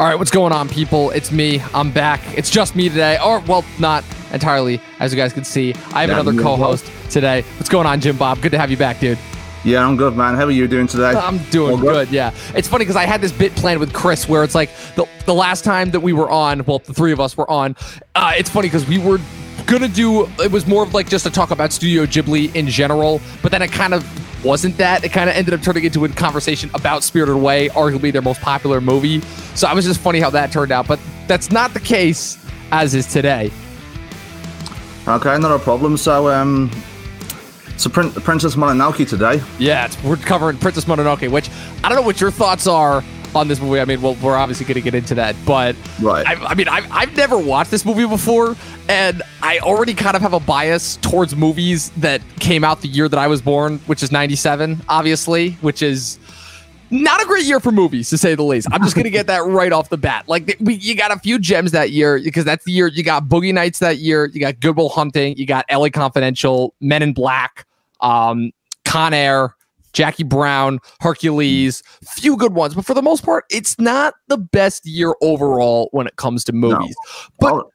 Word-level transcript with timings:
All 0.00 0.06
right, 0.06 0.18
what's 0.18 0.30
going 0.30 0.50
on, 0.50 0.66
people? 0.70 1.10
It's 1.10 1.30
me. 1.30 1.60
I'm 1.74 1.90
back. 1.90 2.22
It's 2.34 2.48
just 2.48 2.74
me 2.74 2.88
today. 2.88 3.18
Or, 3.22 3.40
well, 3.40 3.66
not 3.78 4.02
entirely, 4.32 4.80
as 4.98 5.12
you 5.12 5.18
guys 5.18 5.34
can 5.34 5.44
see. 5.44 5.74
I 5.92 6.00
have 6.00 6.08
Yeah, 6.08 6.20
another 6.20 6.42
co 6.42 6.56
host 6.56 6.90
today. 7.10 7.42
What's 7.58 7.68
going 7.68 7.86
on, 7.86 8.00
Jimbob? 8.00 8.40
Good 8.40 8.52
to 8.52 8.58
have 8.58 8.70
you 8.70 8.78
back, 8.78 8.98
dude. 8.98 9.18
Yeah, 9.62 9.86
I'm 9.86 9.98
good, 9.98 10.16
man. 10.16 10.36
How 10.36 10.44
are 10.44 10.50
you 10.50 10.66
doing 10.68 10.86
today? 10.86 11.10
I'm 11.10 11.36
doing 11.50 11.72
All 11.72 11.76
good, 11.76 12.08
yeah. 12.08 12.32
It's 12.54 12.66
funny 12.66 12.86
because 12.86 12.96
I 12.96 13.04
had 13.04 13.20
this 13.20 13.30
bit 13.30 13.54
planned 13.56 13.78
with 13.78 13.92
Chris 13.92 14.26
where 14.26 14.42
it's 14.42 14.54
like 14.54 14.70
the, 14.94 15.06
the 15.26 15.34
last 15.34 15.64
time 15.64 15.90
that 15.90 16.00
we 16.00 16.14
were 16.14 16.30
on, 16.30 16.64
well, 16.64 16.78
the 16.78 16.94
three 16.94 17.12
of 17.12 17.20
us 17.20 17.36
were 17.36 17.50
on, 17.50 17.76
uh, 18.14 18.32
it's 18.34 18.48
funny 18.48 18.68
because 18.68 18.88
we 18.88 18.96
were 18.96 19.18
gonna 19.66 19.86
do, 19.86 20.24
it 20.42 20.50
was 20.50 20.66
more 20.66 20.82
of 20.82 20.94
like 20.94 21.10
just 21.10 21.24
to 21.26 21.30
talk 21.30 21.50
about 21.50 21.72
Studio 21.72 22.06
Ghibli 22.06 22.54
in 22.54 22.68
general, 22.68 23.20
but 23.42 23.52
then 23.52 23.60
it 23.60 23.70
kind 23.70 23.92
of 23.92 24.02
wasn't 24.44 24.76
that. 24.78 25.04
It 25.04 25.10
kind 25.10 25.28
of 25.30 25.36
ended 25.36 25.54
up 25.54 25.62
turning 25.62 25.84
into 25.84 26.04
a 26.04 26.08
conversation 26.08 26.70
about 26.74 27.02
Spirited 27.02 27.34
Away, 27.34 27.68
arguably 27.70 28.12
their 28.12 28.22
most 28.22 28.40
popular 28.40 28.80
movie. 28.80 29.20
So 29.54 29.66
I 29.66 29.74
was 29.74 29.84
just 29.84 30.00
funny 30.00 30.20
how 30.20 30.30
that 30.30 30.52
turned 30.52 30.72
out, 30.72 30.86
but 30.86 30.98
that's 31.26 31.50
not 31.50 31.74
the 31.74 31.80
case 31.80 32.38
as 32.72 32.94
is 32.94 33.06
today. 33.06 33.50
Okay, 35.06 35.38
not 35.38 35.52
a 35.52 35.58
problem. 35.58 35.96
So, 35.96 36.28
um, 36.28 36.70
so 37.76 37.90
Prin- 37.90 38.12
Princess 38.12 38.54
Mononoke 38.54 39.08
today. 39.08 39.42
Yeah, 39.58 39.90
we're 40.04 40.16
covering 40.16 40.58
Princess 40.58 40.84
Mononoke, 40.84 41.30
which 41.30 41.50
I 41.82 41.88
don't 41.88 41.96
know 41.96 42.02
what 42.02 42.20
your 42.20 42.30
thoughts 42.30 42.66
are 42.66 43.02
on 43.34 43.48
this 43.48 43.60
movie. 43.60 43.80
I 43.80 43.84
mean, 43.84 44.02
well, 44.02 44.16
we're 44.22 44.36
obviously 44.36 44.66
going 44.66 44.74
to 44.74 44.80
get 44.80 44.94
into 44.94 45.14
that, 45.16 45.34
but 45.46 45.76
Right. 46.00 46.26
I, 46.26 46.34
I 46.34 46.54
mean, 46.54 46.68
I've, 46.68 46.90
I've 46.90 47.16
never 47.16 47.38
watched 47.38 47.70
this 47.70 47.84
movie 47.84 48.06
before, 48.06 48.56
and 48.88 49.22
I 49.42 49.58
already 49.60 49.94
kind 49.94 50.16
of 50.16 50.22
have 50.22 50.32
a 50.32 50.40
bias 50.40 50.96
towards 50.96 51.36
movies 51.36 51.90
that 51.98 52.20
came 52.40 52.64
out 52.64 52.80
the 52.82 52.88
year 52.88 53.08
that 53.08 53.18
I 53.18 53.26
was 53.26 53.40
born, 53.42 53.78
which 53.86 54.02
is 54.02 54.10
97, 54.12 54.80
obviously, 54.88 55.52
which 55.60 55.82
is 55.82 56.18
not 56.90 57.22
a 57.22 57.26
great 57.26 57.44
year 57.44 57.60
for 57.60 57.70
movies 57.70 58.10
to 58.10 58.18
say 58.18 58.34
the 58.34 58.42
least. 58.42 58.66
I'm 58.72 58.82
just 58.82 58.96
gonna 58.96 59.10
get 59.10 59.28
that 59.28 59.44
right 59.46 59.72
off 59.72 59.90
the 59.90 59.96
bat. 59.96 60.28
Like 60.28 60.56
we, 60.60 60.74
you 60.74 60.96
got 60.96 61.12
a 61.12 61.18
few 61.20 61.38
gems 61.38 61.70
that 61.70 61.90
year 61.90 62.20
because 62.20 62.44
that's 62.44 62.64
the 62.64 62.72
year 62.72 62.88
you 62.88 63.04
got 63.04 63.26
Boogie 63.26 63.54
Nights 63.54 63.78
that 63.78 63.98
year. 63.98 64.26
You 64.26 64.40
got 64.40 64.58
Good 64.58 64.76
Will 64.76 64.88
Hunting. 64.88 65.36
You 65.36 65.46
got 65.46 65.64
LA 65.70 65.88
Confidential, 65.90 66.74
Men 66.80 67.02
in 67.02 67.12
Black, 67.12 67.64
um, 68.00 68.50
Con 68.84 69.14
Air, 69.14 69.54
Jackie 69.92 70.24
Brown, 70.24 70.78
Hercules. 71.00 71.82
Few 72.16 72.36
good 72.36 72.54
ones, 72.54 72.74
but 72.74 72.84
for 72.84 72.94
the 72.94 73.02
most 73.02 73.24
part, 73.24 73.44
it's 73.50 73.78
not 73.78 74.14
the 74.28 74.38
best 74.38 74.86
year 74.86 75.14
overall 75.22 75.88
when 75.92 76.06
it 76.06 76.16
comes 76.16 76.44
to 76.44 76.52
movies. 76.52 76.94
But 77.38 77.52
Well, 77.54 77.72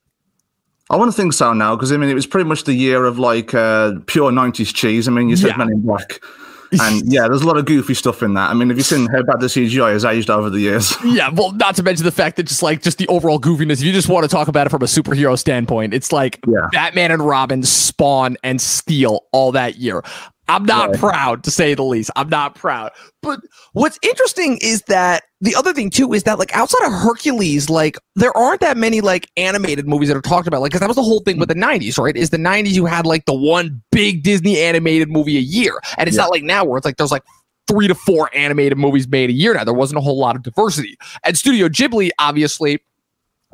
I 0.89 0.95
want 0.97 1.11
to 1.11 1.15
think 1.19 1.33
so 1.33 1.51
now 1.53 1.75
because 1.75 1.91
I 1.91 1.97
mean 1.97 2.09
it 2.09 2.13
was 2.13 2.27
pretty 2.27 2.47
much 2.47 2.63
the 2.65 2.73
year 2.73 3.05
of 3.05 3.17
like 3.19 3.53
uh, 3.53 3.93
pure 4.05 4.31
'90s 4.31 4.73
cheese. 4.73 5.07
I 5.07 5.11
mean, 5.11 5.29
you 5.29 5.35
said 5.35 5.47
Yeah. 5.49 5.57
Men 5.57 5.71
in 5.71 5.81
Black, 5.81 6.19
and 6.79 7.11
yeah, 7.11 7.27
there's 7.27 7.41
a 7.41 7.47
lot 7.47 7.57
of 7.57 7.65
goofy 7.65 7.93
stuff 7.95 8.21
in 8.21 8.33
that. 8.35 8.49
I 8.51 8.53
mean, 8.53 8.69
have 8.69 8.77
you 8.77 8.83
seen 8.83 9.07
how 9.07 9.23
bad 9.23 9.39
the 9.39 9.47
CGI 9.47 9.93
has 9.93 10.05
aged 10.05 10.29
over 10.29 10.49
the 10.49 10.59
years? 10.59 10.95
Yeah, 11.05 11.29
well, 11.29 11.51
not 11.53 11.75
to 11.77 11.83
mention 11.83 12.05
the 12.05 12.11
fact 12.11 12.37
that 12.37 12.43
just 12.43 12.61
like 12.61 12.81
just 12.83 12.97
the 12.97 13.07
overall 13.07 13.39
goofiness. 13.39 13.73
If 13.73 13.83
you 13.83 13.93
just 13.93 14.09
want 14.09 14.23
to 14.25 14.27
talk 14.27 14.47
about 14.47 14.67
it 14.67 14.69
from 14.69 14.81
a 14.83 14.85
superhero 14.85 15.37
standpoint, 15.39 15.93
it's 15.93 16.11
like 16.11 16.39
Yeah. 16.47 16.67
Batman 16.71 17.11
and 17.11 17.25
Robin, 17.25 17.63
Spawn, 17.63 18.37
and 18.43 18.61
Steel 18.61 19.25
all 19.31 19.51
that 19.53 19.77
year. 19.77 20.03
I'm 20.47 20.65
not 20.65 20.89
Right. 20.91 20.99
proud 20.99 21.43
to 21.45 21.51
say 21.51 21.73
the 21.73 21.83
least. 21.83 22.11
I'm 22.15 22.29
not 22.29 22.55
proud. 22.55 22.91
But 23.23 23.39
what's 23.73 23.97
interesting 24.03 24.57
is 24.61 24.81
that 24.87 25.23
the 25.41 25.55
other 25.55 25.73
thing 25.73 25.89
too 25.89 26.13
is 26.13 26.23
that 26.23 26.37
like 26.39 26.55
outside 26.55 26.85
of 26.85 26.93
Hercules, 26.93 27.69
like 27.69 27.97
there 28.15 28.35
aren't 28.37 28.61
that 28.61 28.77
many 28.77 29.01
like 29.01 29.27
animated 29.37 29.87
movies 29.87 30.07
that 30.09 30.17
are 30.17 30.21
talked 30.21 30.47
about. 30.47 30.61
Like, 30.61 30.69
because 30.69 30.81
that 30.81 30.87
was 30.87 30.95
the 30.97 31.03
whole 31.03 31.21
thing 31.21 31.39
with 31.39 31.49
the 31.49 31.55
'90s, 31.55 31.97
right? 31.97 32.15
Is 32.15 32.29
the 32.29 32.37
'90s 32.37 32.73
you 32.73 32.85
had 32.85 33.05
like 33.05 33.25
the 33.25 33.33
one 33.33 33.81
big 33.91 34.23
Disney 34.23 34.59
animated 34.59 35.09
movie 35.09 35.37
a 35.37 35.41
year, 35.41 35.79
and 35.97 36.07
it's 36.07 36.15
Yeah. 36.17 36.23
not 36.23 36.31
like 36.31 36.43
now 36.43 36.63
where 36.63 36.77
it's 36.77 36.85
like 36.85 36.97
there's 36.97 37.11
like 37.11 37.23
three 37.67 37.87
to 37.87 37.95
four 37.95 38.29
animated 38.35 38.77
movies 38.77 39.07
made 39.07 39.31
a 39.31 39.33
year 39.33 39.55
now. 39.55 39.63
There 39.63 39.73
wasn't 39.73 39.97
a 39.97 40.01
whole 40.01 40.19
lot 40.19 40.35
of 40.35 40.43
diversity. 40.43 40.95
And 41.23 41.35
Studio 41.35 41.67
Ghibli, 41.67 42.11
obviously, 42.19 42.79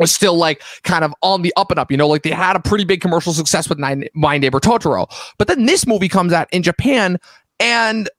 was 0.01 0.11
still 0.11 0.35
like 0.35 0.61
kind 0.83 1.05
of 1.05 1.13
on 1.21 1.41
the 1.41 1.53
up 1.55 1.71
and 1.71 1.79
up. 1.79 1.91
You 1.91 1.97
know, 1.97 2.07
like 2.07 2.23
they 2.23 2.31
had 2.31 2.55
a 2.55 2.59
pretty 2.59 2.83
big 2.83 2.99
commercial 2.99 3.31
success 3.31 3.69
with 3.69 3.79
Nine, 3.79 4.09
My 4.13 4.37
Neighbor 4.37 4.59
Totoro. 4.59 5.09
But 5.37 5.47
then 5.47 5.65
this 5.65 5.87
movie 5.87 6.09
comes 6.09 6.33
out 6.33 6.49
in 6.51 6.63
Japan 6.63 7.17
and 7.59 8.09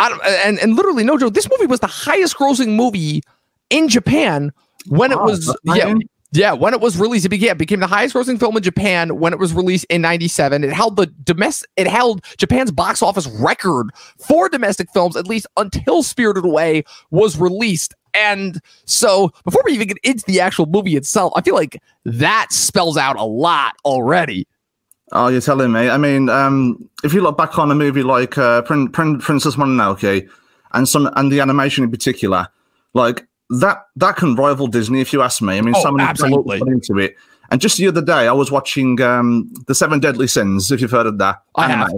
I 0.00 0.08
don't, 0.08 0.24
and, 0.24 0.58
and 0.60 0.76
literally, 0.76 1.04
no 1.04 1.18
joke, 1.18 1.34
this 1.34 1.48
movie 1.50 1.66
was 1.66 1.80
the 1.80 1.86
highest 1.86 2.36
grossing 2.36 2.76
movie 2.76 3.22
in 3.70 3.88
Japan 3.88 4.52
when 4.86 5.12
it 5.12 5.18
was, 5.18 5.54
yeah. 5.64 5.94
Yeah, 6.30 6.52
when 6.52 6.74
it 6.74 6.80
was 6.82 6.98
released, 6.98 7.24
it 7.24 7.30
became, 7.30 7.52
it 7.52 7.58
became 7.58 7.80
the 7.80 7.86
highest 7.86 8.14
grossing 8.14 8.38
film 8.38 8.54
in 8.56 8.62
Japan 8.62 9.18
when 9.18 9.32
it 9.32 9.38
was 9.38 9.54
released 9.54 9.86
in 9.88 10.02
97. 10.02 10.62
It 10.62 10.70
held 10.70 10.96
the 10.96 11.06
domestic 11.06 11.70
it 11.76 11.86
held 11.86 12.22
Japan's 12.36 12.70
box 12.70 13.02
office 13.02 13.26
record 13.26 13.88
for 14.18 14.50
domestic 14.50 14.90
films 14.92 15.16
at 15.16 15.26
least 15.26 15.46
until 15.56 16.02
Spirited 16.02 16.44
Away 16.44 16.84
was 17.10 17.38
released. 17.38 17.94
And 18.14 18.60
so 18.84 19.32
before 19.44 19.62
we 19.64 19.72
even 19.72 19.88
get 19.88 19.98
into 20.02 20.24
the 20.26 20.40
actual 20.40 20.66
movie 20.66 20.96
itself, 20.96 21.32
I 21.36 21.42
feel 21.42 21.54
like 21.54 21.80
that 22.04 22.48
spells 22.52 22.96
out 22.96 23.16
a 23.16 23.24
lot 23.24 23.76
already. 23.84 24.46
Oh, 25.12 25.28
you're 25.28 25.40
telling 25.40 25.72
me. 25.72 25.88
I 25.88 25.96
mean, 25.96 26.28
um, 26.28 26.88
if 27.02 27.14
you 27.14 27.20
look 27.22 27.38
back 27.38 27.58
on 27.58 27.70
a 27.70 27.74
movie 27.74 28.02
like 28.02 28.36
uh, 28.36 28.62
Prin- 28.62 28.88
Prin- 28.88 29.18
Princess 29.18 29.56
Mononoke 29.56 30.28
and 30.72 30.86
some 30.88 31.08
and 31.16 31.32
the 31.32 31.40
animation 31.40 31.84
in 31.84 31.90
particular, 31.90 32.48
like 32.92 33.26
that 33.50 33.86
that 33.96 34.16
can 34.16 34.34
rival 34.34 34.66
Disney 34.66 35.00
if 35.00 35.12
you 35.12 35.22
ask 35.22 35.40
me. 35.40 35.56
I 35.56 35.62
mean, 35.62 35.74
Oh, 35.76 35.82
so 35.82 35.92
many 35.92 36.06
absolutely. 36.08 36.60
into 36.66 36.98
it. 36.98 37.16
And 37.50 37.58
just 37.62 37.78
the 37.78 37.88
other 37.88 38.02
day, 38.02 38.28
I 38.28 38.32
was 38.32 38.50
watching 38.50 39.00
um, 39.00 39.50
the 39.66 39.74
Seven 39.74 40.00
Deadly 40.00 40.26
Sins. 40.26 40.70
If 40.70 40.82
you've 40.82 40.90
heard 40.90 41.06
of 41.06 41.16
that, 41.18 41.42
I 41.54 41.68
have. 41.68 41.90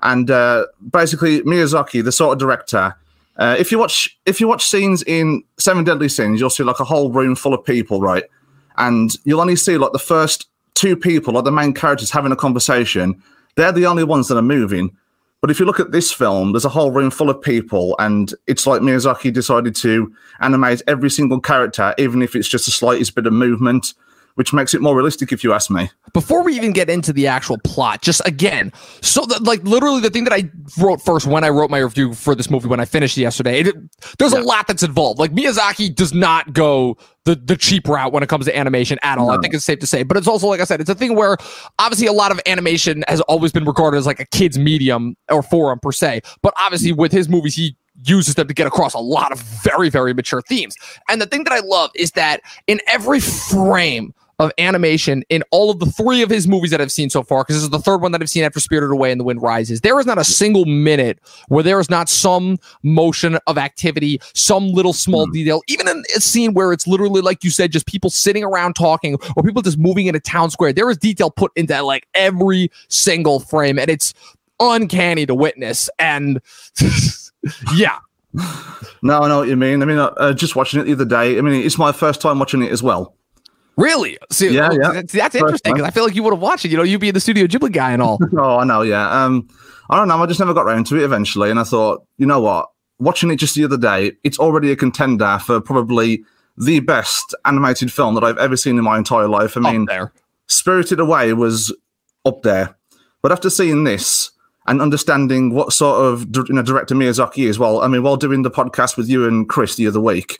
And 0.00 0.30
uh, 0.30 0.66
basically, 0.90 1.42
Miyazaki, 1.42 2.02
the 2.02 2.12
sort 2.12 2.32
of 2.32 2.38
director, 2.38 2.94
uh, 3.38 3.56
if 3.58 3.70
you 3.70 3.78
watch 3.78 4.18
if 4.24 4.40
you 4.40 4.48
watch 4.48 4.66
scenes 4.66 5.02
in 5.02 5.42
Seven 5.58 5.84
Deadly 5.84 6.08
Sins, 6.08 6.40
you'll 6.40 6.50
see 6.50 6.62
like 6.62 6.80
a 6.80 6.84
whole 6.84 7.10
room 7.10 7.34
full 7.34 7.54
of 7.54 7.64
people, 7.64 8.00
right? 8.00 8.24
And 8.78 9.14
you'll 9.24 9.40
only 9.40 9.56
see 9.56 9.78
like 9.78 9.92
the 9.92 9.98
first 9.98 10.48
two 10.74 10.96
people, 10.96 11.34
like 11.34 11.44
the 11.44 11.52
main 11.52 11.74
characters, 11.74 12.10
having 12.10 12.32
a 12.32 12.36
conversation. 12.36 13.22
They're 13.56 13.72
the 13.72 13.86
only 13.86 14.04
ones 14.04 14.28
that 14.28 14.36
are 14.36 14.42
moving. 14.42 14.96
But 15.40 15.50
if 15.50 15.60
you 15.60 15.66
look 15.66 15.80
at 15.80 15.92
this 15.92 16.12
film, 16.12 16.52
there's 16.52 16.64
a 16.64 16.70
whole 16.70 16.90
room 16.90 17.10
full 17.10 17.30
of 17.30 17.40
people, 17.40 17.94
and 17.98 18.32
it's 18.46 18.66
like 18.66 18.80
Miyazaki 18.80 19.32
decided 19.32 19.76
to 19.76 20.12
animate 20.40 20.82
every 20.86 21.10
single 21.10 21.40
character, 21.40 21.94
even 21.98 22.22
if 22.22 22.34
it's 22.34 22.48
just 22.48 22.64
the 22.64 22.72
slightest 22.72 23.14
bit 23.14 23.26
of 23.26 23.32
movement, 23.32 23.94
which 24.36 24.52
makes 24.52 24.74
it 24.74 24.80
more 24.80 24.94
realistic, 24.94 25.32
if 25.32 25.42
you 25.42 25.52
ask 25.52 25.70
me. 25.70 25.90
before 26.12 26.42
we 26.42 26.54
even 26.54 26.72
get 26.72 26.88
into 26.88 27.12
the 27.12 27.26
actual 27.26 27.58
plot, 27.64 28.02
just 28.02 28.22
again, 28.24 28.72
so 29.02 29.26
that 29.26 29.42
like 29.42 29.62
literally 29.64 30.00
the 30.00 30.10
thing 30.10 30.24
that 30.24 30.32
I 30.32 30.50
wrote 30.78 31.02
first 31.02 31.26
when 31.26 31.42
I 31.42 31.48
wrote 31.48 31.70
my 31.70 31.78
review 31.78 32.14
for 32.14 32.34
this 32.34 32.50
movie 32.50 32.68
when 32.68 32.80
I 32.80 32.84
finished 32.84 33.16
yesterday, 33.16 33.60
it, 33.60 33.74
there's 34.18 34.32
a 34.32 34.40
lot 34.40 34.66
that's 34.66 34.82
involved. 34.82 35.18
Like 35.18 35.32
Miyazaki 35.32 35.94
does 35.94 36.14
not 36.14 36.52
go 36.52 36.96
the 37.24 37.34
the 37.34 37.56
cheap 37.56 37.88
route 37.88 38.12
when 38.12 38.22
it 38.22 38.28
comes 38.28 38.46
to 38.46 38.56
animation 38.56 38.98
at 39.02 39.18
all. 39.18 39.30
I 39.30 39.38
think 39.38 39.52
it's 39.52 39.64
safe 39.64 39.80
to 39.80 39.86
say, 39.86 40.02
but 40.04 40.16
it's 40.16 40.28
also 40.28 40.46
like 40.46 40.60
I 40.60 40.64
said, 40.64 40.80
it's 40.80 40.90
a 40.90 40.94
thing 40.94 41.14
where 41.14 41.36
obviously 41.78 42.06
a 42.06 42.12
lot 42.12 42.30
of 42.30 42.40
animation 42.46 43.04
has 43.08 43.20
always 43.22 43.52
been 43.52 43.64
regarded 43.64 43.98
as 43.98 44.06
like 44.06 44.20
a 44.20 44.26
kid's 44.26 44.58
medium 44.58 45.16
or 45.30 45.42
forum 45.42 45.80
per 45.80 45.92
se, 45.92 46.22
but 46.42 46.54
obviously 46.58 46.92
with 46.92 47.12
his 47.12 47.28
movies 47.28 47.54
he 47.54 47.76
uses 48.04 48.34
them 48.34 48.46
to 48.46 48.52
get 48.52 48.66
across 48.66 48.92
a 48.92 48.98
lot 48.98 49.32
of 49.32 49.40
very 49.40 49.88
very 49.88 50.14
mature 50.14 50.42
themes. 50.42 50.76
And 51.08 51.20
the 51.20 51.26
thing 51.26 51.44
that 51.44 51.52
I 51.52 51.60
love 51.60 51.90
is 51.94 52.12
that 52.12 52.42
in 52.66 52.80
every 52.86 53.20
frame 53.20 54.14
of 54.38 54.52
animation 54.58 55.24
in 55.28 55.42
all 55.50 55.70
of 55.70 55.78
the 55.78 55.86
three 55.86 56.22
of 56.22 56.30
his 56.30 56.46
movies 56.46 56.70
that 56.70 56.80
I've 56.80 56.92
seen 56.92 57.10
so 57.10 57.22
far, 57.22 57.42
because 57.42 57.56
this 57.56 57.62
is 57.62 57.70
the 57.70 57.78
third 57.78 57.98
one 58.02 58.12
that 58.12 58.20
I've 58.20 58.30
seen 58.30 58.44
after 58.44 58.60
Spirited 58.60 58.90
Away 58.90 59.10
and 59.10 59.20
The 59.20 59.24
Wind 59.24 59.42
Rises. 59.42 59.80
There 59.80 59.98
is 59.98 60.06
not 60.06 60.18
a 60.18 60.24
single 60.24 60.66
minute 60.66 61.18
where 61.48 61.62
there 61.62 61.80
is 61.80 61.88
not 61.88 62.08
some 62.08 62.58
motion 62.82 63.38
of 63.46 63.58
activity, 63.58 64.20
some 64.34 64.68
little 64.68 64.92
small 64.92 65.26
detail, 65.26 65.62
even 65.68 65.88
in 65.88 66.02
a 66.16 66.20
scene 66.20 66.52
where 66.54 66.72
it's 66.72 66.86
literally, 66.86 67.20
like 67.20 67.44
you 67.44 67.50
said, 67.50 67.72
just 67.72 67.86
people 67.86 68.10
sitting 68.10 68.44
around 68.44 68.74
talking 68.74 69.16
or 69.36 69.42
people 69.42 69.62
just 69.62 69.78
moving 69.78 70.06
in 70.06 70.14
a 70.14 70.20
town 70.20 70.50
square. 70.50 70.72
There 70.72 70.90
is 70.90 70.98
detail 70.98 71.30
put 71.30 71.52
into 71.56 71.80
like 71.82 72.06
every 72.14 72.70
single 72.88 73.40
frame, 73.40 73.78
and 73.78 73.90
it's 73.90 74.12
uncanny 74.60 75.26
to 75.26 75.34
witness. 75.34 75.88
And 75.98 76.40
yeah, 77.74 77.98
No, 79.02 79.20
I 79.20 79.28
know 79.28 79.38
what 79.38 79.48
you 79.48 79.56
mean. 79.56 79.82
I 79.82 79.84
mean, 79.84 79.98
uh, 79.98 80.06
uh, 80.16 80.32
just 80.32 80.56
watching 80.56 80.80
it 80.80 80.84
the 80.84 80.92
other 80.92 81.04
day. 81.04 81.38
I 81.38 81.40
mean, 81.40 81.64
it's 81.64 81.78
my 81.78 81.92
first 81.92 82.20
time 82.20 82.38
watching 82.38 82.62
it 82.62 82.72
as 82.72 82.82
well. 82.82 83.15
Really. 83.76 84.18
See, 84.30 84.54
Yeah, 84.54 84.70
yeah. 84.72 84.92
That's, 84.92 85.12
that's 85.12 85.34
interesting 85.34 85.74
because 85.74 85.86
I 85.86 85.90
feel 85.90 86.04
like 86.04 86.14
you 86.14 86.22
would 86.22 86.32
have 86.32 86.42
watched 86.42 86.64
it. 86.64 86.70
You 86.70 86.76
know, 86.76 86.82
you'd 86.82 87.00
be 87.00 87.10
the 87.10 87.20
Studio 87.20 87.46
Ghibli 87.46 87.72
guy 87.72 87.92
and 87.92 88.02
all. 88.02 88.18
Oh, 88.38 88.58
I 88.58 88.64
know, 88.64 88.82
yeah. 88.82 89.08
Um, 89.08 89.48
I 89.88 89.96
don't 89.96 90.08
know. 90.08 90.22
I 90.22 90.26
just 90.26 90.40
never 90.40 90.52
got 90.52 90.66
around 90.66 90.86
to 90.88 90.96
it 90.96 91.04
eventually, 91.04 91.50
and 91.50 91.58
I 91.58 91.64
thought, 91.64 92.04
you 92.18 92.26
know 92.26 92.40
what? 92.40 92.70
Watching 92.98 93.30
it 93.30 93.36
just 93.36 93.54
the 93.54 93.64
other 93.64 93.78
day, 93.78 94.12
it's 94.24 94.38
already 94.38 94.72
a 94.72 94.76
contender 94.76 95.38
for 95.44 95.60
probably 95.60 96.24
the 96.58 96.80
best 96.80 97.34
animated 97.44 97.92
film 97.92 98.14
that 98.14 98.24
I've 98.24 98.38
ever 98.38 98.56
seen 98.56 98.78
in 98.78 98.84
my 98.84 98.98
entire 98.98 99.28
life. 99.28 99.56
I 99.56 99.60
mean, 99.60 99.84
there. 99.86 100.12
Spirited 100.48 101.00
Away 101.00 101.32
was 101.32 101.74
up 102.24 102.42
there, 102.42 102.76
but 103.22 103.32
after 103.32 103.50
seeing 103.50 103.84
this 103.84 104.30
and 104.66 104.82
understanding 104.82 105.54
what 105.54 105.72
sort 105.72 106.04
of 106.04 106.26
you 106.48 106.54
know, 106.54 106.62
director 106.62 106.94
Miyazaki 106.94 107.48
is, 107.48 107.58
well, 107.58 107.80
I 107.80 107.88
mean, 107.88 108.02
while 108.02 108.16
doing 108.16 108.42
the 108.42 108.50
podcast 108.50 108.96
with 108.96 109.08
you 109.08 109.26
and 109.26 109.48
Chris 109.48 109.76
the 109.76 109.86
other 109.86 110.00
week, 110.00 110.38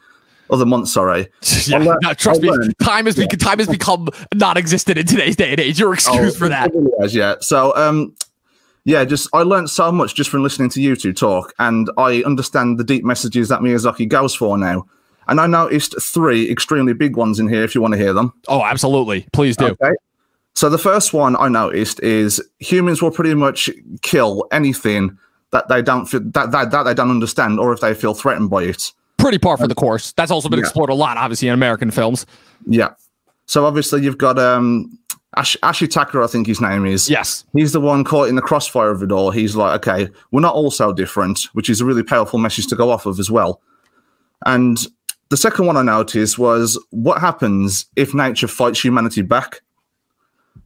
other 0.50 0.66
month, 0.66 0.88
sorry. 0.88 1.28
Yeah, 1.66 1.78
learn- 1.78 1.98
no, 2.02 2.14
trust 2.14 2.38
I'll 2.38 2.42
me, 2.42 2.50
learn. 2.50 2.72
time 2.82 3.06
has 3.06 3.16
be- 3.16 3.26
time 3.26 3.58
has 3.58 3.66
become 3.68 4.08
non-existent 4.34 4.98
in 4.98 5.06
today's 5.06 5.36
day 5.36 5.50
and 5.50 5.60
age. 5.60 5.78
You're 5.80 5.94
excused 5.94 6.38
for 6.38 6.48
that. 6.48 6.70
yeah. 7.10 7.34
So, 7.40 7.74
um, 7.76 8.14
yeah, 8.84 9.04
just 9.04 9.28
I 9.32 9.42
learned 9.42 9.68
so 9.70 9.90
much 9.90 10.14
just 10.14 10.30
from 10.30 10.42
listening 10.42 10.68
to 10.70 10.80
you 10.80 10.94
two 10.96 11.12
talk, 11.12 11.52
and 11.58 11.90
I 11.98 12.22
understand 12.24 12.78
the 12.78 12.84
deep 12.84 13.04
messages 13.04 13.48
that 13.48 13.60
Miyazaki 13.60 14.08
goes 14.08 14.34
for 14.34 14.56
now. 14.56 14.86
and 15.28 15.40
I 15.40 15.48
noticed 15.48 16.00
three 16.00 16.48
extremely 16.50 16.92
big 16.92 17.16
ones 17.16 17.40
in 17.40 17.48
here. 17.48 17.64
If 17.64 17.74
you 17.74 17.80
want 17.82 17.94
to 17.94 17.98
hear 17.98 18.12
them. 18.12 18.32
Oh, 18.46 18.62
absolutely. 18.62 19.26
Please 19.32 19.56
do. 19.56 19.66
Okay. 19.66 19.92
So 20.54 20.70
the 20.70 20.78
first 20.78 21.12
one 21.12 21.34
I 21.36 21.48
noticed 21.48 22.00
is 22.00 22.40
humans 22.60 23.02
will 23.02 23.10
pretty 23.10 23.34
much 23.34 23.68
kill 24.02 24.46
anything 24.52 25.18
that 25.50 25.68
they 25.68 25.82
don't 25.82 26.06
feel, 26.06 26.20
that, 26.20 26.50
that 26.52 26.70
that 26.70 26.84
they 26.84 26.94
don't 26.94 27.10
understand 27.10 27.58
or 27.58 27.72
if 27.72 27.80
they 27.80 27.92
feel 27.92 28.14
threatened 28.14 28.50
by 28.50 28.62
it. 28.62 28.92
Pretty 29.26 29.38
par 29.38 29.56
for 29.56 29.66
the 29.66 29.74
course. 29.74 30.12
That's 30.12 30.30
also 30.30 30.48
been 30.48 30.60
Yeah. 30.60 30.64
explored 30.66 30.88
a 30.90 30.94
lot, 30.94 31.16
obviously, 31.16 31.48
in 31.48 31.54
American 31.54 31.90
films. 31.90 32.26
Yeah. 32.66 32.90
So 33.46 33.64
obviously 33.66 34.02
you've 34.02 34.18
got 34.18 34.38
um 34.38 34.96
Ash- 35.36 35.56
Ashitaka, 35.62 36.22
I 36.22 36.28
think 36.28 36.46
his 36.46 36.60
name 36.60 36.86
is. 36.86 37.10
Yes. 37.10 37.44
He's 37.52 37.72
the 37.72 37.80
one 37.80 38.04
caught 38.04 38.28
in 38.28 38.36
the 38.36 38.40
crossfire 38.42 38.90
of 38.90 39.02
it 39.02 39.10
all. 39.12 39.30
He's 39.32 39.54
like, 39.56 39.86
okay, 39.86 40.08
we're 40.30 40.40
not 40.40 40.54
all 40.54 40.70
so 40.70 40.92
different, 40.92 41.40
which 41.52 41.68
is 41.68 41.80
a 41.80 41.84
really 41.84 42.02
powerful 42.04 42.38
message 42.38 42.68
to 42.68 42.76
go 42.76 42.90
off 42.90 43.04
of 43.04 43.18
as 43.18 43.30
well. 43.30 43.60
And 44.46 44.78
the 45.28 45.36
second 45.36 45.66
one 45.66 45.76
I 45.76 45.82
noticed 45.82 46.38
was 46.38 46.78
what 46.90 47.20
happens 47.20 47.86
if 47.96 48.14
nature 48.14 48.46
fights 48.48 48.82
humanity 48.82 49.22
back, 49.22 49.60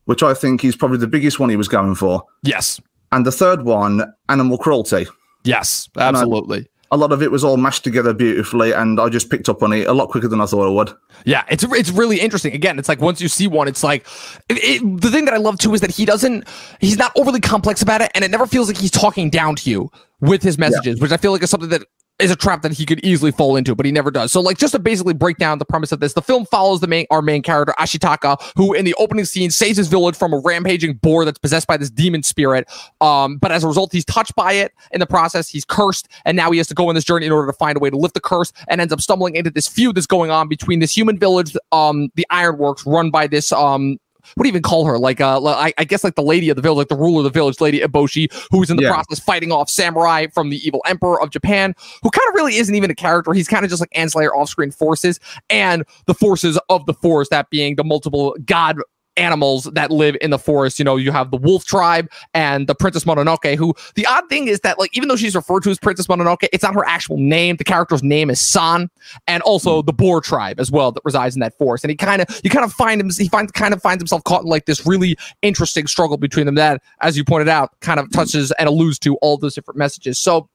which 0.04 0.22
I 0.22 0.34
think 0.34 0.64
is 0.64 0.76
probably 0.76 0.98
the 0.98 1.06
biggest 1.08 1.40
one 1.40 1.48
he 1.48 1.56
was 1.56 1.68
going 1.68 1.94
for. 1.94 2.22
Yes. 2.42 2.80
And 3.10 3.26
the 3.26 3.32
third 3.32 3.62
one, 3.62 4.04
animal 4.28 4.58
cruelty. 4.58 5.06
Yes. 5.44 5.88
Absolutely. 5.96 6.68
A 6.92 6.96
lot 6.96 7.12
of 7.12 7.22
it 7.22 7.30
was 7.30 7.44
all 7.44 7.56
mashed 7.56 7.84
together 7.84 8.12
beautifully, 8.12 8.72
and 8.72 9.00
I 9.00 9.08
just 9.08 9.30
picked 9.30 9.48
up 9.48 9.62
on 9.62 9.72
it 9.72 9.86
a 9.86 9.92
lot 9.92 10.08
quicker 10.08 10.26
than 10.26 10.40
I 10.40 10.46
thought 10.46 10.66
I 10.66 10.70
would. 10.70 10.92
Yeah, 11.24 11.44
it's 11.48 11.64
it's 11.64 11.90
really 11.90 12.20
interesting. 12.20 12.52
Again, 12.52 12.78
it's 12.78 12.88
like 12.88 13.00
once 13.00 13.20
you 13.20 13.28
see 13.28 13.46
one, 13.46 13.68
it's 13.68 13.84
like 13.84 14.06
it, 14.48 14.54
it, 14.54 15.00
the 15.00 15.10
thing 15.10 15.24
that 15.26 15.34
I 15.34 15.36
love 15.36 15.58
too 15.58 15.72
is 15.72 15.80
that 15.82 15.90
he 15.90 16.04
doesn't 16.04 16.48
he's 16.80 16.98
not 16.98 17.12
overly 17.16 17.40
complex 17.40 17.80
about 17.80 18.00
it, 18.02 18.10
and 18.14 18.24
it 18.24 18.30
never 18.30 18.46
feels 18.46 18.66
like 18.68 18.76
he's 18.76 18.90
talking 18.90 19.30
down 19.30 19.54
to 19.56 19.70
you 19.70 19.90
with 20.20 20.42
his 20.42 20.58
messages, 20.58 21.00
which 21.00 21.12
I 21.12 21.16
feel 21.16 21.32
like 21.32 21.42
is 21.42 21.50
something 21.50 21.70
that 21.70 21.82
is 22.20 22.30
a 22.30 22.36
trap 22.36 22.62
that 22.62 22.72
he 22.72 22.86
could 22.86 23.00
easily 23.04 23.30
fall 23.30 23.56
into, 23.56 23.74
but 23.74 23.86
he 23.86 23.92
never 23.92 24.10
does. 24.10 24.32
So, 24.32 24.40
like, 24.40 24.58
just 24.58 24.72
to 24.72 24.78
basically 24.78 25.14
break 25.14 25.36
down 25.38 25.58
the 25.58 25.64
premise 25.64 25.92
of 25.92 26.00
this, 26.00 26.12
the 26.12 26.22
film 26.22 26.46
follows 26.46 26.80
the 26.80 26.86
main 26.86 27.06
our 27.10 27.22
main 27.22 27.42
character 27.42 27.74
Ashitaka, 27.78 28.52
who 28.56 28.72
in 28.74 28.84
the 28.84 28.94
opening 28.94 29.24
scene 29.24 29.50
saves 29.50 29.76
his 29.76 29.88
village 29.88 30.16
from 30.16 30.32
a 30.32 30.38
rampaging 30.38 30.94
boar 30.94 31.24
that's 31.24 31.38
possessed 31.38 31.66
by 31.66 31.76
this 31.76 31.90
demon 31.90 32.22
spirit. 32.22 32.68
Um, 33.00 33.38
but 33.38 33.52
as 33.52 33.64
a 33.64 33.68
result, 33.68 33.92
he's 33.92 34.04
touched 34.04 34.34
by 34.34 34.52
it. 34.52 34.72
In 34.92 35.00
the 35.00 35.06
process, 35.06 35.48
he's 35.48 35.64
cursed, 35.64 36.08
and 36.24 36.36
now 36.36 36.50
he 36.50 36.58
has 36.58 36.66
to 36.68 36.74
go 36.74 36.88
on 36.88 36.94
this 36.94 37.04
journey 37.04 37.26
in 37.26 37.32
order 37.32 37.50
to 37.50 37.56
find 37.56 37.76
a 37.76 37.80
way 37.80 37.90
to 37.90 37.96
lift 37.96 38.14
the 38.14 38.20
curse, 38.20 38.52
and 38.68 38.80
ends 38.80 38.92
up 38.92 39.00
stumbling 39.00 39.36
into 39.36 39.50
this 39.50 39.66
feud 39.68 39.96
that's 39.96 40.06
going 40.06 40.30
on 40.30 40.48
between 40.48 40.80
this 40.80 40.96
human 40.96 41.18
village, 41.18 41.56
um, 41.72 42.08
the 42.14 42.26
Ironworks, 42.30 42.86
run 42.86 43.10
by 43.10 43.26
this 43.26 43.52
um 43.52 43.98
what 44.34 44.44
do 44.44 44.48
you 44.48 44.52
even 44.52 44.62
call 44.62 44.84
her? 44.86 44.98
Like, 44.98 45.20
uh, 45.20 45.44
I, 45.44 45.72
I 45.78 45.84
guess 45.84 46.04
like 46.04 46.14
the 46.14 46.22
lady 46.22 46.48
of 46.50 46.56
the 46.56 46.62
village, 46.62 46.78
like 46.78 46.88
the 46.88 46.96
ruler 46.96 47.20
of 47.20 47.24
the 47.24 47.30
village, 47.30 47.60
Lady 47.60 47.80
Eboshi, 47.80 48.32
who's 48.50 48.70
in 48.70 48.76
the 48.76 48.84
Yeah. 48.84 48.92
process 48.92 49.18
fighting 49.20 49.52
off 49.52 49.68
samurai 49.70 50.26
from 50.32 50.50
the 50.50 50.56
evil 50.66 50.82
emperor 50.86 51.20
of 51.20 51.30
Japan, 51.30 51.74
who 52.02 52.10
kind 52.10 52.28
of 52.28 52.34
really 52.34 52.56
isn't 52.56 52.74
even 52.74 52.90
a 52.90 52.94
character. 52.94 53.32
He's 53.32 53.48
kind 53.48 53.64
of 53.64 53.70
just 53.70 53.80
like 53.80 53.90
ancillary 53.94 54.28
off-screen 54.28 54.70
forces 54.70 55.20
and 55.48 55.84
the 56.06 56.14
forces 56.14 56.58
of 56.68 56.86
the 56.86 56.94
forest, 56.94 57.30
that 57.30 57.50
being 57.50 57.76
the 57.76 57.84
multiple 57.84 58.36
god 58.44 58.76
animals 59.16 59.64
that 59.74 59.90
live 59.90 60.16
in 60.20 60.30
the 60.30 60.38
forest. 60.38 60.78
You 60.78 60.84
know, 60.84 60.96
you 60.96 61.12
have 61.12 61.30
the 61.30 61.36
wolf 61.36 61.64
tribe 61.64 62.08
and 62.34 62.66
the 62.66 62.74
Princess 62.74 63.04
Mononoke, 63.04 63.56
who 63.56 63.74
the 63.94 64.06
odd 64.06 64.28
thing 64.28 64.48
is 64.48 64.60
that, 64.60 64.78
like, 64.78 64.96
even 64.96 65.08
though 65.08 65.16
she's 65.16 65.34
referred 65.34 65.62
to 65.64 65.70
as 65.70 65.78
Princess 65.78 66.06
Mononoke, 66.06 66.48
it's 66.52 66.62
not 66.62 66.74
her 66.74 66.86
actual 66.86 67.18
name. 67.18 67.56
The 67.56 67.64
character's 67.64 68.02
name 68.02 68.30
is 68.30 68.40
San, 68.40 68.88
and 69.26 69.42
also 69.42 69.80
hmm. 69.80 69.86
the 69.86 69.92
boar 69.92 70.20
tribe 70.20 70.60
as 70.60 70.70
well 70.70 70.92
that 70.92 71.02
resides 71.04 71.36
in 71.36 71.40
that 71.40 71.56
forest. 71.58 71.84
And 71.84 71.90
he 71.90 71.96
kind 71.96 72.22
of, 72.22 72.40
you 72.42 72.50
kind 72.50 72.64
of 72.64 72.72
find 72.72 73.00
him, 73.00 73.10
he 73.10 73.28
finds 73.28 73.52
kind 73.52 73.74
of 73.74 73.82
finds 73.82 74.00
himself 74.00 74.24
caught 74.24 74.42
in 74.42 74.48
like 74.48 74.66
this 74.66 74.86
really 74.86 75.16
interesting 75.42 75.86
struggle 75.86 76.16
between 76.16 76.46
them 76.46 76.54
that, 76.56 76.82
as 77.00 77.16
you 77.16 77.24
pointed 77.24 77.48
out, 77.48 77.78
kind 77.80 78.00
of 78.00 78.10
touches 78.12 78.52
and 78.52 78.68
alludes 78.68 78.98
to 79.00 79.16
all 79.16 79.36
those 79.36 79.54
different 79.54 79.78
messages. 79.78 80.18
So, 80.18 80.48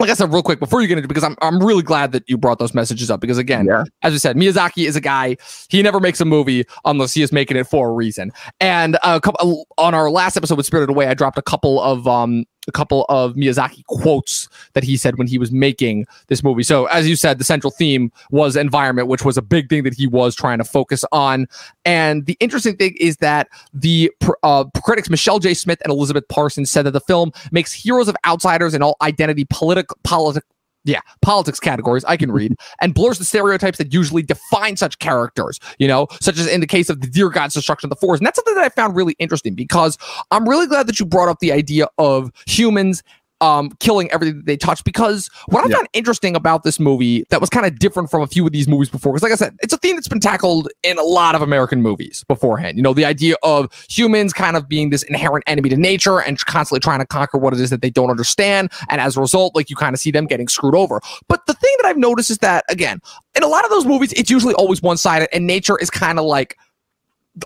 like 0.00 0.10
I 0.10 0.14
said, 0.14 0.32
real 0.32 0.42
quick 0.42 0.58
before 0.58 0.80
you 0.82 0.88
get 0.88 0.98
into, 0.98 1.06
because 1.08 1.22
I'm 1.22 1.36
I'm 1.42 1.62
really 1.62 1.82
glad 1.82 2.12
that 2.12 2.28
you 2.28 2.36
brought 2.36 2.58
those 2.58 2.74
messages 2.74 3.10
up 3.10 3.20
because 3.20 3.38
again, 3.38 3.66
Yeah. 3.66 3.84
as 4.02 4.12
we 4.12 4.18
said, 4.18 4.34
Miyazaki 4.36 4.88
is 4.88 4.96
a 4.96 5.00
guy. 5.00 5.36
He 5.68 5.82
never 5.82 6.00
makes 6.00 6.20
a 6.20 6.24
movie 6.24 6.64
unless 6.84 7.14
he 7.14 7.22
is 7.22 7.30
making 7.32 7.56
it 7.58 7.64
for 7.68 7.90
a 7.90 7.92
reason. 7.92 8.32
And 8.60 8.98
a 9.04 9.20
couple 9.20 9.66
on 9.78 9.94
our 9.94 10.10
last 10.10 10.36
episode 10.36 10.56
with 10.56 10.66
Spirited 10.66 10.90
Away, 10.90 11.06
I 11.06 11.14
dropped 11.14 11.38
a 11.38 11.42
couple 11.42 11.80
of 11.80 12.08
um 12.08 12.44
a 12.68 12.72
couple 12.72 13.06
of 13.08 13.34
Miyazaki 13.34 13.84
quotes 13.86 14.48
that 14.74 14.84
he 14.84 14.96
said 14.96 15.16
when 15.16 15.26
he 15.26 15.38
was 15.38 15.50
making 15.50 16.06
this 16.28 16.42
movie. 16.42 16.62
So 16.62 16.86
as 16.86 17.08
you 17.08 17.16
said, 17.16 17.38
the 17.38 17.44
central 17.44 17.70
theme 17.70 18.12
was 18.30 18.56
environment, 18.56 19.08
which 19.08 19.24
was 19.24 19.36
a 19.36 19.42
big 19.42 19.68
thing 19.68 19.82
that 19.84 19.94
he 19.94 20.06
was 20.06 20.34
trying 20.34 20.58
to 20.58 20.64
focus 20.64 21.04
on. 21.12 21.48
And 21.84 22.26
the 22.26 22.36
interesting 22.40 22.76
thing 22.76 22.96
is 23.00 23.16
that 23.18 23.48
the 23.72 24.12
uh, 24.42 24.64
critics 24.84 25.08
Michelle 25.08 25.38
J. 25.38 25.54
Smith 25.54 25.80
and 25.84 25.90
Elizabeth 25.90 26.28
Parsons 26.28 26.70
said 26.70 26.86
that 26.86 26.92
the 26.92 27.00
film 27.00 27.32
makes 27.50 27.72
heroes 27.72 28.08
of 28.08 28.16
outsiders 28.26 28.74
and 28.74 28.84
all 28.84 28.96
identity, 29.00 29.46
political, 29.48 29.96
politic, 30.04 30.44
yeah, 30.84 31.00
politics 31.22 31.60
categories 31.60 32.04
I 32.04 32.16
can 32.16 32.32
read, 32.32 32.54
and 32.80 32.94
blurs 32.94 33.18
the 33.18 33.24
stereotypes 33.24 33.78
that 33.78 33.92
usually 33.92 34.22
define 34.22 34.76
such 34.76 34.98
characters, 34.98 35.60
you 35.78 35.88
know, 35.88 36.08
such 36.20 36.38
as 36.38 36.46
in 36.46 36.60
the 36.60 36.66
case 36.66 36.88
of 36.88 37.00
the 37.00 37.06
Deer 37.06 37.28
God's 37.28 37.54
destruction 37.54 37.86
of 37.86 37.90
the 37.90 38.00
forest. 38.00 38.20
And 38.20 38.26
that's 38.26 38.36
something 38.36 38.54
that 38.54 38.64
I 38.64 38.68
found 38.70 38.96
really 38.96 39.14
interesting 39.18 39.54
because 39.54 39.98
I'm 40.30 40.48
really 40.48 40.66
glad 40.66 40.86
that 40.86 40.98
you 40.98 41.06
brought 41.06 41.28
up 41.28 41.40
the 41.40 41.52
idea 41.52 41.88
of 41.98 42.32
humans 42.46 43.02
um, 43.40 43.70
killing 43.80 44.10
everything 44.10 44.36
that 44.36 44.46
they 44.46 44.56
touch 44.56 44.82
because 44.84 45.28
what 45.48 45.64
I 45.64 45.68
Yeah. 45.68 45.76
found 45.76 45.88
interesting 45.92 46.36
about 46.36 46.62
this 46.62 46.78
movie 46.78 47.24
that 47.30 47.40
was 47.40 47.48
kind 47.50 47.64
of 47.66 47.78
different 47.78 48.10
from 48.10 48.22
a 48.22 48.26
few 48.26 48.44
of 48.46 48.52
these 48.52 48.68
movies 48.68 48.88
before, 48.88 49.12
because 49.12 49.22
like 49.22 49.32
I 49.32 49.36
said, 49.36 49.56
it's 49.62 49.72
a 49.72 49.78
theme 49.78 49.96
that's 49.96 50.08
been 50.08 50.20
tackled 50.20 50.68
in 50.82 50.98
a 50.98 51.02
lot 51.02 51.34
of 51.34 51.42
American 51.42 51.82
movies 51.82 52.24
beforehand. 52.28 52.76
You 52.76 52.82
know, 52.82 52.92
the 52.92 53.04
idea 53.04 53.36
of 53.42 53.68
humans 53.88 54.32
kind 54.32 54.56
of 54.56 54.68
being 54.68 54.90
this 54.90 55.02
inherent 55.04 55.44
enemy 55.46 55.68
to 55.70 55.76
nature 55.76 56.20
and 56.20 56.38
constantly 56.46 56.80
trying 56.80 56.98
to 57.00 57.06
conquer 57.06 57.38
what 57.38 57.52
it 57.54 57.60
is 57.60 57.70
that 57.70 57.82
they 57.82 57.90
don't 57.90 58.10
understand. 58.10 58.70
And 58.88 59.00
as 59.00 59.16
a 59.16 59.20
result, 59.20 59.54
like 59.54 59.70
you 59.70 59.76
kind 59.76 59.94
of 59.94 60.00
see 60.00 60.10
them 60.10 60.26
getting 60.26 60.48
screwed 60.48 60.74
over. 60.74 61.00
But 61.28 61.46
the 61.46 61.54
thing 61.54 61.74
that 61.78 61.86
I've 61.86 61.96
noticed 61.96 62.30
is 62.30 62.38
that, 62.38 62.64
again, 62.68 63.00
in 63.34 63.42
a 63.42 63.48
lot 63.48 63.64
of 63.64 63.70
those 63.70 63.86
movies, 63.86 64.12
it's 64.14 64.30
usually 64.30 64.54
always 64.54 64.82
one 64.82 64.96
sided, 64.96 65.28
and 65.34 65.46
nature 65.46 65.78
is 65.78 65.88
kind 65.90 66.18
of 66.18 66.24
like 66.24 66.56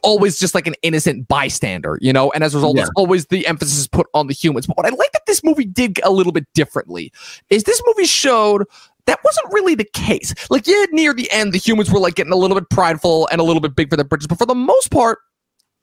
always 0.03 0.39
just 0.39 0.55
like 0.55 0.67
an 0.67 0.75
innocent 0.83 1.29
bystander, 1.29 1.99
you 2.01 2.13
know, 2.13 2.33
and 2.33 2.45
as 2.45 2.55
a 2.55 2.59
result, 2.59 2.77
Yeah. 2.77 2.83
it's 2.83 2.91
always 2.97 3.27
the 3.27 3.47
emphasis 3.47 3.79
is 3.79 3.89
put 3.89 4.07
on 4.15 4.27
the 4.27 4.35
humans. 4.35 4.67
But 4.67 4.77
what 4.77 4.87
I 4.87 4.91
like 4.91 5.13
that 5.13 5.27
this 5.27 5.43
movie 5.45 5.65
did 5.65 6.01
a 6.03 6.11
little 6.11 6.33
bit 6.33 6.47
differently 6.55 7.13
is 7.51 7.65
this 7.65 7.83
movie 7.87 8.07
showed 8.07 8.65
that 9.07 9.21
wasn't 9.23 9.53
really 9.53 9.75
the 9.75 9.85
case. 9.85 10.35
Like, 10.51 10.67
yeah, 10.67 10.85
near 10.93 11.13
the 11.13 11.31
end, 11.31 11.53
the 11.53 11.59
humans 11.59 11.91
were 11.91 12.01
like 12.01 12.15
getting 12.15 12.33
a 12.33 12.37
little 12.37 12.59
bit 12.59 12.71
prideful 12.71 13.29
and 13.31 13.41
a 13.41 13.45
little 13.45 13.61
bit 13.61 13.77
big 13.77 13.91
for 13.91 13.97
their 13.97 14.05
britches, 14.05 14.27
but 14.27 14.39
for 14.39 14.47
the 14.47 14.55
most 14.55 14.91
part, 14.91 15.19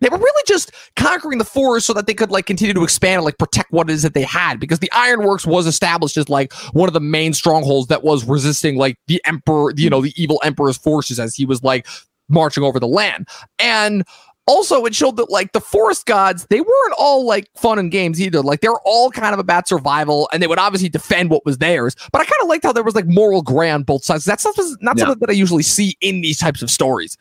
they 0.01 0.09
were 0.09 0.17
really 0.17 0.43
just 0.47 0.71
conquering 0.95 1.37
the 1.37 1.45
forest 1.45 1.87
so 1.87 1.93
that 1.93 2.07
they 2.07 2.13
could 2.13 2.31
like 2.31 2.47
continue 2.47 2.73
to 2.73 2.83
expand 2.83 3.17
and 3.17 3.25
like 3.25 3.37
protect 3.37 3.71
what 3.71 3.89
it 3.89 3.93
is 3.93 4.01
that 4.01 4.13
they 4.13 4.23
had 4.23 4.59
because 4.59 4.79
the 4.79 4.91
ironworks 4.91 5.45
was 5.45 5.65
established 5.67 6.17
as 6.17 6.27
like 6.27 6.51
one 6.73 6.89
of 6.89 6.93
the 6.93 6.99
main 6.99 7.33
strongholds 7.33 7.87
that 7.87 8.03
was 8.03 8.25
resisting 8.25 8.75
like 8.75 8.97
the 9.07 9.21
emperor 9.25 9.71
you 9.77 9.87
hmm. 9.87 9.91
know 9.91 10.01
the 10.01 10.13
evil 10.21 10.41
emperor's 10.43 10.77
forces 10.77 11.19
as 11.19 11.35
he 11.35 11.45
was 11.45 11.63
like 11.63 11.87
marching 12.29 12.63
over 12.63 12.79
the 12.79 12.87
land 12.87 13.27
and 13.59 14.03
also 14.47 14.85
it 14.85 14.95
showed 14.95 15.17
that 15.17 15.29
like 15.29 15.51
the 15.53 15.61
forest 15.61 16.05
gods 16.05 16.45
they 16.49 16.59
weren't 16.61 16.93
all 16.97 17.25
like 17.25 17.47
fun 17.55 17.77
and 17.77 17.91
games 17.91 18.19
either 18.21 18.41
like 18.41 18.61
they 18.61 18.69
were 18.69 18.81
all 18.85 19.11
kind 19.11 19.33
of 19.33 19.39
about 19.39 19.67
survival 19.67 20.27
and 20.33 20.41
they 20.41 20.47
would 20.47 20.57
obviously 20.59 20.89
defend 20.89 21.29
what 21.29 21.45
was 21.45 21.57
theirs 21.59 21.95
but 22.11 22.19
i 22.21 22.25
kind 22.25 22.41
of 22.41 22.47
liked 22.47 22.63
how 22.63 22.71
there 22.73 22.83
was 22.83 22.95
like 22.95 23.05
moral 23.07 23.41
gray 23.41 23.69
on 23.69 23.83
both 23.83 24.03
sides 24.03 24.25
that's 24.25 24.43
not, 24.45 24.55
not 24.81 24.97
Yeah. 24.97 25.05
something 25.05 25.19
that 25.19 25.29
i 25.29 25.33
usually 25.33 25.63
see 25.63 25.95
in 26.01 26.21
these 26.21 26.39
types 26.39 26.61
of 26.61 26.71
stories 26.71 27.17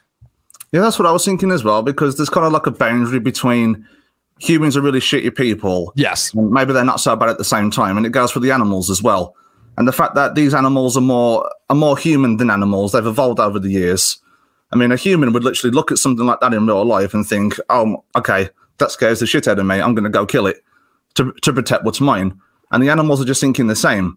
Yeah, 0.73 0.81
that's 0.83 0.99
what 1.01 1.07
I 1.07 1.13
was 1.13 1.25
thinking 1.25 1.51
as 1.51 1.65
well, 1.65 1.83
because 1.83 2.17
there's 2.17 2.31
kind 2.31 2.47
of 2.47 2.53
like 2.53 2.67
a 2.67 2.71
boundary 2.71 3.19
between 3.19 3.85
humans 4.39 4.77
are 4.77 4.81
really 4.81 5.01
shitty 5.01 5.35
people, 5.37 5.93
yes 5.97 6.33
and 6.33 6.51
maybe 6.53 6.73
they're 6.73 6.85
not 6.85 7.01
so 7.01 7.17
bad 7.17 7.29
at 7.29 7.39
the 7.39 7.45
same 7.45 7.71
time, 7.73 7.97
and 7.97 8.07
it 8.07 8.11
goes 8.13 8.31
for 8.31 8.39
the 8.41 8.53
animals 8.53 8.89
as 8.89 9.03
well. 9.03 9.35
And 9.77 9.89
the 9.89 9.93
fact 9.93 10.15
that 10.15 10.37
these 10.37 10.55
animals 10.55 10.97
are 10.97 11.01
more 11.03 11.51
are 11.69 11.77
more 11.77 11.99
human 11.99 12.37
than 12.37 12.51
animals, 12.51 12.93
they've 12.93 13.05
evolved 13.05 13.41
over 13.41 13.59
the 13.59 13.71
years. 13.71 14.19
I 14.73 14.77
mean, 14.77 14.93
a 14.93 14.97
human 14.97 15.33
would 15.33 15.45
literally 15.45 15.75
look 15.75 15.91
at 15.91 15.99
something 15.99 16.27
like 16.27 16.41
that 16.41 16.55
in 16.55 16.67
real 16.67 16.85
life 16.85 17.15
and 17.15 17.27
think, 17.27 17.59
"Oh, 17.69 18.05
okay, 18.17 18.51
that 18.79 18.93
scares 18.93 19.21
the 19.21 19.27
shit 19.27 19.49
out 19.49 19.59
of 19.59 19.67
me. 19.67 19.81
I'm 19.81 19.95
going 19.95 20.05
to 20.05 20.11
go 20.11 20.27
kill 20.27 20.47
it 20.47 20.63
to 21.15 21.33
to 21.43 21.53
protect 21.53 21.85
what's 21.85 22.01
mine." 22.01 22.41
And 22.71 22.83
the 22.83 22.91
animals 22.91 23.21
are 23.21 23.25
just 23.25 23.41
thinking 23.41 23.67
the 23.67 23.77
same. 23.77 24.17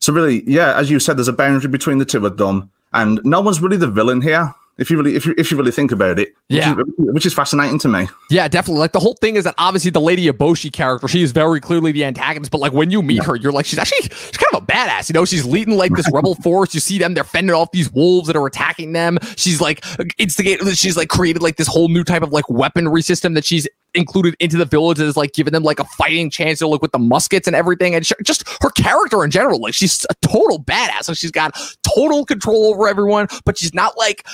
So 0.00 0.12
really, 0.12 0.42
yeah, 0.46 0.76
as 0.76 0.90
you 0.90 1.00
said, 1.00 1.16
there's 1.16 1.28
a 1.28 1.32
boundary 1.32 1.70
between 1.70 1.98
the 1.98 2.04
two 2.04 2.24
of 2.26 2.36
them, 2.36 2.70
and 2.92 3.20
no 3.24 3.40
one's 3.40 3.62
really 3.62 3.78
the 3.78 3.86
villain 3.86 4.20
here. 4.20 4.54
If 4.78 4.90
you 4.90 4.98
really, 4.98 5.14
if 5.16 5.24
you, 5.24 5.34
if 5.38 5.50
you 5.50 5.56
really 5.56 5.70
think 5.72 5.90
about 5.90 6.18
it, 6.18 6.28
which 6.48 6.58
Yeah. 6.58 6.72
is, 6.78 6.84
which 6.98 7.24
is 7.26 7.32
fascinating 7.32 7.78
to 7.78 7.88
me. 7.88 8.08
Yeah, 8.30 8.46
definitely. 8.46 8.80
Like 8.80 8.92
the 8.92 9.00
whole 9.00 9.14
thing 9.20 9.36
is 9.36 9.44
that 9.44 9.54
obviously 9.56 9.90
the 9.90 10.00
Lady 10.00 10.26
Eboshi 10.26 10.70
character, 10.70 11.08
she 11.08 11.22
is 11.22 11.32
very 11.32 11.60
clearly 11.60 11.92
the 11.92 12.04
antagonist, 12.04 12.50
but 12.50 12.60
like 12.60 12.72
when 12.72 12.90
you 12.90 13.00
meet 13.02 13.24
her, 13.24 13.36
you're 13.36 13.52
like, 13.52 13.64
she's 13.64 13.78
actually 13.78 14.02
she's 14.02 14.36
kind 14.36 14.54
of 14.54 14.62
a 14.62 14.66
badass. 14.66 15.08
You 15.08 15.14
know, 15.14 15.24
she's 15.24 15.46
leading 15.46 15.76
like 15.78 15.92
this 15.94 16.10
rebel 16.12 16.34
force. 16.36 16.74
You 16.74 16.80
see 16.80 16.98
them, 16.98 17.14
they're 17.14 17.24
fending 17.24 17.54
off 17.56 17.70
these 17.72 17.90
wolves 17.90 18.26
that 18.26 18.36
are 18.36 18.46
attacking 18.46 18.92
them. 18.92 19.18
She's 19.36 19.60
like 19.62 19.82
instigated, 20.18 20.76
she's 20.76 20.96
like 20.96 21.08
created 21.08 21.40
like 21.42 21.56
this 21.56 21.68
whole 21.68 21.88
new 21.88 22.04
type 22.04 22.22
of 22.22 22.32
like 22.32 22.48
weaponry 22.50 23.00
system 23.02 23.32
that 23.34 23.44
she's 23.46 23.66
included 23.94 24.36
into 24.40 24.58
the 24.58 24.66
village 24.66 24.98
that 24.98 25.06
is 25.06 25.16
like 25.16 25.32
giving 25.32 25.54
them 25.54 25.62
like 25.62 25.78
a 25.80 25.84
fighting 25.84 26.28
chance 26.28 26.58
to 26.58 26.68
look 26.68 26.82
with 26.82 26.92
the 26.92 26.98
muskets 26.98 27.46
and 27.46 27.56
everything. 27.56 27.94
And 27.94 28.04
sh- 28.04 28.12
just 28.22 28.46
her 28.62 28.68
character 28.70 29.24
in 29.24 29.30
general, 29.30 29.58
like 29.58 29.72
she's 29.72 30.04
a 30.10 30.14
total 30.20 30.62
badass. 30.62 31.08
Like 31.08 31.16
she's 31.16 31.30
got 31.30 31.58
total 31.82 32.26
control 32.26 32.66
over 32.66 32.88
everyone, 32.88 33.26
but 33.46 33.56
she's 33.56 33.72
not 33.72 33.96
like 33.96 34.26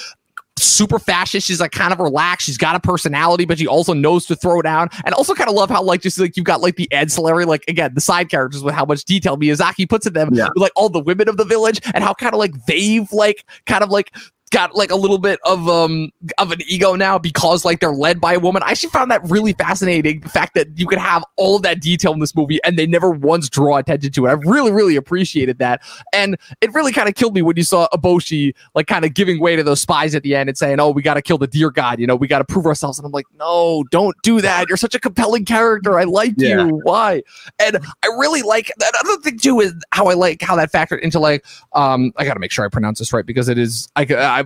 super 0.59 0.99
fascist. 0.99 1.47
She's 1.47 1.61
like 1.61 1.73
kind 1.73 1.93
of 1.93 1.99
relaxed. 1.99 2.47
She's 2.47 2.57
got 2.59 2.75
a 2.77 2.81
personality, 2.81 3.45
but 3.45 3.59
she 3.59 3.67
also 3.67 3.93
knows 3.93 4.27
to 4.27 4.37
throw 4.37 4.63
down. 4.63 4.89
And 5.05 5.15
also 5.15 5.35
kind 5.35 5.49
of 5.49 5.55
love 5.57 5.71
how 5.71 5.83
like 5.83 6.01
just 6.03 6.19
like 6.19 6.37
you've 6.37 6.47
got 6.47 6.61
like 6.61 6.77
the 6.77 6.91
ancillary, 6.93 7.45
like 7.45 7.65
again, 7.69 7.93
the 7.95 8.01
side 8.01 8.29
characters 8.29 8.63
with 8.63 8.75
how 8.75 8.85
much 8.85 9.05
detail 9.05 9.37
Miyazaki 9.37 9.89
puts 9.89 10.07
in 10.07 10.13
them, 10.13 10.31
Yeah. 10.33 10.49
with, 10.55 10.63
like 10.63 10.73
all 10.77 10.89
the 10.89 11.01
women 11.01 11.29
of 11.29 11.37
the 11.37 11.45
village 11.45 11.81
and 11.95 12.05
how 12.05 12.15
kind 12.15 12.35
of 12.35 12.39
like 12.39 12.53
they've 12.67 13.11
like 13.13 13.45
kind 13.67 13.83
of 13.83 13.91
like 13.91 14.15
got 14.53 14.77
like 14.77 14.91
a 14.93 14.97
little 14.97 15.19
bit 15.19 15.41
of 15.45 15.69
um 15.69 16.11
of 16.39 16.53
an 16.53 16.61
ego 16.69 16.95
now 16.95 17.19
because 17.19 17.65
like 17.65 17.81
they're 17.81 17.91
led 17.93 18.21
by 18.21 18.35
a 18.35 18.39
woman. 18.39 18.63
I 18.63 18.71
actually 18.71 18.91
found 18.91 19.11
that 19.11 19.23
really 19.29 19.55
fascinating. 19.55 20.21
The 20.21 20.29
fact 20.29 20.55
that 20.55 20.69
you 20.79 20.87
could 20.87 20.99
have 20.99 21.25
all 21.37 21.57
of 21.57 21.63
that 21.63 21.81
detail 21.81 22.13
in 22.13 22.21
this 22.21 22.37
movie 22.37 22.61
and 22.63 22.79
they 22.79 22.87
never 22.87 23.11
once 23.11 23.49
draw 23.49 23.79
attention 23.79 24.13
to 24.13 24.27
it. 24.27 24.29
I 24.29 24.33
really, 24.35 24.71
really 24.71 24.95
appreciated 24.95 25.59
that. 25.59 25.81
And 26.13 26.37
it 26.61 26.73
really 26.75 26.93
kind 26.93 27.09
of 27.09 27.15
killed 27.17 27.35
me 27.35 27.43
when 27.43 27.57
you 27.57 27.63
saw 27.65 27.89
Eboshi 27.93 28.55
like 28.75 28.87
kind 28.87 29.05
of 29.05 29.15
giving 29.15 29.41
way 29.41 29.57
to 29.57 29.63
those 29.65 29.81
spies 29.81 30.15
at 30.15 30.23
the 30.23 30.35
end 30.37 30.49
and 30.49 30.57
saying, 30.57 30.79
Oh, 30.79 30.91
we 30.91 31.03
gotta 31.03 31.23
kill 31.23 31.39
the 31.39 31.47
deer 31.47 31.71
god, 31.71 31.99
you 31.99 32.07
know, 32.07 32.15
we 32.15 32.29
gotta 32.29 32.45
prove 32.45 32.67
ourselves. 32.67 32.99
And 32.99 33.07
I'm 33.07 33.13
like, 33.13 33.27
no, 33.39 33.85
don't 33.91 34.15
do 34.23 34.41
that. 34.43 34.69
You're 34.69 34.77
such 34.77 34.95
a 34.95 35.01
compelling 35.01 35.45
character. 35.47 35.99
I 35.99 36.05
like 36.05 36.35
Yeah. 36.37 36.67
you. 36.67 36.81
Why? 36.85 37.23
And 37.59 37.79
I 38.03 38.07
really 38.19 38.43
like 38.43 38.71
that 38.79 38.93
other 39.03 39.17
thing 39.23 39.39
too 39.39 39.61
is 39.61 39.73
how 39.93 40.09
I 40.09 40.15
like 40.15 40.43
how 40.43 40.57
that 40.57 40.71
factored 40.71 41.01
into 41.01 41.19
like 41.19 41.45
um 41.73 42.13
I 42.19 42.25
gotta 42.27 42.41
make 42.41 42.53
sure 42.53 42.65
I 42.65 42.69
pronounce 42.69 42.99
this 42.99 43.13
right 43.13 43.25
because 43.25 43.49
it 43.49 43.57
is 43.59 43.89
I 43.97 44.03
I 44.03 44.42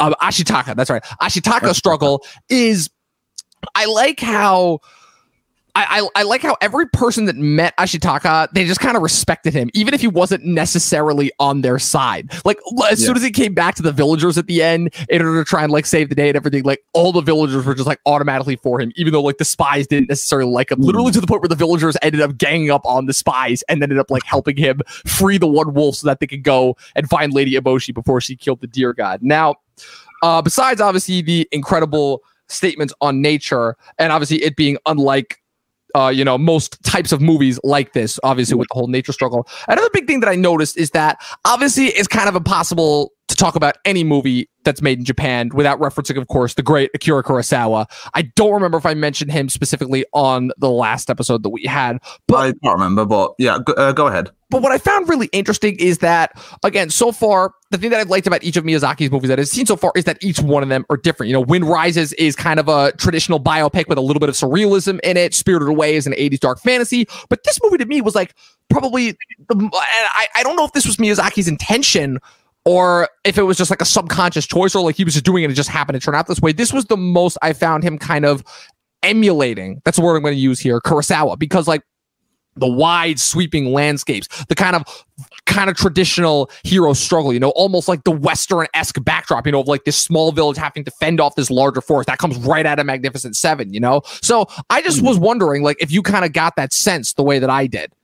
um, 0.00 0.14
Ashitaka, 0.20 0.76
that's 0.76 0.90
right. 0.90 1.02
Ashitaka 1.20 1.74
struggle 1.74 2.24
is 2.48 2.90
I 3.74 3.86
like 3.86 4.20
how 4.20 4.80
I, 5.78 6.00
I, 6.00 6.20
I 6.20 6.22
like 6.24 6.42
how 6.42 6.56
every 6.60 6.88
person 6.88 7.26
that 7.26 7.36
met 7.36 7.76
Ashitaka, 7.76 8.48
they 8.52 8.64
just 8.64 8.80
kind 8.80 8.96
of 8.96 9.02
respected 9.02 9.54
him, 9.54 9.70
even 9.74 9.94
if 9.94 10.00
he 10.00 10.08
wasn't 10.08 10.44
necessarily 10.44 11.30
on 11.38 11.60
their 11.60 11.78
side. 11.78 12.32
Like 12.44 12.58
as 12.90 13.04
soon 13.04 13.16
as 13.16 13.22
he 13.22 13.30
came 13.30 13.54
back 13.54 13.76
to 13.76 13.82
the 13.82 13.92
villagers 13.92 14.36
at 14.36 14.48
the 14.48 14.60
end 14.60 14.92
in 15.08 15.22
order 15.22 15.42
to 15.42 15.48
try 15.48 15.62
and 15.62 15.72
like 15.72 15.86
save 15.86 16.08
the 16.08 16.16
day 16.16 16.28
and 16.28 16.36
everything, 16.36 16.64
like 16.64 16.82
all 16.94 17.12
the 17.12 17.20
villagers 17.20 17.64
were 17.64 17.76
just 17.76 17.86
like 17.86 18.00
automatically 18.06 18.56
for 18.56 18.80
him, 18.80 18.90
even 18.96 19.12
though 19.12 19.22
like 19.22 19.38
the 19.38 19.44
spies 19.44 19.86
didn't 19.86 20.08
necessarily 20.08 20.50
like 20.50 20.72
him. 20.72 20.80
Literally 20.80 21.12
to 21.12 21.20
the 21.20 21.28
point 21.28 21.42
where 21.42 21.48
the 21.48 21.54
villagers 21.54 21.96
ended 22.02 22.22
up 22.22 22.36
ganging 22.36 22.72
up 22.72 22.84
on 22.84 23.06
the 23.06 23.12
spies 23.12 23.62
and 23.68 23.80
ended 23.80 23.98
up 23.98 24.10
like 24.10 24.24
helping 24.24 24.56
him 24.56 24.80
free 25.06 25.38
the 25.38 25.46
one 25.46 25.74
wolf 25.74 25.94
so 25.96 26.08
that 26.08 26.18
they 26.18 26.26
could 26.26 26.42
go 26.42 26.76
and 26.96 27.08
find 27.08 27.32
Lady 27.32 27.52
Eboshi 27.52 27.94
before 27.94 28.20
she 28.20 28.34
killed 28.34 28.60
the 28.60 28.66
deer 28.66 28.92
god. 28.92 29.22
Now, 29.22 29.54
uh, 30.22 30.42
besides 30.42 30.80
obviously 30.80 31.22
the 31.22 31.48
incredible 31.52 32.22
statements 32.48 32.94
on 33.00 33.20
nature 33.20 33.76
and 33.98 34.12
obviously 34.12 34.42
it 34.42 34.56
being 34.56 34.78
unlike 34.86 35.40
uh, 35.94 36.08
you 36.08 36.24
know, 36.24 36.36
most 36.36 36.82
types 36.84 37.12
of 37.12 37.20
movies 37.20 37.58
like 37.64 37.94
this, 37.94 38.20
obviously 38.22 38.54
with 38.54 38.68
the 38.68 38.74
whole 38.74 38.88
nature 38.88 39.12
struggle. 39.12 39.48
Another 39.68 39.88
big 39.92 40.06
thing 40.06 40.20
that 40.20 40.28
I 40.28 40.34
noticed 40.34 40.76
is 40.76 40.90
that 40.90 41.20
obviously 41.44 41.86
it's 41.86 42.08
kind 42.08 42.28
of 42.28 42.36
impossible 42.36 43.12
to 43.28 43.36
talk 43.36 43.54
about 43.56 43.76
any 43.84 44.04
movie 44.04 44.48
that's 44.64 44.82
made 44.82 44.98
in 44.98 45.04
Japan 45.04 45.50
without 45.54 45.78
referencing, 45.80 46.20
of 46.20 46.28
course, 46.28 46.54
the 46.54 46.62
great 46.62 46.90
Akira 46.94 47.22
Kurosawa. 47.22 47.86
I 48.14 48.22
don't 48.22 48.52
remember 48.52 48.76
if 48.76 48.84
I 48.84 48.94
mentioned 48.94 49.32
him 49.32 49.48
specifically 49.48 50.04
on 50.12 50.50
the 50.58 50.70
last 50.70 51.08
episode 51.08 51.42
that 51.42 51.50
we 51.50 51.64
had, 51.64 51.98
but 52.26 52.36
I 52.36 52.52
can't 52.62 52.74
remember, 52.74 53.04
but 53.04 53.34
yeah, 53.38 53.58
go, 53.64 53.72
uh, 53.74 53.92
go 53.92 54.06
ahead. 54.06 54.30
but 54.50 54.62
what 54.62 54.72
I 54.72 54.78
found 54.78 55.08
really 55.08 55.28
interesting 55.32 55.76
is 55.78 55.98
that, 55.98 56.32
again, 56.62 56.90
so 56.90 57.12
far, 57.12 57.54
the 57.70 57.78
thing 57.78 57.90
that 57.90 58.00
I've 58.00 58.10
liked 58.10 58.26
about 58.26 58.42
each 58.42 58.56
of 58.56 58.64
Miyazaki's 58.64 59.10
movies 59.10 59.28
that 59.28 59.38
I've 59.38 59.48
seen 59.48 59.66
so 59.66 59.76
far 59.76 59.92
is 59.94 60.04
that 60.04 60.22
each 60.22 60.40
one 60.40 60.62
of 60.62 60.68
them 60.68 60.84
are 60.90 60.96
different. 60.96 61.28
You 61.28 61.34
know, 61.34 61.40
Wind 61.40 61.64
Rises 61.64 62.12
is 62.14 62.34
kind 62.34 62.58
of 62.58 62.68
a 62.68 62.92
traditional 62.92 63.40
biopic 63.40 63.88
with 63.88 63.98
a 63.98 64.02
little 64.02 64.20
bit 64.20 64.28
of 64.28 64.34
surrealism 64.34 65.00
in 65.00 65.16
it. 65.16 65.34
Spirited 65.34 65.68
Away 65.68 65.96
is 65.96 66.06
an 66.06 66.14
80s 66.14 66.40
dark 66.40 66.60
fantasy. 66.60 67.06
But 67.28 67.44
this 67.44 67.58
movie 67.62 67.78
to 67.78 67.86
me 67.86 68.00
was 68.00 68.14
like 68.14 68.34
probably, 68.70 69.12
the, 69.48 69.54
and 69.54 69.70
I, 69.72 70.28
I 70.34 70.42
don't 70.42 70.56
know 70.56 70.64
if 70.64 70.72
this 70.72 70.86
was 70.86 70.96
Miyazaki's 70.96 71.48
intention 71.48 72.18
or 72.68 73.08
if 73.24 73.38
it 73.38 73.44
was 73.44 73.56
just 73.56 73.70
like 73.70 73.80
a 73.80 73.86
subconscious 73.86 74.46
choice 74.46 74.74
or 74.74 74.84
like 74.84 74.94
he 74.94 75.02
was 75.02 75.14
just 75.14 75.24
doing 75.24 75.42
it 75.42 75.46
and 75.46 75.52
it 75.52 75.56
just 75.56 75.70
happened 75.70 75.98
to 75.98 76.04
turn 76.04 76.14
out 76.14 76.26
this 76.26 76.38
way. 76.38 76.52
This 76.52 76.70
was 76.70 76.84
the 76.84 76.98
most 76.98 77.38
I 77.40 77.54
found 77.54 77.82
him 77.82 77.96
kind 77.96 78.26
of 78.26 78.44
emulating. 79.02 79.80
That's 79.86 79.96
the 79.96 80.04
word 80.04 80.16
I'm 80.16 80.22
going 80.22 80.34
to 80.34 80.40
use 80.40 80.60
here, 80.60 80.78
Kurosawa, 80.78 81.38
because 81.38 81.66
like 81.66 81.80
the 82.56 82.68
wide 82.68 83.18
sweeping 83.18 83.72
landscapes, 83.72 84.28
the 84.50 84.54
kind 84.54 84.76
of 84.76 84.84
kind 85.46 85.70
of 85.70 85.78
traditional 85.78 86.50
hero 86.62 86.92
struggle, 86.92 87.32
you 87.32 87.40
know, 87.40 87.54
almost 87.56 87.88
like 87.88 88.04
the 88.04 88.10
western-esque 88.10 89.02
backdrop, 89.02 89.46
you 89.46 89.52
know, 89.52 89.60
of 89.60 89.66
like 89.66 89.84
this 89.84 89.96
small 89.96 90.30
village 90.30 90.58
having 90.58 90.84
to 90.84 90.90
fend 90.90 91.22
off 91.22 91.36
this 91.36 91.50
larger 91.50 91.80
force. 91.80 92.04
That 92.04 92.18
comes 92.18 92.36
right 92.36 92.66
out 92.66 92.78
of 92.78 92.84
Magnificent 92.84 93.34
Seven, 93.34 93.72
you 93.72 93.80
know? 93.80 94.02
So 94.20 94.46
I 94.68 94.82
just 94.82 95.00
was 95.00 95.18
wondering, 95.18 95.62
like, 95.62 95.78
if 95.80 95.90
you 95.90 96.02
kind 96.02 96.26
of 96.26 96.34
got 96.34 96.54
that 96.56 96.74
sense 96.74 97.14
the 97.14 97.22
way 97.22 97.38
that 97.38 97.48
I 97.48 97.66
did. 97.66 97.94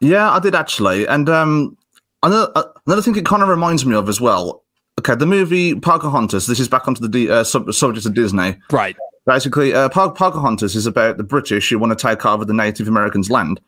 Yeah, 0.00 0.32
I 0.32 0.40
did 0.40 0.56
actually. 0.56 1.06
And 1.06 1.28
um, 1.28 1.76
another, 2.22 2.50
uh, 2.54 2.64
another 2.86 3.02
thing 3.02 3.16
it 3.16 3.24
kind 3.26 3.42
of 3.42 3.48
reminds 3.48 3.84
me 3.86 3.94
of 3.94 4.08
as 4.08 4.20
well. 4.20 4.62
Okay, 4.98 5.14
the 5.14 5.26
movie 5.26 5.74
Pocahontas. 5.74 6.46
This 6.46 6.58
is 6.60 6.68
back 6.68 6.88
onto 6.88 7.00
the 7.02 7.08
D- 7.08 7.30
uh, 7.30 7.44
sub- 7.44 7.72
subject 7.72 8.06
of 8.06 8.14
Disney. 8.14 8.56
Right. 8.70 8.96
Basically, 9.26 9.74
uh, 9.74 9.88
Po- 9.88 10.10
Pocahontas 10.10 10.74
is 10.74 10.86
about 10.86 11.16
the 11.18 11.24
British 11.24 11.68
who 11.68 11.78
want 11.78 11.96
to 11.96 12.02
take 12.02 12.24
over 12.24 12.44
the 12.44 12.54
Native 12.54 12.88
Americans' 12.88 13.30
land, 13.30 13.60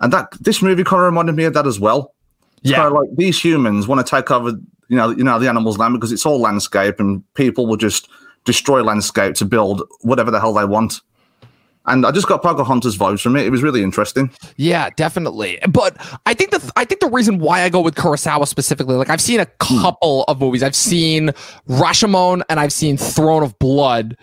and 0.00 0.12
that 0.12 0.32
this 0.40 0.60
movie 0.62 0.84
kind 0.84 1.00
of 1.00 1.06
reminded 1.06 1.36
me 1.36 1.44
of 1.44 1.54
that 1.54 1.66
as 1.66 1.78
well. 1.80 2.12
It's 2.62 2.70
Yeah. 2.70 2.76
kind 2.78 2.88
of 2.88 2.92
like 2.94 3.08
these 3.16 3.42
humans 3.42 3.86
want 3.88 4.04
to 4.04 4.10
take 4.10 4.30
over, 4.30 4.50
you 4.88 4.96
know, 4.96 5.10
you 5.10 5.24
know, 5.24 5.38
the 5.38 5.48
animals' 5.48 5.78
land 5.78 5.94
because 5.94 6.12
it's 6.12 6.26
all 6.26 6.40
landscape, 6.40 7.00
and 7.00 7.22
people 7.34 7.66
will 7.66 7.76
just 7.76 8.08
destroy 8.44 8.82
landscape 8.82 9.34
to 9.36 9.44
build 9.44 9.82
whatever 10.02 10.30
the 10.30 10.40
hell 10.40 10.52
they 10.54 10.64
want. 10.64 11.00
And 11.86 12.04
I 12.04 12.10
just 12.10 12.28
got 12.28 12.42
Pocahontas 12.42 12.96
vibes 12.96 13.22
from 13.22 13.36
it. 13.36 13.46
It 13.46 13.50
was 13.50 13.62
really 13.62 13.82
interesting. 13.82 14.30
Yeah, 14.56 14.90
definitely. 14.96 15.58
But 15.68 15.96
I 16.26 16.34
think 16.34 16.50
the 16.50 16.72
I 16.76 16.84
think 16.84 17.00
the 17.00 17.08
reason 17.08 17.38
why 17.38 17.62
I 17.62 17.68
go 17.68 17.80
with 17.80 17.94
Kurosawa 17.94 18.46
specifically, 18.46 18.96
like 18.96 19.08
I've 19.08 19.20
seen 19.20 19.40
a 19.40 19.46
hmm. 19.62 19.80
couple 19.80 20.24
of 20.24 20.40
movies. 20.40 20.62
I've 20.62 20.76
seen 20.76 21.30
Rashomon 21.68 22.42
and 22.48 22.60
I've 22.60 22.72
seen 22.72 22.96
Throne 22.96 23.42
of 23.42 23.58
Blood. 23.58 24.16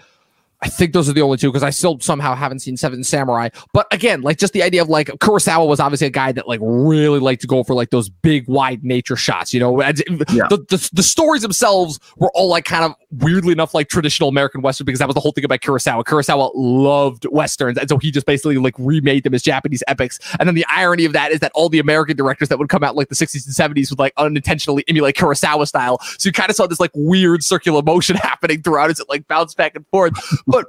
I 0.64 0.70
think 0.70 0.94
those 0.94 1.08
are 1.08 1.14
the 1.14 1.22
only 1.22 1.38
two 1.38 1.50
because 1.52 1.62
I 1.62 1.70
still 1.70 2.00
somehow 2.00 2.34
haven't 2.34 2.60
seen 2.60 2.78
Seven 2.78 3.04
Samurai. 3.04 3.50
But 3.74 3.86
again, 3.92 4.22
like 4.22 4.40
just 4.40 4.54
the 4.54 4.64
idea 4.64 4.82
of 4.82 4.90
like 4.90 5.08
Kurosawa 5.08 5.68
was 5.68 5.80
obviously 5.80 6.08
a 6.08 6.12
guy 6.12 6.32
that 6.32 6.48
like 6.48 6.60
really 6.64 7.20
liked 7.20 7.42
to 7.42 7.48
go 7.48 7.64
for 7.64 7.76
like 7.76 7.92
those 7.92 8.10
big 8.10 8.48
wide 8.48 8.84
nature 8.84 9.16
shots. 9.16 9.54
You 9.54 9.60
know, 9.60 9.80
And 9.82 10.00
Yeah. 10.32 10.48
the, 10.50 10.58
the 10.70 10.90
the 10.94 11.04
stories 11.04 11.44
themselves 11.44 12.00
were 12.18 12.32
all 12.34 12.48
like 12.50 12.66
kind 12.66 12.84
of 12.86 12.96
weirdly 13.12 13.52
enough 13.52 13.76
like 13.76 13.88
traditional 13.90 14.30
American 14.30 14.62
western 14.62 14.86
because 14.86 14.98
that 15.00 15.08
was 15.08 15.14
the 15.14 15.20
whole 15.20 15.32
thing 15.32 15.46
about 15.46 15.60
Kurosawa. 15.62 16.04
Kurosawa 16.04 16.50
loved 16.56 17.28
westerns, 17.32 17.78
and 17.78 17.88
so 17.88 18.00
he 18.00 18.10
just 18.10 18.26
basically 18.26 18.58
like 18.58 18.74
remade 18.80 19.24
them 19.24 19.36
as 19.36 19.44
Japanese 19.44 19.84
epics. 19.88 20.20
And 20.40 20.48
then 20.48 20.56
the 20.56 20.66
irony 20.70 21.06
of 21.06 21.14
that 21.14 21.32
is 21.32 21.40
that 21.42 21.52
all 21.54 21.70
the 21.70 21.80
American 21.80 22.18
directors 22.18 22.50
that 22.50 22.58
would 22.58 22.70
come 22.70 22.84
out 22.84 22.96
like 22.96 23.10
the 23.10 23.16
60s 23.16 23.46
and 23.46 23.76
70s 23.76 23.92
would 23.92 24.00
like 24.00 24.14
unintentionally 24.18 24.84
emulate 24.88 25.16
Kurosawa 25.16 25.68
style. 25.68 26.00
So 26.18 26.28
you 26.28 26.34
kind 26.34 26.50
of 26.50 26.56
saw 26.56 26.66
this 26.66 26.80
like 26.80 26.92
weird 26.96 27.44
circular 27.44 27.84
motion 27.84 28.16
happening 28.24 28.64
throughout 28.64 28.90
as 28.90 29.00
it 29.00 29.08
like 29.08 29.28
bounced 29.28 29.56
back 29.56 29.76
and 29.76 29.86
forth. 29.90 30.14
But 30.48 30.66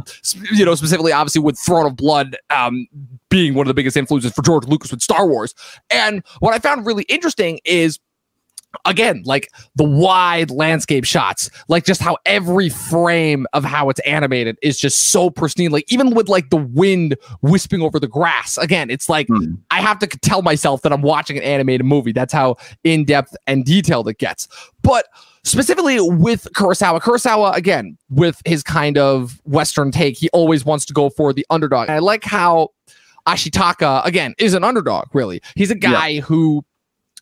you 0.52 0.64
know, 0.64 0.74
specifically, 0.74 1.12
obviously, 1.12 1.40
with 1.40 1.58
Throne 1.58 1.86
of 1.86 1.96
Blood 1.96 2.36
um, 2.50 2.86
being 3.30 3.54
one 3.54 3.66
of 3.66 3.68
the 3.68 3.74
biggest 3.74 3.96
influences 3.96 4.32
for 4.32 4.42
George 4.42 4.66
Lucas 4.66 4.90
with 4.90 5.00
Star 5.00 5.26
Wars. 5.26 5.54
And 5.90 6.22
what 6.40 6.52
I 6.52 6.58
found 6.58 6.84
really 6.84 7.04
interesting 7.04 7.60
is 7.64 7.98
again 8.84 9.22
like 9.24 9.50
the 9.76 9.84
wide 9.84 10.50
landscape 10.50 11.04
shots 11.04 11.48
like 11.68 11.86
just 11.86 12.02
how 12.02 12.18
every 12.26 12.68
frame 12.68 13.46
of 13.54 13.64
how 13.64 13.88
it's 13.88 13.98
animated 14.00 14.58
is 14.60 14.78
just 14.78 15.10
so 15.10 15.30
pristine 15.30 15.70
like 15.70 15.90
even 15.90 16.14
with 16.14 16.28
like 16.28 16.50
the 16.50 16.58
wind 16.58 17.16
wisping 17.40 17.80
over 17.80 17.98
the 17.98 18.06
grass 18.06 18.58
again 18.58 18.90
it's 18.90 19.08
like 19.08 19.26
Hmm. 19.28 19.54
i 19.70 19.80
have 19.80 19.98
to 20.00 20.06
tell 20.06 20.42
myself 20.42 20.82
that 20.82 20.92
i'm 20.92 21.00
watching 21.00 21.38
an 21.38 21.44
animated 21.44 21.86
movie 21.86 22.12
that's 22.12 22.32
how 22.32 22.56
in-depth 22.84 23.34
and 23.46 23.64
detailed 23.64 24.06
it 24.06 24.18
gets 24.18 24.46
but 24.82 25.06
specifically 25.48 26.00
with 26.00 26.48
kurosawa. 26.54 27.00
Kurosawa 27.00 27.54
again 27.54 27.96
with 28.10 28.40
his 28.44 28.62
kind 28.62 28.98
of 28.98 29.40
western 29.44 29.90
take 29.90 30.16
he 30.16 30.28
always 30.30 30.64
wants 30.64 30.84
to 30.86 30.92
go 30.92 31.10
for 31.10 31.32
the 31.32 31.46
underdog. 31.50 31.88
And 31.88 31.96
i 31.96 31.98
like 31.98 32.24
how 32.24 32.70
ashitaka 33.26 34.04
again 34.04 34.34
is 34.38 34.54
an 34.54 34.64
underdog 34.64 35.06
really. 35.12 35.40
He's 35.54 35.70
a 35.70 35.74
guy 35.74 36.20
who 36.20 36.64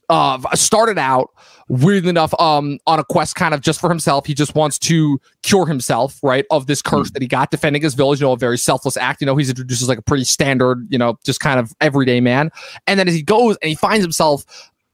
uh 0.09 0.39
started 0.55 0.99
out 0.99 1.31
weirdly 1.69 2.11
enough 2.11 2.33
um 2.41 2.79
on 2.87 3.01
a 3.01 3.05
quest 3.05 3.35
kind 3.35 3.53
of 3.55 3.61
just 3.61 3.81
for 3.81 3.89
himself. 3.89 4.25
He 4.27 4.35
just 4.35 4.55
wants 4.55 4.79
to 4.81 5.21
cure 5.43 5.67
himself 5.67 6.19
right 6.23 6.45
of 6.51 6.69
this 6.69 6.81
curse 6.81 7.11
that 7.11 7.23
he 7.23 7.29
got 7.29 7.51
defending 7.51 7.83
his 7.83 7.95
village 7.95 8.21
you 8.21 8.27
know 8.27 8.33
a 8.33 8.37
very 8.37 8.59
selfless 8.59 8.97
act. 8.97 9.21
You 9.21 9.27
know 9.27 9.37
he's 9.37 9.49
introduced 9.49 9.83
as 9.83 9.89
like 9.89 9.99
a 9.99 10.03
pretty 10.03 10.25
standard 10.25 10.87
you 10.91 10.99
know 10.99 11.19
just 11.25 11.41
kind 11.41 11.59
of 11.59 11.73
everyday 11.81 12.21
man. 12.21 12.51
And 12.87 13.01
then 13.01 13.09
as 13.09 13.15
he 13.15 13.23
goes 13.23 13.57
and 13.63 13.69
he 13.69 13.75
finds 13.75 14.05
himself 14.05 14.45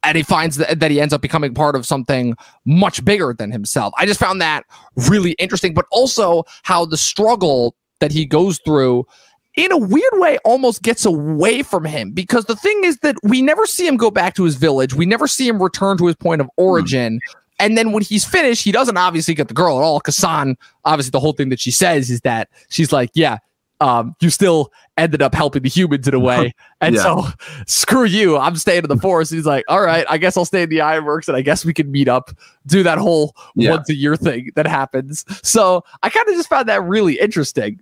and 0.05 0.17
he 0.17 0.23
finds 0.23 0.57
that, 0.57 0.81
that 0.81 0.91
he 0.91 1.01
ends 1.01 1.15
up 1.15 1.21
becoming 1.21 1.55
part 1.55 1.77
of 1.77 1.87
something 1.87 2.37
much 2.65 3.05
bigger 3.05 3.35
than 3.37 3.51
himself. 3.51 3.93
I 3.99 4.07
just 4.07 4.21
found 4.21 4.41
that 4.41 4.65
really 5.09 5.33
interesting 5.33 5.75
but 5.75 5.87
also 5.91 6.45
how 6.63 6.85
the 6.85 6.97
struggle 6.97 7.75
that 8.01 8.13
he 8.13 8.25
goes 8.25 8.59
through 8.65 9.07
in 9.55 9.71
a 9.71 9.79
weird 9.79 10.13
way 10.15 10.39
almost 10.45 10.83
gets 10.83 11.05
away 11.05 11.63
from 11.63 11.85
him. 11.85 12.11
Because 12.11 12.47
the 12.47 12.57
thing 12.57 12.85
is 12.85 12.99
that 12.99 13.17
we 13.23 13.43
never 13.43 13.67
see 13.67 13.87
him 13.87 13.97
go 13.97 14.11
back 14.11 14.35
to 14.35 14.45
his 14.45 14.57
village. 14.57 14.95
We 14.95 15.07
never 15.07 15.27
see 15.27 15.47
him 15.47 15.63
return 15.63 15.99
to 15.99 16.07
his 16.07 16.17
point 16.17 16.41
of 16.41 16.51
origin. 16.57 17.21
And 17.59 17.77
then 17.77 17.93
when 17.93 18.03
he's 18.03 18.25
finished 18.25 18.65
he 18.65 18.73
doesn't 18.73 18.97
obviously 18.97 19.35
get 19.35 19.49
the 19.49 19.55
girl 19.55 19.79
at 19.79 19.83
all. 19.83 20.01
Kasan 20.01 20.57
obviously 20.85 21.11
the 21.11 21.21
whole 21.21 21.33
thing 21.33 21.49
that 21.51 21.61
she 21.61 21.71
says 21.71 22.11
is 22.11 22.21
that 22.23 22.49
she's 22.69 22.93
like 22.93 23.11
yeah 23.15 23.39
um, 23.83 24.15
you 24.21 24.31
still 24.31 24.73
ended 24.99 25.23
up 25.23 25.35
helping 25.35 25.63
the 25.63 25.69
humans 25.69 26.07
in 26.07 26.15
a 26.15 26.19
way. 26.21 26.55
And 26.81 26.95
Yeah. 26.97 27.03
so, 27.03 27.25
screw 27.67 28.05
you. 28.05 28.37
I'm 28.37 28.57
staying 28.57 28.83
in 28.85 28.89
the 28.89 28.97
forest. 28.97 29.33
He's 29.33 29.47
like, 29.47 29.65
all 29.69 29.81
right, 29.83 30.05
I 30.09 30.19
guess 30.19 30.37
I'll 30.37 30.45
stay 30.45 30.63
in 30.63 30.69
the 30.69 30.81
Ironworks, 30.81 31.29
and 31.29 31.37
I 31.37 31.41
guess 31.43 31.65
we 31.65 31.73
can 31.73 31.91
meet 31.93 32.09
up, 32.09 32.31
do 32.67 32.83
that 32.83 32.99
whole 32.99 33.35
Yeah. 33.55 33.71
once 33.71 33.89
a 33.89 33.95
year 33.95 34.17
thing 34.17 34.51
that 34.57 34.67
happens. 34.67 35.25
So 35.47 35.85
I 36.03 36.11
kind 36.11 36.29
of 36.29 36.35
just 36.35 36.49
found 36.49 36.69
that 36.69 36.83
really 36.83 37.19
interesting. 37.21 37.81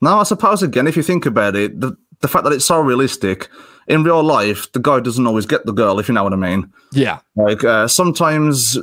Now, 0.00 0.20
I 0.20 0.22
suppose 0.22 0.62
again, 0.62 0.86
if 0.86 0.96
you 0.96 1.02
think 1.02 1.26
about 1.26 1.56
it, 1.56 1.80
the, 1.80 1.96
the 2.20 2.28
fact 2.28 2.44
that 2.44 2.52
it's 2.52 2.64
so 2.64 2.80
realistic 2.80 3.48
in 3.88 4.04
real 4.04 4.22
life, 4.22 4.70
the 4.72 4.78
guy 4.78 5.00
doesn't 5.00 5.26
always 5.26 5.46
get 5.46 5.66
the 5.66 5.72
girl, 5.72 5.98
if 5.98 6.06
you 6.08 6.14
know 6.14 6.22
what 6.22 6.32
I 6.32 6.36
mean. 6.36 6.72
Yeah. 6.92 7.18
Like 7.34 7.64
uh, 7.64 7.88
sometimes, 7.88 8.78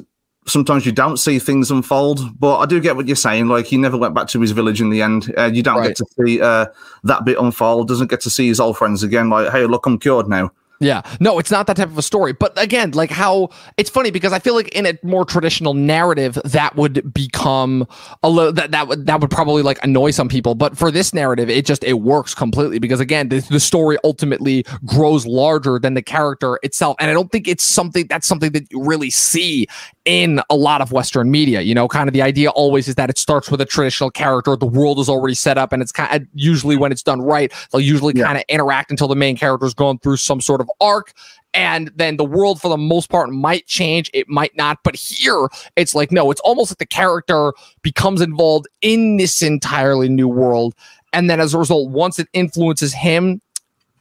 sometimes 0.47 0.85
you 0.85 0.91
don't 0.91 1.17
see 1.17 1.39
things 1.39 1.71
unfold, 1.71 2.39
but 2.39 2.57
I 2.59 2.65
do 2.65 2.79
get 2.79 2.95
what 2.95 3.07
you're 3.07 3.15
saying. 3.15 3.47
Like 3.47 3.65
he 3.65 3.77
never 3.77 3.97
went 3.97 4.13
back 4.13 4.27
to 4.29 4.41
his 4.41 4.51
village 4.51 4.81
in 4.81 4.89
the 4.89 5.01
end. 5.01 5.33
Uh, 5.37 5.45
you 5.45 5.63
don't 5.63 5.77
Right. 5.79 5.87
get 5.87 5.97
to 5.97 6.05
see 6.19 6.41
uh, 6.41 6.67
that 7.03 7.25
bit 7.25 7.37
unfold. 7.39 7.87
Doesn't 7.87 8.09
get 8.09 8.21
to 8.21 8.29
see 8.29 8.47
his 8.47 8.59
old 8.59 8.77
friends 8.77 9.03
again. 9.03 9.29
Like, 9.29 9.51
hey, 9.51 9.65
look, 9.65 9.85
I'm 9.85 9.97
cured 9.99 10.27
now. 10.27 10.51
Yeah. 10.81 11.03
No, 11.21 11.39
it's 11.39 11.51
not 11.51 11.67
that 11.67 11.77
type 11.77 11.87
of 11.87 11.97
a 11.97 12.01
story. 12.01 12.33
But 12.33 12.51
again, 12.61 12.91
like 12.91 13.09
how 13.09 13.47
it's 13.77 13.89
funny 13.89 14.11
because 14.11 14.33
I 14.33 14.39
feel 14.39 14.55
like 14.55 14.67
in 14.75 14.85
a 14.85 14.99
more 15.03 15.23
traditional 15.23 15.73
narrative 15.73 16.37
that 16.43 16.75
would 16.75 17.13
become 17.13 17.87
a 18.23 18.29
little 18.29 18.51
that 18.51 18.71
that 18.71 18.89
would 18.89 19.05
that 19.05 19.21
would 19.21 19.31
probably 19.31 19.61
like 19.61 19.81
annoy 19.85 20.11
some 20.11 20.27
people. 20.27 20.53
But 20.53 20.77
for 20.77 20.91
this 20.91 21.13
narrative, 21.13 21.49
it 21.49 21.65
just 21.65 21.81
it 21.85 21.93
works 22.01 22.35
completely 22.35 22.79
because 22.79 22.99
again, 22.99 23.29
the, 23.29 23.39
the 23.49 23.59
story 23.61 23.97
ultimately 24.03 24.65
grows 24.85 25.25
larger 25.25 25.79
than 25.79 25.93
the 25.93 26.01
character 26.01 26.59
itself. 26.61 26.97
And 26.99 27.09
I 27.09 27.13
don't 27.13 27.31
think 27.31 27.47
it's 27.47 27.63
something 27.63 28.07
that's 28.07 28.27
something 28.27 28.51
that 28.51 28.69
you 28.69 28.83
really 28.83 29.09
see 29.09 29.67
in 30.05 30.39
a 30.49 30.55
lot 30.55 30.81
of 30.81 30.91
Western 30.91 31.31
media. 31.31 31.61
You 31.61 31.73
know, 31.73 31.87
kind 31.87 32.07
of 32.07 32.13
the 32.13 32.21
idea 32.21 32.51
always 32.51 32.87
is 32.87 32.95
that 32.95 33.09
it 33.09 33.17
starts 33.17 33.49
with 33.49 33.59
a 33.59 33.65
traditional 33.65 34.11
character, 34.11 34.55
the 34.55 34.65
world 34.65 34.99
is 34.99 35.09
already 35.09 35.33
set 35.33 35.57
up, 35.57 35.73
and 35.73 35.81
it's 35.81 35.91
kind 35.91 36.21
of 36.21 36.27
usually 36.33 36.77
when 36.77 36.91
it's 36.91 37.03
done 37.03 37.21
right, 37.21 37.51
they'll 37.71 37.81
usually 37.81 38.13
Yeah. 38.15 38.25
kind 38.25 38.37
of 38.37 38.43
interact 38.47 38.91
until 38.91 39.07
the 39.07 39.15
main 39.15 39.35
character's 39.35 39.73
gone 39.73 39.97
through 39.99 40.17
some 40.17 40.39
sort 40.41 40.61
of 40.61 40.69
arc. 40.79 41.13
And 41.53 41.89
then 41.95 42.17
the 42.17 42.25
world, 42.25 42.61
for 42.61 42.67
the 42.67 42.77
most 42.77 43.09
part, 43.09 43.29
might 43.29 43.65
change. 43.65 44.11
It 44.13 44.27
might 44.27 44.55
not. 44.57 44.79
But 44.83 44.95
here, 44.95 45.47
it's 45.75 45.95
like, 45.95 46.11
no, 46.11 46.29
it's 46.29 46.41
almost 46.41 46.71
like 46.71 46.79
the 46.79 46.85
character 46.85 47.53
becomes 47.81 48.21
involved 48.21 48.67
in 48.81 49.17
this 49.17 49.41
entirely 49.41 50.09
new 50.09 50.27
world. 50.27 50.75
And 51.13 51.29
then 51.29 51.39
as 51.39 51.53
a 51.53 51.57
result, 51.57 51.89
once 51.91 52.19
it 52.19 52.27
influences 52.33 52.93
him, 52.93 53.41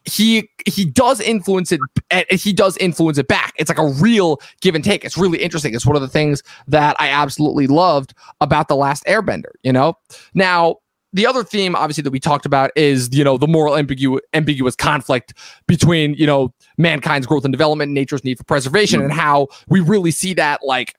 he 0.04 0.48
he 0.66 0.84
does 0.84 1.20
influence 1.20 1.72
it 1.72 1.80
and 2.10 2.26
he 2.30 2.52
does 2.52 2.76
influence 2.76 3.18
it 3.18 3.28
back. 3.28 3.54
It's 3.56 3.68
like 3.68 3.78
a 3.78 3.88
real 3.88 4.40
give 4.60 4.74
and 4.74 4.84
take. 4.84 5.04
It's 5.04 5.16
really 5.16 5.38
interesting. 5.38 5.74
It's 5.74 5.86
one 5.86 5.96
of 5.96 6.02
the 6.02 6.08
things 6.08 6.42
that 6.68 6.96
i 6.98 7.08
absolutely 7.08 7.66
loved 7.66 8.14
about 8.40 8.68
the 8.68 8.76
last 8.76 9.04
airbender 9.04 9.52
you 9.62 9.72
know? 9.72 9.96
Now 10.34 10.76
the 11.12 11.26
other 11.26 11.44
theme 11.44 11.76
obviously 11.76 12.02
that 12.02 12.10
we 12.10 12.20
talked 12.20 12.44
about 12.44 12.70
is 12.76 13.08
you 13.12 13.24
know 13.24 13.38
the 13.38 13.46
moral 13.46 13.74
ambigu- 13.74 14.20
ambiguous 14.34 14.76
conflict 14.76 15.32
between 15.66 16.14
you 16.14 16.26
know 16.26 16.52
mankind's 16.76 17.26
growth 17.26 17.44
and 17.44 17.52
development 17.52 17.88
and 17.88 17.94
nature's 17.94 18.24
need 18.24 18.36
for 18.36 18.44
preservation 18.44 19.00
hmm. 19.00 19.04
and 19.04 19.12
how 19.12 19.48
we 19.68 19.80
really 19.80 20.10
see 20.10 20.34
that 20.34 20.60
like 20.64 20.94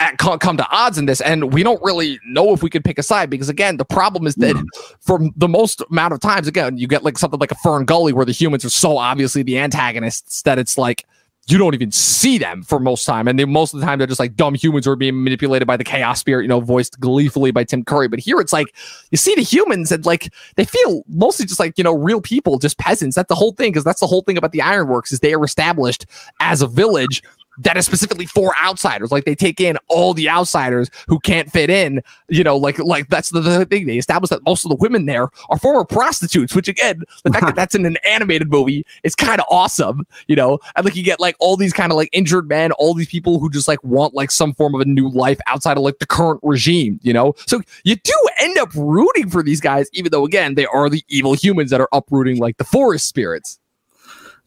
at, 0.00 0.18
co- 0.18 0.38
come 0.38 0.56
to 0.56 0.66
odds 0.70 0.96
in 0.98 1.06
this 1.06 1.20
and 1.20 1.52
we 1.52 1.62
don't 1.62 1.82
really 1.82 2.20
know 2.24 2.52
if 2.52 2.62
we 2.62 2.70
could 2.70 2.84
pick 2.84 2.98
a 2.98 3.02
side 3.02 3.28
because 3.28 3.48
again 3.48 3.76
the 3.76 3.84
problem 3.84 4.26
is 4.26 4.34
that 4.36 4.54
hmm. 4.54 4.64
for 5.00 5.18
the 5.36 5.48
most 5.48 5.82
amount 5.90 6.12
of 6.12 6.20
times 6.20 6.46
again 6.46 6.78
you 6.78 6.86
get 6.86 7.02
like 7.02 7.18
something 7.18 7.40
like 7.40 7.50
a 7.50 7.56
fern 7.56 7.84
gully 7.84 8.12
where 8.12 8.24
the 8.24 8.32
humans 8.32 8.64
are 8.64 8.70
so 8.70 8.96
obviously 8.96 9.42
the 9.42 9.58
antagonists 9.58 10.42
that 10.42 10.58
it's 10.58 10.78
like 10.78 11.04
you 11.48 11.56
don't 11.56 11.74
even 11.74 11.90
see 11.90 12.36
them 12.36 12.62
for 12.62 12.78
most 12.78 13.04
time 13.04 13.26
and 13.26 13.38
they 13.38 13.44
most 13.44 13.72
of 13.72 13.80
the 13.80 13.86
time 13.86 13.98
they're 13.98 14.06
just 14.06 14.20
like 14.20 14.36
dumb 14.36 14.54
humans 14.54 14.84
who 14.84 14.92
are 14.92 14.96
being 14.96 15.24
manipulated 15.24 15.66
by 15.66 15.76
the 15.76 15.84
chaos 15.84 16.20
spirit 16.20 16.42
you 16.42 16.48
know 16.48 16.60
voiced 16.60 17.00
gleefully 17.00 17.50
by 17.50 17.64
tim 17.64 17.82
curry. 17.82 18.06
But 18.06 18.20
here 18.20 18.38
it's 18.38 18.52
like 18.52 18.66
you 19.10 19.18
see 19.18 19.34
the 19.34 19.42
humans 19.42 19.90
and 19.90 20.04
like 20.04 20.32
they 20.56 20.64
feel 20.64 21.02
mostly 21.08 21.46
just 21.46 21.58
like 21.58 21.76
you 21.78 21.84
know 21.84 21.96
real 21.96 22.20
people 22.20 22.58
just 22.58 22.78
peasants. 22.78 23.16
That's 23.16 23.28
the 23.28 23.34
whole 23.34 23.52
thing 23.52 23.72
because 23.72 23.84
that's 23.84 24.00
the 24.00 24.06
whole 24.06 24.22
thing 24.22 24.36
about 24.36 24.52
the 24.52 24.60
ironworks 24.60 25.10
is 25.10 25.20
they 25.20 25.32
are 25.32 25.44
established 25.44 26.04
as 26.40 26.60
a 26.60 26.66
village 26.66 27.22
that 27.58 27.76
is 27.76 27.86
specifically 27.86 28.26
for 28.26 28.52
outsiders. 28.62 29.10
Like 29.10 29.24
they 29.24 29.34
take 29.34 29.60
in 29.60 29.76
all 29.88 30.14
the 30.14 30.28
outsiders 30.28 30.90
who 31.06 31.18
can't 31.20 31.50
fit 31.50 31.70
in. 31.70 32.02
You 32.28 32.44
know, 32.44 32.56
like 32.56 32.78
like 32.78 33.08
that's 33.08 33.30
the, 33.30 33.40
the 33.40 33.66
thing. 33.66 33.86
They 33.86 33.98
establish 33.98 34.30
that 34.30 34.44
most 34.44 34.64
of 34.64 34.70
the 34.70 34.76
women 34.76 35.06
there 35.06 35.28
are 35.48 35.58
former 35.58 35.84
prostitutes, 35.84 36.54
which 36.54 36.68
again, 36.68 37.02
the 37.24 37.30
fact 37.30 37.46
that 37.46 37.56
that's 37.56 37.74
in 37.74 37.84
an 37.84 37.96
animated 38.04 38.50
movie 38.50 38.86
is 39.02 39.14
kind 39.14 39.40
of 39.40 39.46
awesome. 39.50 40.06
You 40.26 40.36
know, 40.36 40.58
and 40.76 40.84
like 40.84 40.96
you 40.96 41.02
get 41.02 41.20
like 41.20 41.36
all 41.40 41.56
these 41.56 41.72
kind 41.72 41.92
of 41.92 41.96
like 41.96 42.10
injured 42.12 42.48
men, 42.48 42.72
all 42.72 42.94
these 42.94 43.08
people 43.08 43.38
who 43.38 43.50
just 43.50 43.68
like 43.68 43.82
want 43.82 44.14
like 44.14 44.30
some 44.30 44.54
form 44.54 44.74
of 44.74 44.80
a 44.80 44.84
new 44.84 45.08
life 45.10 45.38
outside 45.46 45.76
of 45.76 45.82
like 45.82 45.98
the 45.98 46.06
current 46.06 46.40
regime. 46.42 47.00
You 47.02 47.12
know, 47.12 47.34
so 47.46 47.60
you 47.84 47.96
do 47.96 48.28
end 48.38 48.58
up 48.58 48.70
rooting 48.74 49.30
for 49.30 49.42
these 49.42 49.60
guys, 49.60 49.88
even 49.92 50.12
though 50.12 50.24
again 50.24 50.54
they 50.54 50.66
are 50.66 50.88
the 50.88 51.02
evil 51.08 51.34
humans 51.34 51.70
that 51.70 51.80
are 51.80 51.88
uprooting 51.92 52.38
like 52.38 52.56
the 52.58 52.64
forest 52.64 53.08
spirits. 53.08 53.58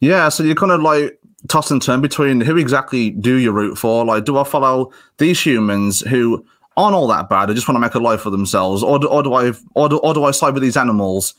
Yeah, 0.00 0.30
so 0.30 0.42
you're 0.42 0.56
kind 0.56 0.72
of 0.72 0.82
like 0.82 1.16
toss 1.48 1.70
and 1.70 1.82
turn 1.82 2.00
between 2.00 2.40
who 2.40 2.56
exactly 2.56 3.10
do 3.10 3.36
you 3.36 3.50
root 3.52 3.76
for? 3.78 4.04
Like, 4.04 4.24
do 4.24 4.38
I 4.38 4.44
follow 4.44 4.92
these 5.18 5.40
humans 5.40 6.00
who 6.00 6.44
aren't 6.76 6.94
all 6.94 7.06
that 7.08 7.28
bad? 7.28 7.46
They 7.46 7.54
just 7.54 7.68
want 7.68 7.76
to 7.76 7.80
make 7.80 7.94
a 7.94 7.98
life 7.98 8.20
for 8.22 8.30
themselves, 8.30 8.82
or 8.82 8.98
do, 8.98 9.08
or 9.08 9.22
do 9.22 9.34
I 9.34 9.52
or 9.74 9.88
do, 9.88 9.98
or 9.98 10.14
do 10.14 10.24
I 10.24 10.30
side 10.30 10.54
with 10.54 10.62
these 10.62 10.76
animals 10.76 11.34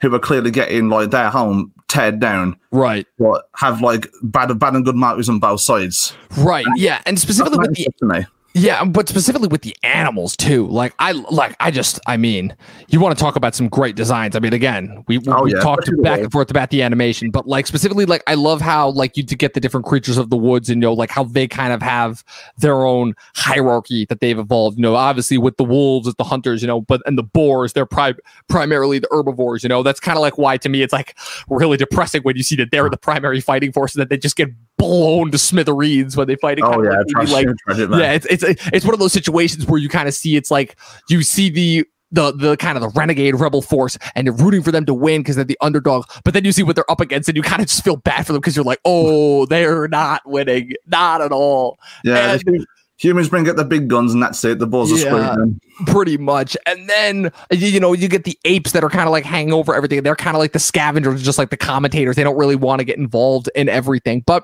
who 0.00 0.14
are 0.14 0.18
clearly 0.20 0.50
getting 0.52 0.88
like 0.88 1.10
their 1.10 1.28
home 1.30 1.72
teared 1.88 2.20
down, 2.20 2.54
Right. 2.70 3.06
but 3.18 3.48
have 3.56 3.80
like 3.82 4.06
bad 4.22 4.56
bad 4.58 4.74
and 4.74 4.84
good 4.84 4.94
motives 4.96 5.28
on 5.28 5.38
both 5.40 5.60
sides? 5.60 6.14
Right. 6.36 6.66
Yeah. 6.76 7.00
And 7.06 7.18
specifically 7.18 7.58
with 7.58 7.74
the 7.74 7.84
That's 7.84 7.98
to 7.98 8.06
me. 8.06 8.26
Yeah, 8.54 8.84
but 8.84 9.08
specifically 9.08 9.46
with 9.46 9.62
the 9.62 9.76
animals 9.82 10.36
too. 10.36 10.66
Like 10.68 10.94
I 10.98 11.12
like 11.12 11.54
I 11.60 11.70
just 11.70 12.00
I 12.06 12.16
mean, 12.16 12.56
you 12.88 12.98
want 12.98 13.16
to 13.16 13.22
talk 13.22 13.36
about 13.36 13.54
some 13.54 13.68
great 13.68 13.94
designs. 13.94 14.34
I 14.34 14.40
mean, 14.40 14.52
again, 14.52 15.04
we, 15.06 15.20
Oh, 15.28 15.44
we 15.44 15.52
yeah, 15.54 15.60
talked 15.60 15.88
back 16.02 16.20
and 16.20 16.32
forth 16.32 16.50
about 16.50 16.70
the 16.70 16.82
animation, 16.82 17.30
but 17.30 17.46
like 17.46 17.66
specifically 17.66 18.06
like 18.06 18.22
I 18.26 18.34
love 18.34 18.60
how 18.60 18.90
like 18.90 19.16
you 19.16 19.22
to 19.22 19.36
get 19.36 19.54
the 19.54 19.60
different 19.60 19.86
creatures 19.86 20.16
of 20.16 20.30
the 20.30 20.36
woods 20.36 20.70
and 20.70 20.82
you 20.82 20.88
know 20.88 20.94
like 20.94 21.10
how 21.10 21.24
they 21.24 21.46
kind 21.46 21.72
of 21.72 21.82
have 21.82 22.24
their 22.56 22.84
own 22.86 23.14
hierarchy 23.36 24.06
that 24.06 24.20
they've 24.20 24.38
evolved. 24.38 24.78
You 24.78 24.82
know, 24.82 24.94
obviously 24.96 25.36
with 25.38 25.56
the 25.58 25.64
wolves, 25.64 26.08
it's 26.08 26.16
the 26.16 26.24
hunters, 26.24 26.62
you 26.62 26.68
know, 26.68 26.80
but 26.80 27.02
and 27.06 27.18
the 27.18 27.22
boars, 27.22 27.74
they're 27.74 27.86
pri- 27.86 28.14
primarily 28.48 28.98
the 28.98 29.08
herbivores, 29.10 29.62
you 29.62 29.68
know. 29.68 29.82
That's 29.82 30.00
kind 30.00 30.16
of 30.16 30.22
like 30.22 30.38
why 30.38 30.56
to 30.56 30.68
me 30.68 30.82
it's 30.82 30.92
like 30.92 31.16
really 31.48 31.76
depressing 31.76 32.22
when 32.22 32.36
you 32.36 32.42
see 32.42 32.56
that 32.56 32.70
they're 32.72 32.88
the 32.88 32.96
primary 32.96 33.40
fighting 33.40 33.72
force 33.72 33.94
and 33.94 34.00
that 34.00 34.08
they 34.08 34.16
just 34.16 34.36
get 34.36 34.48
blown 34.78 35.30
to 35.32 35.38
smithereens 35.38 36.16
when 36.16 36.26
they 36.26 36.36
fight. 36.36 36.58
It 36.58 36.64
Oh 36.64 36.82
yeah, 36.82 36.90
like, 37.00 37.06
maybe, 37.14 37.30
like 37.32 37.48
tragic, 37.66 37.90
man. 37.90 38.00
yeah, 38.00 38.12
it's 38.12 38.26
it's 38.26 38.44
it's 38.72 38.84
one 38.84 38.94
of 38.94 39.00
those 39.00 39.12
situations 39.12 39.66
where 39.66 39.78
you 39.80 39.88
kind 39.88 40.08
of 40.08 40.14
see 40.14 40.36
it's 40.36 40.50
like 40.50 40.76
you 41.10 41.22
see 41.22 41.50
the 41.50 41.84
the 42.10 42.32
the 42.32 42.56
kind 42.56 42.78
of 42.78 42.82
the 42.82 42.88
renegade 42.98 43.34
rebel 43.38 43.60
force 43.60 43.98
and 44.14 44.24
you're 44.26 44.34
rooting 44.36 44.62
for 44.62 44.72
them 44.72 44.86
to 44.86 44.94
win 44.94 45.20
because 45.20 45.36
they're 45.36 45.44
the 45.44 45.58
underdog, 45.60 46.04
but 46.24 46.32
then 46.32 46.44
you 46.44 46.52
see 46.52 46.62
what 46.62 46.74
they're 46.74 46.90
up 46.90 47.00
against 47.02 47.28
and 47.28 47.36
you 47.36 47.42
kind 47.42 47.60
of 47.60 47.68
just 47.68 47.84
feel 47.84 47.96
bad 47.96 48.26
for 48.26 48.32
them 48.32 48.40
because 48.40 48.56
you're 48.56 48.64
like, 48.64 48.80
oh, 48.86 49.44
they're 49.44 49.88
not 49.88 50.22
winning, 50.24 50.72
not 50.86 51.20
at 51.20 51.32
all, 51.32 51.78
yeah. 52.04 52.38
and- 52.46 52.66
humans 53.00 53.28
bring 53.28 53.48
out 53.48 53.54
the 53.54 53.64
big 53.64 53.86
guns 53.86 54.12
and 54.12 54.20
that's 54.20 54.42
it. 54.44 54.58
The 54.58 54.66
balls 54.66 54.90
Yeah. 54.90 55.14
are 55.14 55.32
screaming. 55.34 55.60
pretty 55.86 56.16
much. 56.18 56.56
And 56.66 56.88
then 56.88 57.30
you, 57.52 57.68
you 57.68 57.78
know 57.78 57.92
you 57.92 58.08
get 58.08 58.24
the 58.24 58.36
apes 58.44 58.72
that 58.72 58.82
are 58.82 58.90
kind 58.90 59.04
of 59.06 59.12
like 59.12 59.24
hanging 59.24 59.52
over 59.52 59.72
everything. 59.72 60.02
They're 60.02 60.16
kind 60.16 60.34
of 60.34 60.40
like 60.40 60.52
the 60.52 60.58
scavengers, 60.58 61.22
just 61.22 61.38
like 61.38 61.50
the 61.50 61.56
commentators. 61.56 62.16
They 62.16 62.24
don't 62.24 62.36
really 62.36 62.56
want 62.56 62.80
to 62.80 62.84
get 62.84 62.98
involved 62.98 63.48
in 63.54 63.68
everything, 63.68 64.24
but 64.26 64.42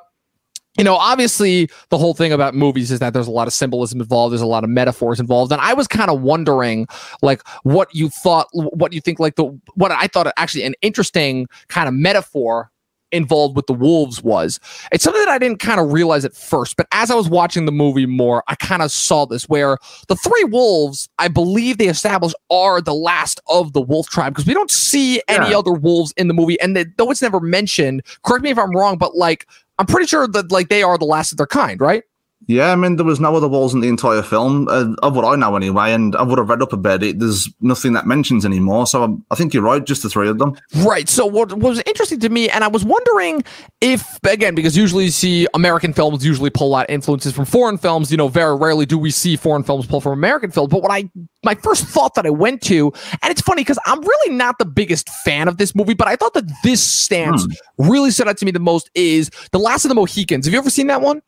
you 0.76 0.84
know, 0.84 0.96
obviously 0.96 1.68
the 1.90 1.98
whole 1.98 2.14
thing 2.14 2.32
about 2.32 2.54
movies 2.54 2.90
is 2.90 2.98
that 3.00 3.12
there's 3.12 3.28
a 3.28 3.30
lot 3.32 3.46
of 3.46 3.52
symbolism 3.52 4.00
involved, 4.00 4.32
there's 4.32 4.40
a 4.42 4.46
lot 4.46 4.64
of 4.64 4.70
metaphors 4.70 5.20
involved. 5.20 5.52
And 5.52 5.60
I 5.60 5.72
was 5.74 5.86
kind 5.86 6.10
of 6.10 6.20
wondering 6.20 6.86
like 7.22 7.46
what 7.62 7.94
you 7.94 8.08
thought 8.08 8.48
what 8.52 8.92
you 8.92 9.00
think 9.00 9.18
like 9.20 9.36
the 9.36 9.44
what 9.74 9.92
I 9.92 10.06
thought 10.08 10.32
actually 10.36 10.64
an 10.64 10.74
interesting 10.82 11.46
kind 11.68 11.88
of 11.88 11.94
metaphor 11.94 12.70
involved 13.12 13.54
with 13.54 13.66
the 13.68 13.72
wolves 13.72 14.22
was. 14.24 14.58
It's 14.90 15.04
something 15.04 15.22
that 15.24 15.30
I 15.30 15.38
didn't 15.38 15.60
kind 15.60 15.78
of 15.78 15.92
realize 15.92 16.24
at 16.24 16.34
first, 16.34 16.76
but 16.76 16.88
as 16.90 17.12
I 17.12 17.14
was 17.14 17.28
watching 17.28 17.64
the 17.64 17.70
movie 17.70 18.06
more, 18.06 18.42
I 18.48 18.56
kind 18.56 18.82
of 18.82 18.90
saw 18.90 19.24
this 19.24 19.48
where 19.48 19.78
the 20.08 20.16
three 20.16 20.42
wolves, 20.44 21.08
I 21.20 21.28
believe 21.28 21.78
they 21.78 21.86
established 21.86 22.34
are 22.50 22.80
the 22.80 22.94
last 22.94 23.40
of 23.48 23.72
the 23.72 23.80
wolf 23.80 24.08
tribe 24.08 24.32
because 24.34 24.46
we 24.48 24.54
don't 24.54 24.70
see 24.70 25.22
any 25.28 25.50
Yeah. 25.50 25.58
other 25.58 25.72
wolves 25.72 26.12
in 26.16 26.26
the 26.26 26.34
movie. 26.34 26.60
And 26.60 26.74
they, 26.76 26.86
though 26.96 27.12
it's 27.12 27.22
never 27.22 27.38
mentioned, 27.38 28.02
correct 28.24 28.42
me 28.42 28.50
if 28.50 28.58
I'm 28.58 28.72
wrong, 28.72 28.98
but 28.98 29.14
like 29.16 29.46
I'm 29.78 29.86
pretty 29.86 30.06
sure 30.06 30.26
that 30.28 30.52
like 30.52 30.68
they 30.68 30.82
are 30.82 30.98
the 30.98 31.04
last 31.04 31.32
of 31.32 31.38
their 31.38 31.46
kind, 31.46 31.80
right? 31.80 32.04
Yeah, 32.46 32.72
I 32.72 32.76
mean, 32.76 32.96
there 32.96 33.06
was 33.06 33.20
no 33.20 33.34
other 33.34 33.48
walls 33.48 33.72
in 33.72 33.80
the 33.80 33.88
entire 33.88 34.22
film, 34.22 34.68
uh, 34.68 34.94
of 35.02 35.16
what 35.16 35.24
I 35.24 35.34
know 35.36 35.56
anyway, 35.56 35.92
and 35.92 36.14
I 36.16 36.22
would 36.22 36.38
have 36.38 36.48
read 36.48 36.62
up 36.62 36.72
about 36.72 37.02
it. 37.02 37.18
There's 37.18 37.48
nothing 37.60 37.94
that 37.94 38.06
mentions 38.06 38.44
anymore, 38.44 38.86
so 38.86 39.02
I'm, 39.02 39.24
I 39.30 39.34
think 39.34 39.54
you're 39.54 39.62
right, 39.62 39.84
just 39.84 40.02
the 40.02 40.10
three 40.10 40.28
of 40.28 40.38
them. 40.38 40.56
Right. 40.76 41.08
So 41.08 41.24
what, 41.24 41.52
what 41.52 41.70
was 41.70 41.82
interesting 41.86 42.20
to 42.20 42.28
me, 42.28 42.50
and 42.50 42.62
I 42.62 42.68
was 42.68 42.84
wondering 42.84 43.44
if, 43.80 44.18
again, 44.24 44.54
because 44.54 44.76
usually 44.76 45.04
you 45.04 45.10
see 45.10 45.46
American 45.54 45.92
films 45.92 46.24
usually 46.24 46.50
pull 46.50 46.74
out 46.74 46.88
influences 46.90 47.32
from 47.32 47.44
foreign 47.44 47.78
films. 47.78 48.10
You 48.10 48.16
know, 48.16 48.28
very 48.28 48.56
rarely 48.56 48.86
do 48.86 48.98
we 48.98 49.10
see 49.10 49.36
foreign 49.36 49.62
films 49.62 49.86
pull 49.86 50.00
from 50.00 50.12
American 50.12 50.50
films. 50.50 50.70
But 50.70 50.82
what 50.82 50.92
I, 50.92 51.10
my 51.44 51.54
first 51.54 51.86
thought 51.86 52.14
that 52.14 52.26
I 52.26 52.30
went 52.30 52.60
to, 52.62 52.92
and 53.22 53.30
it's 53.30 53.40
funny 53.40 53.62
because 53.62 53.78
I'm 53.86 54.00
really 54.00 54.34
not 54.34 54.58
the 54.58 54.66
biggest 54.66 55.08
fan 55.08 55.48
of 55.48 55.56
this 55.56 55.74
movie, 55.74 55.94
but 55.94 56.08
I 56.08 56.16
thought 56.16 56.34
that 56.34 56.44
this 56.62 56.82
stance 56.82 57.46
really 57.78 58.10
stood 58.10 58.28
out 58.28 58.36
to 58.38 58.44
me 58.44 58.50
the 58.50 58.58
most 58.58 58.90
is 58.94 59.30
The 59.52 59.58
Last 59.58 59.84
of 59.84 59.88
the 59.88 59.94
Mohicans. 59.94 60.46
Have 60.46 60.52
you 60.52 60.58
ever 60.58 60.70
seen 60.70 60.88
that 60.88 61.00
one? 61.00 61.22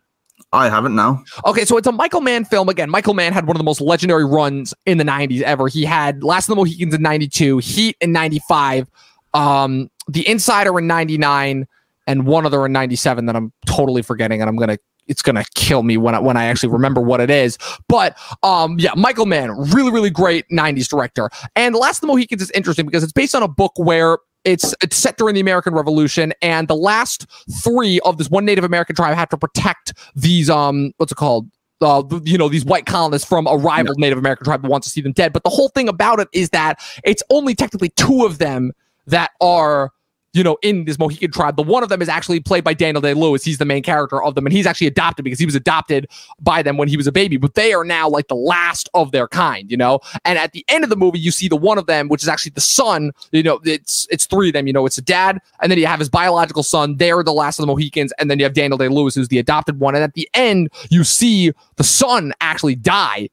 I 0.52 0.68
haven't 0.68 0.94
now. 0.94 1.22
Okay, 1.44 1.64
so 1.64 1.76
it's 1.76 1.87
a 1.87 1.92
Michael 1.92 2.20
Mann 2.20 2.44
film. 2.44 2.68
Again, 2.68 2.88
Michael 2.88 3.14
Mann 3.14 3.32
had 3.32 3.46
one 3.46 3.56
of 3.56 3.59
the 3.59 3.64
most 3.64 3.80
legendary 3.80 4.24
runs 4.24 4.72
in 4.87 4.98
the 4.98 5.04
90s 5.04 5.42
ever. 5.42 5.68
He 5.68 5.85
had 5.85 6.22
Last 6.22 6.48
of 6.48 6.54
the 6.54 6.56
Mohicans 6.56 6.94
in 6.94 7.02
92, 7.02 7.59
Heat 7.59 7.96
in 8.00 8.12
95, 8.12 8.88
um, 9.35 9.90
The 10.09 10.26
Insider 10.28 10.78
in 10.78 10.87
99, 10.87 11.66
and 12.06 12.26
one 12.26 12.46
other 12.46 12.64
in 12.64 12.72
97 12.72 13.26
that 13.26 13.37
I'm 13.37 13.52
totally 13.66 14.02
forgetting, 14.02 14.40
and 14.40 14.48
I'm 14.48 14.56
to 14.56 14.78
it's 15.09 15.22
gonna 15.22 15.44
kill 15.54 15.82
me 15.82 15.96
when 15.96 16.14
I 16.14 16.18
when 16.18 16.37
I 16.37 16.46
actually 16.46 16.70
remember 16.70 17.00
what 17.00 17.20
it 17.20 17.30
is. 17.30 17.59
But 17.88 18.16
um, 18.42 18.78
yeah, 18.78 18.92
Michael 18.96 19.26
Mann, 19.26 19.50
really 19.72 19.90
really 19.90 20.11
great 20.11 20.48
'90s 20.48 20.88
director. 20.88 21.30
And 21.54 21.74
Last 21.74 21.98
of 21.98 22.00
the 22.02 22.06
Mohicans 22.09 22.42
is 22.42 22.50
interesting 22.52 22.87
because 22.87 23.02
it's 23.02 23.12
based 23.12 23.35
on 23.35 23.42
a 23.42 23.48
book 23.48 23.72
where 23.76 24.18
it's 24.46 24.74
it's 24.80 24.96
set 24.96 25.18
during 25.18 25.35
the 25.35 25.40
American 25.40 25.74
Revolution, 25.74 26.32
and 26.40 26.68
the 26.68 26.76
last 26.76 27.26
three 27.62 28.00
of 28.00 28.16
this 28.16 28.30
one 28.30 28.44
Native 28.46 28.64
American 28.64 28.96
tribe 28.96 29.14
have 29.14 29.28
to 29.30 29.37
protect 29.37 29.92
these 30.14 30.48
um 30.48 30.92
what's 30.96 31.12
it 31.12 31.16
called 31.16 31.50
uh, 31.82 32.02
you 32.24 32.38
know, 32.38 32.48
these 32.48 32.64
white 32.64 32.87
colonists 32.87 33.28
from 33.28 33.46
a 33.46 33.54
rival 33.54 33.94
yeah. 33.98 34.06
Native 34.06 34.18
American 34.18 34.46
tribe 34.46 34.62
that 34.62 34.70
wants 34.70 34.87
to 34.87 34.90
see 34.90 35.02
them 35.02 35.12
dead. 35.12 35.32
But 35.32 35.44
the 35.44 35.50
whole 35.50 35.68
thing 35.68 35.90
about 35.90 36.20
it 36.20 36.28
is 36.32 36.48
that 36.50 36.80
it's 37.04 37.22
only 37.28 37.54
technically 37.54 37.90
two 37.90 38.24
of 38.24 38.38
them 38.38 38.72
that 39.06 39.32
are 39.42 39.92
you 40.37 40.42
know, 40.42 40.59
in 40.61 40.85
this 40.85 40.99
Mohican 40.99 41.33
tribe. 41.33 41.57
The 41.57 41.62
one 41.62 41.83
of 41.83 41.88
them 41.88 42.03
is 42.03 42.11
actually 42.11 42.40
played 42.40 42.62
by 42.62 42.75
Daniel 42.75 43.01
Day 43.01 43.14
Lewis. 43.14 43.42
He's 43.42 43.57
the 43.57 43.64
main 43.64 43.83
character 43.83 44.22
of 44.22 44.35
them, 44.35 44.44
and 44.44 44.53
he's 44.53 44.66
actually 44.66 44.87
adopted 44.87 45.25
because 45.25 45.38
he 45.38 45.46
was 45.46 45.55
adopted 45.55 46.07
by 46.40 46.62
them 46.62 46.77
when 46.77 46.88
he 46.88 46.96
was 46.96 47.07
a 47.07 47.12
baby. 47.12 47.38
But 47.38 47.55
they 47.55 47.72
are 47.72 47.85
now 47.85 48.07
like 48.07 48.29
the 48.29 48.37
last 48.37 48.90
of 48.92 49.12
their 49.12 49.29
kind, 49.29 49.70
you 49.70 49.79
know. 49.79 50.01
And 50.27 50.38
at 50.38 50.53
the 50.53 50.62
end 50.68 50.85
of 50.85 50.90
the 50.90 50.96
movie, 50.96 51.18
you 51.18 51.31
see 51.31 51.49
the 51.49 51.57
one 51.57 51.79
of 51.79 51.87
them, 51.87 52.09
which 52.09 52.22
is 52.22 52.29
actually 52.29 52.51
the 52.51 52.61
son. 52.61 53.12
You 53.33 53.42
know, 53.42 53.61
it's 53.64 54.07
it's 54.11 54.27
three 54.27 54.49
of 54.49 54.53
them. 54.53 54.66
You 54.66 54.75
know, 54.75 54.85
it's 54.85 54.99
a 54.99 55.03
dad, 55.03 55.40
and 55.62 55.72
then 55.72 55.79
you 55.79 55.87
have 55.87 56.01
his 56.01 56.11
biological 56.11 56.62
son. 56.62 56.99
They're 56.99 57.22
the 57.22 57.33
last 57.33 57.59
of 57.59 57.62
the 57.62 57.68
Mohicans, 57.68 58.12
and 58.18 58.31
then 58.31 58.38
you 58.38 58.44
have 58.44 58.53
Daniel 58.53 58.77
Day 58.77 58.88
Lewis, 58.88 59.14
who's 59.14 59.29
the 59.29 59.38
adopted 59.38 59.81
one. 59.81 59.94
And 59.94 60.05
at 60.05 60.12
the 60.12 60.29
end, 60.35 60.68
you 60.90 61.03
see 61.03 61.53
the 61.77 61.85
son 61.85 62.35
actually 62.42 62.75
die 62.75 63.31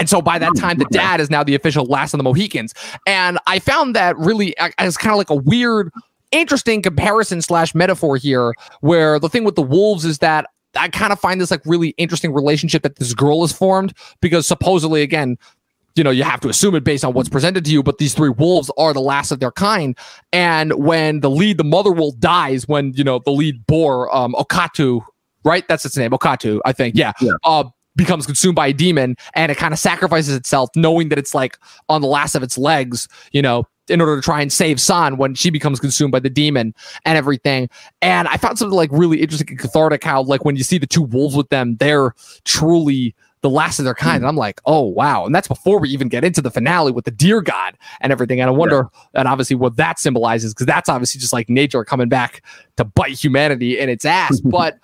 and 0.00 0.08
so 0.08 0.22
by 0.22 0.38
that 0.38 0.52
time, 0.56 0.78
the 0.78 0.86
dad 0.86 1.20
is 1.20 1.28
now 1.28 1.44
the 1.44 1.54
official 1.54 1.84
last 1.84 2.14
of 2.14 2.18
the 2.18 2.24
Mohicans. 2.24 2.72
And 3.06 3.38
I 3.46 3.58
found 3.58 3.94
that 3.94 4.16
really 4.16 4.56
as 4.56 4.96
kind 4.96 5.12
of 5.12 5.18
like 5.18 5.28
a 5.28 5.34
weird 5.34 5.92
interesting 6.32 6.82
comparison 6.82 7.42
slash 7.42 7.74
metaphor 7.74 8.16
here 8.16 8.54
where 8.80 9.18
the 9.18 9.28
thing 9.28 9.44
with 9.44 9.56
the 9.56 9.62
wolves 9.62 10.04
is 10.04 10.18
that 10.18 10.46
I 10.76 10.88
kind 10.88 11.12
of 11.12 11.18
find 11.18 11.40
this 11.40 11.50
like 11.50 11.62
really 11.64 11.90
interesting 11.90 12.32
relationship 12.32 12.82
that 12.82 12.96
this 12.96 13.14
girl 13.14 13.40
has 13.40 13.52
formed 13.52 13.92
because 14.20 14.46
supposedly 14.46 15.02
again 15.02 15.36
you 15.96 16.04
know 16.04 16.10
you 16.10 16.22
have 16.22 16.40
to 16.40 16.48
assume 16.48 16.74
it 16.76 16.84
based 16.84 17.04
on 17.04 17.12
what's 17.14 17.28
presented 17.28 17.64
to 17.64 17.70
you 17.72 17.82
but 17.82 17.98
these 17.98 18.14
three 18.14 18.30
wolves 18.30 18.70
are 18.78 18.92
the 18.92 19.00
last 19.00 19.32
of 19.32 19.40
their 19.40 19.50
kind. 19.50 19.98
And 20.32 20.72
when 20.74 21.20
the 21.20 21.30
lead 21.30 21.56
the 21.58 21.64
mother 21.64 21.92
wolf 21.92 22.18
dies 22.18 22.68
when 22.68 22.92
you 22.94 23.04
know 23.04 23.18
the 23.18 23.32
lead 23.32 23.66
boar 23.66 24.14
um 24.14 24.34
Okkoto 24.34 25.02
right? 25.42 25.66
That's 25.68 25.84
its 25.84 25.96
name 25.96 26.10
Okkoto 26.10 26.60
i 26.64 26.72
think 26.72 26.94
yeah, 26.96 27.12
yeah. 27.20 27.32
uh 27.44 27.64
becomes 28.00 28.26
consumed 28.26 28.56
by 28.56 28.68
a 28.68 28.72
demon 28.72 29.16
and 29.34 29.52
it 29.52 29.58
kind 29.58 29.72
of 29.72 29.78
sacrifices 29.78 30.34
itself 30.34 30.70
knowing 30.74 31.08
that 31.08 31.18
it's 31.18 31.34
like 31.34 31.58
on 31.88 32.00
the 32.00 32.06
last 32.06 32.34
of 32.34 32.42
its 32.42 32.56
legs 32.56 33.08
you 33.32 33.42
know 33.42 33.66
in 33.90 34.00
order 34.00 34.16
to 34.16 34.22
try 34.22 34.40
and 34.40 34.52
save 34.52 34.80
San 34.80 35.16
when 35.16 35.34
she 35.34 35.50
becomes 35.50 35.80
consumed 35.80 36.12
by 36.12 36.20
the 36.20 36.30
demon 36.30 36.72
and 37.04 37.18
everything. 37.18 37.68
And 38.00 38.28
I 38.28 38.36
found 38.36 38.58
something 38.58 38.76
like 38.76 38.90
really 38.92 39.20
interesting 39.20 39.48
and 39.50 39.58
cathartic 39.58 40.04
how 40.04 40.22
like 40.22 40.44
when 40.44 40.56
you 40.56 40.62
see 40.62 40.78
the 40.78 40.86
two 40.86 41.02
wolves 41.02 41.36
with 41.36 41.48
them, 41.48 41.76
they're 41.76 42.14
truly 42.44 43.14
the 43.42 43.50
last 43.50 43.78
of 43.78 43.84
their 43.84 43.94
kind. 43.94 44.18
And 44.18 44.26
I'm 44.26 44.36
like, 44.36 44.60
oh 44.66 44.82
wow. 44.82 45.24
And 45.24 45.34
that's 45.34 45.48
before 45.48 45.78
we 45.80 45.88
even 45.90 46.08
get 46.08 46.24
into 46.24 46.42
the 46.42 46.50
finale 46.50 46.92
with 46.92 47.04
the 47.04 47.10
deer 47.10 47.40
god 47.40 47.76
and 48.00 48.12
everything. 48.12 48.40
And 48.40 48.48
I 48.48 48.52
wonder, 48.52 48.88
yeah. 48.92 49.20
and 49.20 49.28
obviously 49.28 49.56
what 49.56 49.76
that 49.76 49.98
symbolizes, 49.98 50.52
because 50.52 50.66
that's 50.66 50.88
obviously 50.88 51.20
just 51.20 51.32
like 51.32 51.48
nature 51.48 51.84
coming 51.84 52.08
back 52.08 52.42
to 52.76 52.84
bite 52.84 53.22
humanity 53.22 53.78
in 53.78 53.88
its 53.88 54.04
ass. 54.04 54.40
but 54.44 54.78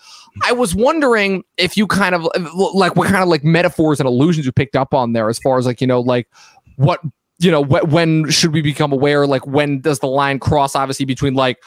I 0.45 0.53
was 0.53 0.75
wondering 0.75 1.45
if 1.57 1.77
you 1.77 1.87
kind 1.87 2.14
of 2.14 2.27
like 2.75 2.97
what 2.97 3.09
kind 3.09 3.23
of 3.23 3.29
like 3.29 3.45
metaphors 3.45 4.01
and 4.01 4.07
allusions 4.07 4.47
you 4.47 4.53
picked 4.53 4.77
up 4.77 4.95
on 4.95 5.12
there 5.12 5.29
as 5.29 5.38
far 5.38 5.59
as 5.59 5.66
like, 5.66 5.81
you 5.81 5.87
know, 5.87 6.01
like 6.01 6.29
what 6.77 7.01
you 7.38 7.51
know 7.51 7.64
wh- 7.64 7.90
when 7.92 8.31
should 8.31 8.53
we 8.53 8.62
become 8.62 8.92
aware 8.92 9.27
like 9.27 9.47
when 9.47 9.81
does 9.81 9.99
the 9.99 10.07
line 10.07 10.38
cross 10.38 10.75
obviously 10.75 11.05
between 11.05 11.35
like 11.35 11.62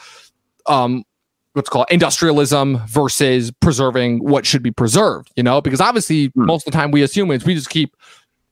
um 0.66 1.04
what's 1.54 1.68
called 1.68 1.86
industrialism 1.90 2.78
versus 2.86 3.50
preserving 3.60 4.18
what 4.20 4.46
should 4.46 4.62
be 4.62 4.70
preserved 4.70 5.30
you 5.36 5.42
know 5.42 5.60
because 5.60 5.80
obviously 5.80 6.26
hmm. 6.28 6.46
most 6.46 6.66
of 6.66 6.72
the 6.72 6.78
time 6.78 6.90
we 6.90 7.02
assume 7.02 7.30
it's 7.30 7.44
we 7.44 7.54
just 7.54 7.70
keep 7.70 7.96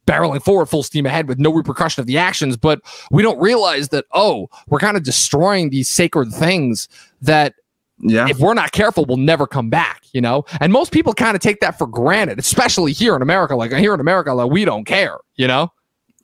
barreling 0.07 0.43
forward 0.43 0.67
full 0.67 0.83
steam 0.83 1.05
ahead 1.05 1.29
with 1.29 1.39
no 1.39 1.53
repercussion 1.53 2.01
of 2.01 2.07
the 2.07 2.17
actions 2.17 2.57
but 2.57 2.81
we 3.11 3.23
don't 3.23 3.39
realize 3.39 3.91
that 3.91 4.05
oh 4.13 4.49
we're 4.69 4.79
kind 4.79 4.97
of 4.97 5.03
destroying 5.03 5.71
these 5.71 5.89
sacred 5.89 6.33
things 6.33 6.89
that 7.21 7.55
yeah. 8.01 8.29
If 8.29 8.39
we're 8.39 8.55
not 8.55 8.73
careful, 8.73 9.05
we'll 9.05 9.17
never 9.17 9.47
come 9.47 9.71
back, 9.71 10.05
you 10.13 10.21
know? 10.21 10.45
And 10.61 10.73
most 10.73 10.93
people 10.93 11.13
kind 11.15 11.35
of 11.35 11.41
take 11.43 11.61
that 11.61 11.79
for 11.79 11.87
granted, 11.87 12.39
especially 12.39 12.93
here 12.93 13.17
in 13.17 13.23
America. 13.23 13.57
Like 13.57 13.73
here 13.73 13.95
in 13.95 14.01
America, 14.01 14.33
like 14.35 14.51
we 14.51 14.65
don't 14.65 14.85
care, 14.85 15.19
you 15.37 15.47
know? 15.47 15.73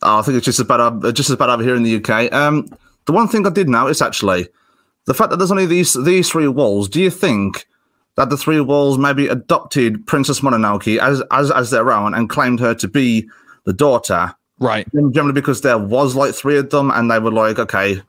Oh, 0.02 0.18
I 0.18 0.22
think 0.22 0.36
it's 0.36 0.44
just 0.44 0.60
as 0.60 0.66
bad, 0.66 1.14
just 1.14 1.30
as 1.30 1.36
bad 1.36 1.50
over 1.50 1.62
here 1.62 1.74
in 1.74 1.82
the 1.82 1.96
UK. 1.96 2.32
Um, 2.32 2.68
the 3.06 3.12
one 3.12 3.28
thing 3.28 3.46
I 3.46 3.50
did 3.50 3.68
notice 3.68 4.02
actually, 4.02 4.48
the 5.06 5.14
fact 5.14 5.30
that 5.30 5.36
there's 5.36 5.50
only 5.50 5.66
these 5.66 5.94
these 6.04 6.30
three 6.30 6.48
walls. 6.48 6.88
Do 6.88 7.00
you 7.00 7.10
think 7.10 7.66
that 8.16 8.30
the 8.30 8.36
three 8.36 8.60
walls 8.60 8.98
maybe 8.98 9.26
adopted 9.26 10.06
Princess 10.06 10.40
Mononoke 10.40 10.98
as 11.00 11.22
as 11.30 11.50
as 11.50 11.70
their 11.70 11.92
own 11.92 12.14
and 12.14 12.28
claimed 12.28 12.60
her 12.60 12.74
to 12.76 12.88
be 12.88 13.28
the 13.64 13.72
daughter? 13.72 14.34
Right. 14.60 14.86
Generally, 14.92 15.32
because 15.32 15.62
there 15.62 15.78
was 15.78 16.14
like 16.14 16.34
three 16.34 16.58
of 16.58 16.70
them, 16.70 16.90
and 16.90 17.10
they 17.10 17.18
were 17.18 17.32
like, 17.32 17.58
okay, 17.58 18.00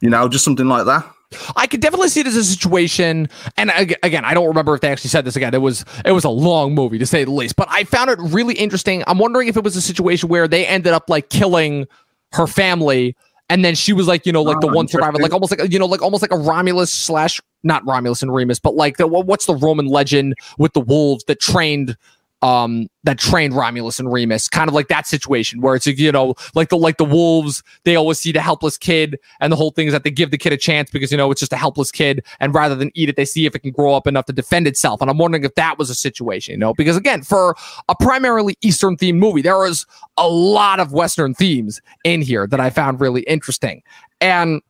you 0.00 0.10
know, 0.10 0.28
just 0.28 0.44
something 0.44 0.66
like 0.66 0.86
that. 0.86 1.08
I 1.56 1.66
could 1.66 1.80
definitely 1.80 2.08
see 2.08 2.20
it 2.20 2.26
as 2.26 2.36
a 2.36 2.44
situation, 2.44 3.28
and 3.56 3.70
again, 4.02 4.24
I 4.24 4.34
don't 4.34 4.48
remember 4.48 4.74
if 4.74 4.82
they 4.82 4.90
actually 4.90 5.10
said 5.10 5.24
this 5.24 5.36
again. 5.36 5.54
It 5.54 5.62
was 5.62 5.84
it 6.04 6.12
was 6.12 6.24
a 6.24 6.30
long 6.30 6.74
movie 6.74 6.98
to 6.98 7.06
say 7.06 7.24
the 7.24 7.30
least, 7.30 7.56
but 7.56 7.68
I 7.70 7.84
found 7.84 8.10
it 8.10 8.18
really 8.18 8.54
interesting. 8.54 9.02
I'm 9.06 9.18
wondering 9.18 9.48
if 9.48 9.56
it 9.56 9.64
was 9.64 9.76
a 9.76 9.80
situation 9.80 10.28
where 10.28 10.46
they 10.46 10.66
ended 10.66 10.92
up 10.92 11.08
like 11.08 11.30
killing 11.30 11.86
her 12.32 12.46
family, 12.46 13.16
and 13.52 13.62
then 13.62 13.74
she 13.74 13.92
was 13.92 14.08
like, 14.08 14.24
you 14.24 14.32
know, 14.32 14.42
like 14.42 14.60
the 14.60 14.68
oh, 14.68 14.72
one 14.72 14.88
survivor, 14.88 15.18
like 15.18 15.34
almost 15.34 15.56
like 15.56 15.70
you 15.70 15.78
know, 15.78 15.84
like 15.84 16.00
almost 16.00 16.22
like 16.22 16.32
a 16.32 16.38
Romulus 16.38 16.90
slash 16.90 17.38
not 17.62 17.86
Romulus 17.86 18.22
and 18.22 18.32
Remus, 18.32 18.58
but 18.58 18.74
like 18.74 18.96
the 18.96 19.06
what's 19.06 19.44
the 19.44 19.54
Roman 19.54 19.84
legend 19.84 20.36
with 20.56 20.72
the 20.72 20.80
wolves 20.80 21.24
that 21.24 21.38
trained 21.38 21.98
um 22.42 22.88
that 23.04 23.18
trained 23.18 23.54
Romulus 23.54 23.98
and 23.98 24.12
Remus, 24.12 24.48
kind 24.48 24.68
of 24.68 24.74
like 24.74 24.88
that 24.88 25.06
situation 25.06 25.60
where 25.60 25.74
it's 25.74 25.86
you 25.86 26.12
know 26.12 26.34
like 26.54 26.68
the 26.68 26.76
like 26.76 26.98
the 26.98 27.04
wolves, 27.04 27.62
they 27.84 27.96
always 27.96 28.18
see 28.18 28.32
the 28.32 28.40
helpless 28.40 28.76
kid, 28.76 29.18
and 29.40 29.52
the 29.52 29.56
whole 29.56 29.70
thing 29.70 29.86
is 29.86 29.92
that 29.92 30.04
they 30.04 30.10
give 30.10 30.30
the 30.30 30.38
kid 30.38 30.52
a 30.52 30.56
chance 30.56 30.90
because 30.90 31.10
you 31.10 31.16
know 31.16 31.30
it's 31.30 31.40
just 31.40 31.52
a 31.52 31.56
helpless 31.56 31.90
kid, 31.90 32.24
and 32.40 32.54
rather 32.54 32.74
than 32.74 32.90
eat 32.94 33.08
it, 33.08 33.16
they 33.16 33.24
see 33.24 33.46
if 33.46 33.54
it 33.54 33.60
can 33.60 33.70
grow 33.70 33.94
up 33.94 34.06
enough 34.06 34.26
to 34.26 34.32
defend 34.32 34.66
itself. 34.66 35.00
And 35.00 35.10
I'm 35.10 35.18
wondering 35.18 35.44
if 35.44 35.54
that 35.54 35.78
was 35.78 35.90
a 35.90 35.94
situation, 35.94 36.52
you 36.52 36.58
know, 36.58 36.74
because 36.74 36.96
again, 36.96 37.22
for 37.22 37.56
a 37.88 37.94
primarily 37.94 38.56
Eastern 38.62 38.96
themed 38.96 39.18
movie, 39.18 39.42
there 39.42 39.58
was 39.58 39.86
a 40.16 40.28
lot 40.28 40.80
of 40.80 40.92
Western 40.92 41.34
themes 41.34 41.80
in 42.04 42.22
here 42.22 42.46
that 42.46 42.60
I 42.60 42.70
found 42.70 43.00
really 43.00 43.22
interesting. 43.22 43.82
And 44.20 44.62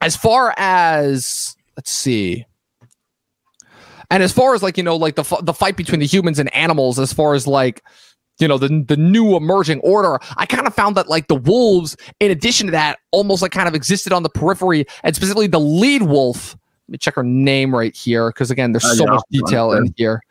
as 0.00 0.16
far 0.16 0.54
as 0.56 1.56
let's 1.76 1.90
see 1.90 2.46
and 4.10 4.22
as 4.22 4.32
far 4.32 4.54
as 4.54 4.62
like 4.62 4.76
you 4.76 4.82
know, 4.82 4.96
like 4.96 5.14
the 5.14 5.22
the 5.42 5.54
fight 5.54 5.76
between 5.76 6.00
the 6.00 6.06
humans 6.06 6.38
and 6.38 6.54
animals, 6.54 6.98
as 6.98 7.12
far 7.12 7.34
as 7.34 7.46
like 7.46 7.82
you 8.40 8.48
know 8.48 8.58
the 8.58 8.84
the 8.88 8.96
new 8.96 9.36
emerging 9.36 9.80
order 9.80 10.18
i 10.38 10.46
kind 10.46 10.66
of 10.66 10.74
found 10.74 10.96
that 10.96 11.08
like 11.08 11.28
the 11.28 11.34
wolves 11.34 11.94
in 12.20 12.30
addition 12.30 12.66
to 12.66 12.70
that 12.70 12.98
almost 13.10 13.42
like 13.42 13.52
kind 13.52 13.68
of 13.68 13.74
existed 13.74 14.14
on 14.14 14.22
the 14.22 14.30
periphery 14.30 14.86
and 15.04 15.14
specifically 15.14 15.46
the 15.46 15.60
lead 15.60 16.02
wolf. 16.02 16.56
Let 16.88 16.92
me 16.92 16.98
check 16.98 17.14
her 17.16 17.22
name 17.22 17.74
right 17.74 17.94
here 17.94 18.30
because 18.30 18.50
again 18.50 18.72
there's 18.72 18.84
uh, 18.84 18.94
so 18.94 19.04
yeah, 19.04 19.10
much 19.10 19.22
detail 19.30 19.72
in 19.72 19.92
here 19.96 20.22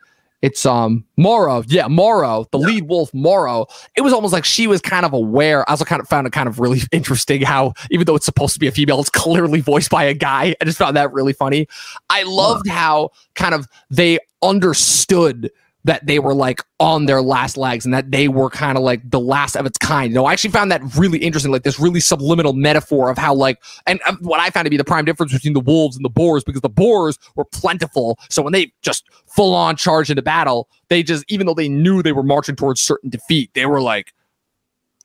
it's 0.42 0.64
um 0.64 1.04
Moro, 1.16 1.62
yeah, 1.66 1.86
Moro, 1.88 2.46
the 2.50 2.58
yeah. 2.58 2.66
lead 2.66 2.88
wolf 2.88 3.12
Moro. 3.12 3.66
It 3.96 4.00
was 4.00 4.12
almost 4.12 4.32
like 4.32 4.44
she 4.44 4.66
was 4.66 4.80
kind 4.80 5.04
of 5.04 5.12
aware. 5.12 5.68
I 5.68 5.72
also 5.72 5.84
kind 5.84 6.00
of 6.00 6.08
found 6.08 6.26
it 6.26 6.32
kind 6.32 6.48
of 6.48 6.58
really 6.58 6.80
interesting 6.92 7.42
how 7.42 7.74
even 7.90 8.06
though 8.06 8.16
it's 8.16 8.26
supposed 8.26 8.54
to 8.54 8.60
be 8.60 8.66
a 8.66 8.72
female, 8.72 9.00
it's 9.00 9.10
clearly 9.10 9.60
voiced 9.60 9.90
by 9.90 10.04
a 10.04 10.14
guy. 10.14 10.54
I 10.60 10.64
just 10.64 10.78
found 10.78 10.96
that 10.96 11.12
really 11.12 11.32
funny. 11.32 11.68
I 12.08 12.22
loved 12.22 12.66
yeah. 12.66 12.72
how 12.72 13.10
kind 13.34 13.54
of 13.54 13.68
they 13.90 14.18
understood 14.42 15.50
that 15.84 16.06
they 16.06 16.18
were 16.18 16.34
like 16.34 16.62
on 16.78 17.06
their 17.06 17.22
last 17.22 17.56
legs 17.56 17.84
and 17.84 17.94
that 17.94 18.10
they 18.10 18.28
were 18.28 18.50
kind 18.50 18.76
of 18.76 18.84
like 18.84 19.08
the 19.08 19.20
last 19.20 19.56
of 19.56 19.64
its 19.64 19.78
kind. 19.78 20.10
You 20.10 20.16
know, 20.16 20.26
I 20.26 20.32
actually 20.32 20.50
found 20.50 20.70
that 20.70 20.82
really 20.96 21.18
interesting, 21.18 21.50
like 21.50 21.62
this 21.62 21.80
really 21.80 22.00
subliminal 22.00 22.52
metaphor 22.52 23.10
of 23.10 23.16
how 23.16 23.34
like, 23.34 23.58
and 23.86 24.00
uh, 24.06 24.14
what 24.20 24.40
I 24.40 24.50
found 24.50 24.66
to 24.66 24.70
be 24.70 24.76
the 24.76 24.84
prime 24.84 25.04
difference 25.04 25.32
between 25.32 25.54
the 25.54 25.60
wolves 25.60 25.96
and 25.96 26.04
the 26.04 26.10
boars, 26.10 26.44
because 26.44 26.60
the 26.60 26.68
boars 26.68 27.18
were 27.34 27.46
plentiful. 27.46 28.18
So 28.28 28.42
when 28.42 28.52
they 28.52 28.72
just 28.82 29.04
full 29.26 29.54
on 29.54 29.76
charged 29.76 30.10
into 30.10 30.22
battle, 30.22 30.68
they 30.88 31.02
just, 31.02 31.24
even 31.28 31.46
though 31.46 31.54
they 31.54 31.68
knew 31.68 32.02
they 32.02 32.12
were 32.12 32.22
marching 32.22 32.56
towards 32.56 32.80
certain 32.80 33.08
defeat, 33.08 33.50
they 33.54 33.66
were 33.66 33.80
like, 33.80 34.12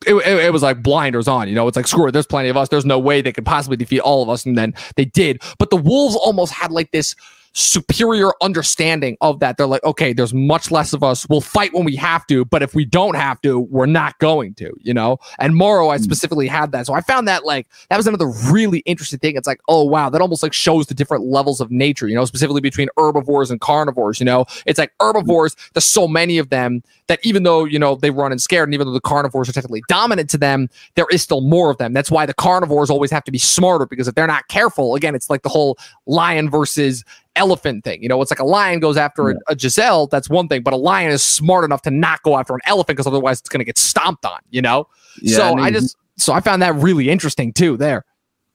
it, 0.06 0.14
it, 0.14 0.46
it, 0.46 0.54
was 0.54 0.62
like 0.62 0.84
blinders 0.84 1.28
on, 1.28 1.48
you 1.48 1.56
know. 1.56 1.68
It's 1.68 1.78
like 1.78 1.88
screw 1.88 2.08
it. 2.08 2.12
There's 2.12 2.28
plenty 2.28 2.50
of 2.50 2.58
us. 2.58 2.70
There's 2.70 2.86
no 2.86 3.00
way 3.00 3.22
they 3.22 3.32
could 3.32 3.46
possibly 3.46 3.78
defeat 3.78 4.02
all 4.02 4.22
of 4.22 4.30
us, 4.30 4.46
and 4.46 4.58
then 4.58 4.74
they 4.98 5.06
did. 5.06 5.42
But 5.58 5.70
the 5.70 5.78
wolves 5.78 6.16
almost 6.16 6.54
had 6.54 6.72
like 6.72 6.92
this 6.92 7.16
superior 7.56 8.32
understanding 8.42 9.18
of 9.22 9.40
that. 9.40 9.56
They're 9.56 9.66
like, 9.66 9.84
okay, 9.84 10.12
there's 10.12 10.34
much 10.34 10.72
less 10.72 10.92
of 10.92 11.04
us. 11.04 11.28
We'll 11.30 11.42
fight 11.42 11.74
when 11.74 11.86
we 11.86 11.96
have 11.96 12.28
to, 12.28 12.44
but 12.44 12.62
if 12.62 12.76
we 12.76 12.84
don't 12.84 13.16
have 13.16 13.40
to, 13.42 13.60
we're 13.60 13.86
not 13.86 14.20
going 14.20 14.54
to, 14.56 14.74
you 14.82 14.94
know? 14.94 15.18
And 15.40 15.56
Moro, 15.56 15.88
I 15.88 15.98
hmm. 15.98 16.04
specifically 16.04 16.48
had 16.48 16.74
that. 16.74 16.86
So 16.86 16.94
I 16.94 17.02
found 17.02 17.28
that 17.30 17.46
like 17.46 17.68
that 17.90 17.98
was 17.98 18.08
another 18.08 18.28
really 18.52 18.80
interesting 18.80 19.20
thing. 19.20 19.38
It's 19.38 19.48
like, 19.48 19.62
oh 19.70 19.84
wow, 19.84 20.10
that 20.10 20.22
almost 20.22 20.44
like 20.44 20.54
shows 20.54 20.88
the 20.88 20.94
different 20.94 21.24
levels 21.24 21.62
of 21.62 21.72
nature, 21.72 22.08
you 22.10 22.16
know, 22.16 22.26
specifically 22.26 22.62
between 22.62 22.90
herbivores 22.98 23.50
and 23.50 23.62
carnivores, 23.62 24.20
you 24.20 24.26
know. 24.26 24.46
It's 24.66 24.78
like 24.78 24.92
herbivores, 25.00 25.56
there's 25.74 25.86
so 25.86 26.08
many 26.08 26.38
of 26.38 26.50
them 26.50 26.84
that 27.08 27.20
even 27.24 27.44
though, 27.44 27.64
you 27.64 27.80
know, 27.80 27.96
they 27.96 28.12
run 28.12 28.32
and 28.32 28.42
scared, 28.42 28.68
and 28.68 28.74
even 28.74 28.88
though 28.88 28.94
the 28.94 29.00
carnivores 29.00 29.48
are 29.48 29.54
technically 29.54 29.84
dominant 29.88 30.30
to 30.32 30.38
them, 30.38 30.70
there 30.96 31.08
is 31.10 31.22
still 31.22 31.42
more 31.42 31.72
of 31.72 31.78
them. 31.78 31.94
That's 31.94 32.12
why 32.12 32.26
the 32.26 32.34
carnivores 32.34 32.90
always 32.90 33.12
have 33.12 33.24
to 33.26 33.32
be 33.32 33.38
smarter 33.38 33.86
because 33.86 34.08
if 34.10 34.16
they're 34.16 34.28
not 34.28 34.48
careful, 34.50 34.96
again, 34.96 35.16
it's 35.16 35.30
like 35.30 35.44
the 35.44 35.50
whole 35.50 35.78
lion 36.06 36.50
versus 36.50 37.06
elephant 37.36 37.84
thing. 37.84 38.02
You 38.02 38.10
know, 38.10 38.22
it's 38.22 38.32
like 38.32 38.40
a 38.40 38.46
lion 38.46 38.80
goes 38.80 38.98
after 38.98 39.30
yeah. 39.30 39.38
a, 39.48 39.54
a, 39.54 39.56
gazelle, 39.56 40.08
that's 40.08 40.30
one 40.30 40.48
thing, 40.48 40.64
but 40.64 40.74
a 40.74 40.78
lion 40.78 41.12
is 41.12 41.24
smart 41.24 41.66
enough 41.66 41.82
to 41.84 41.92
not 41.92 42.24
go 42.24 42.38
after 42.38 42.54
an 42.54 42.62
elephant 42.66 42.98
because 42.98 43.08
otherwise 43.08 43.40
it's 43.40 43.50
going 43.50 43.60
to 43.60 43.66
get 43.66 43.78
stomped 43.78 44.26
on, 44.26 44.40
you 44.50 44.62
know? 44.62 44.88
Yeah, 45.22 45.38
so 45.38 45.44
I, 45.44 45.56
mean, 45.56 45.66
I 45.66 45.72
just, 45.72 45.98
so 46.18 46.34
I 46.34 46.40
found 46.40 46.62
that 46.62 46.76
really 46.76 47.10
interesting 47.10 47.54
too 47.54 47.78
there. 47.78 48.06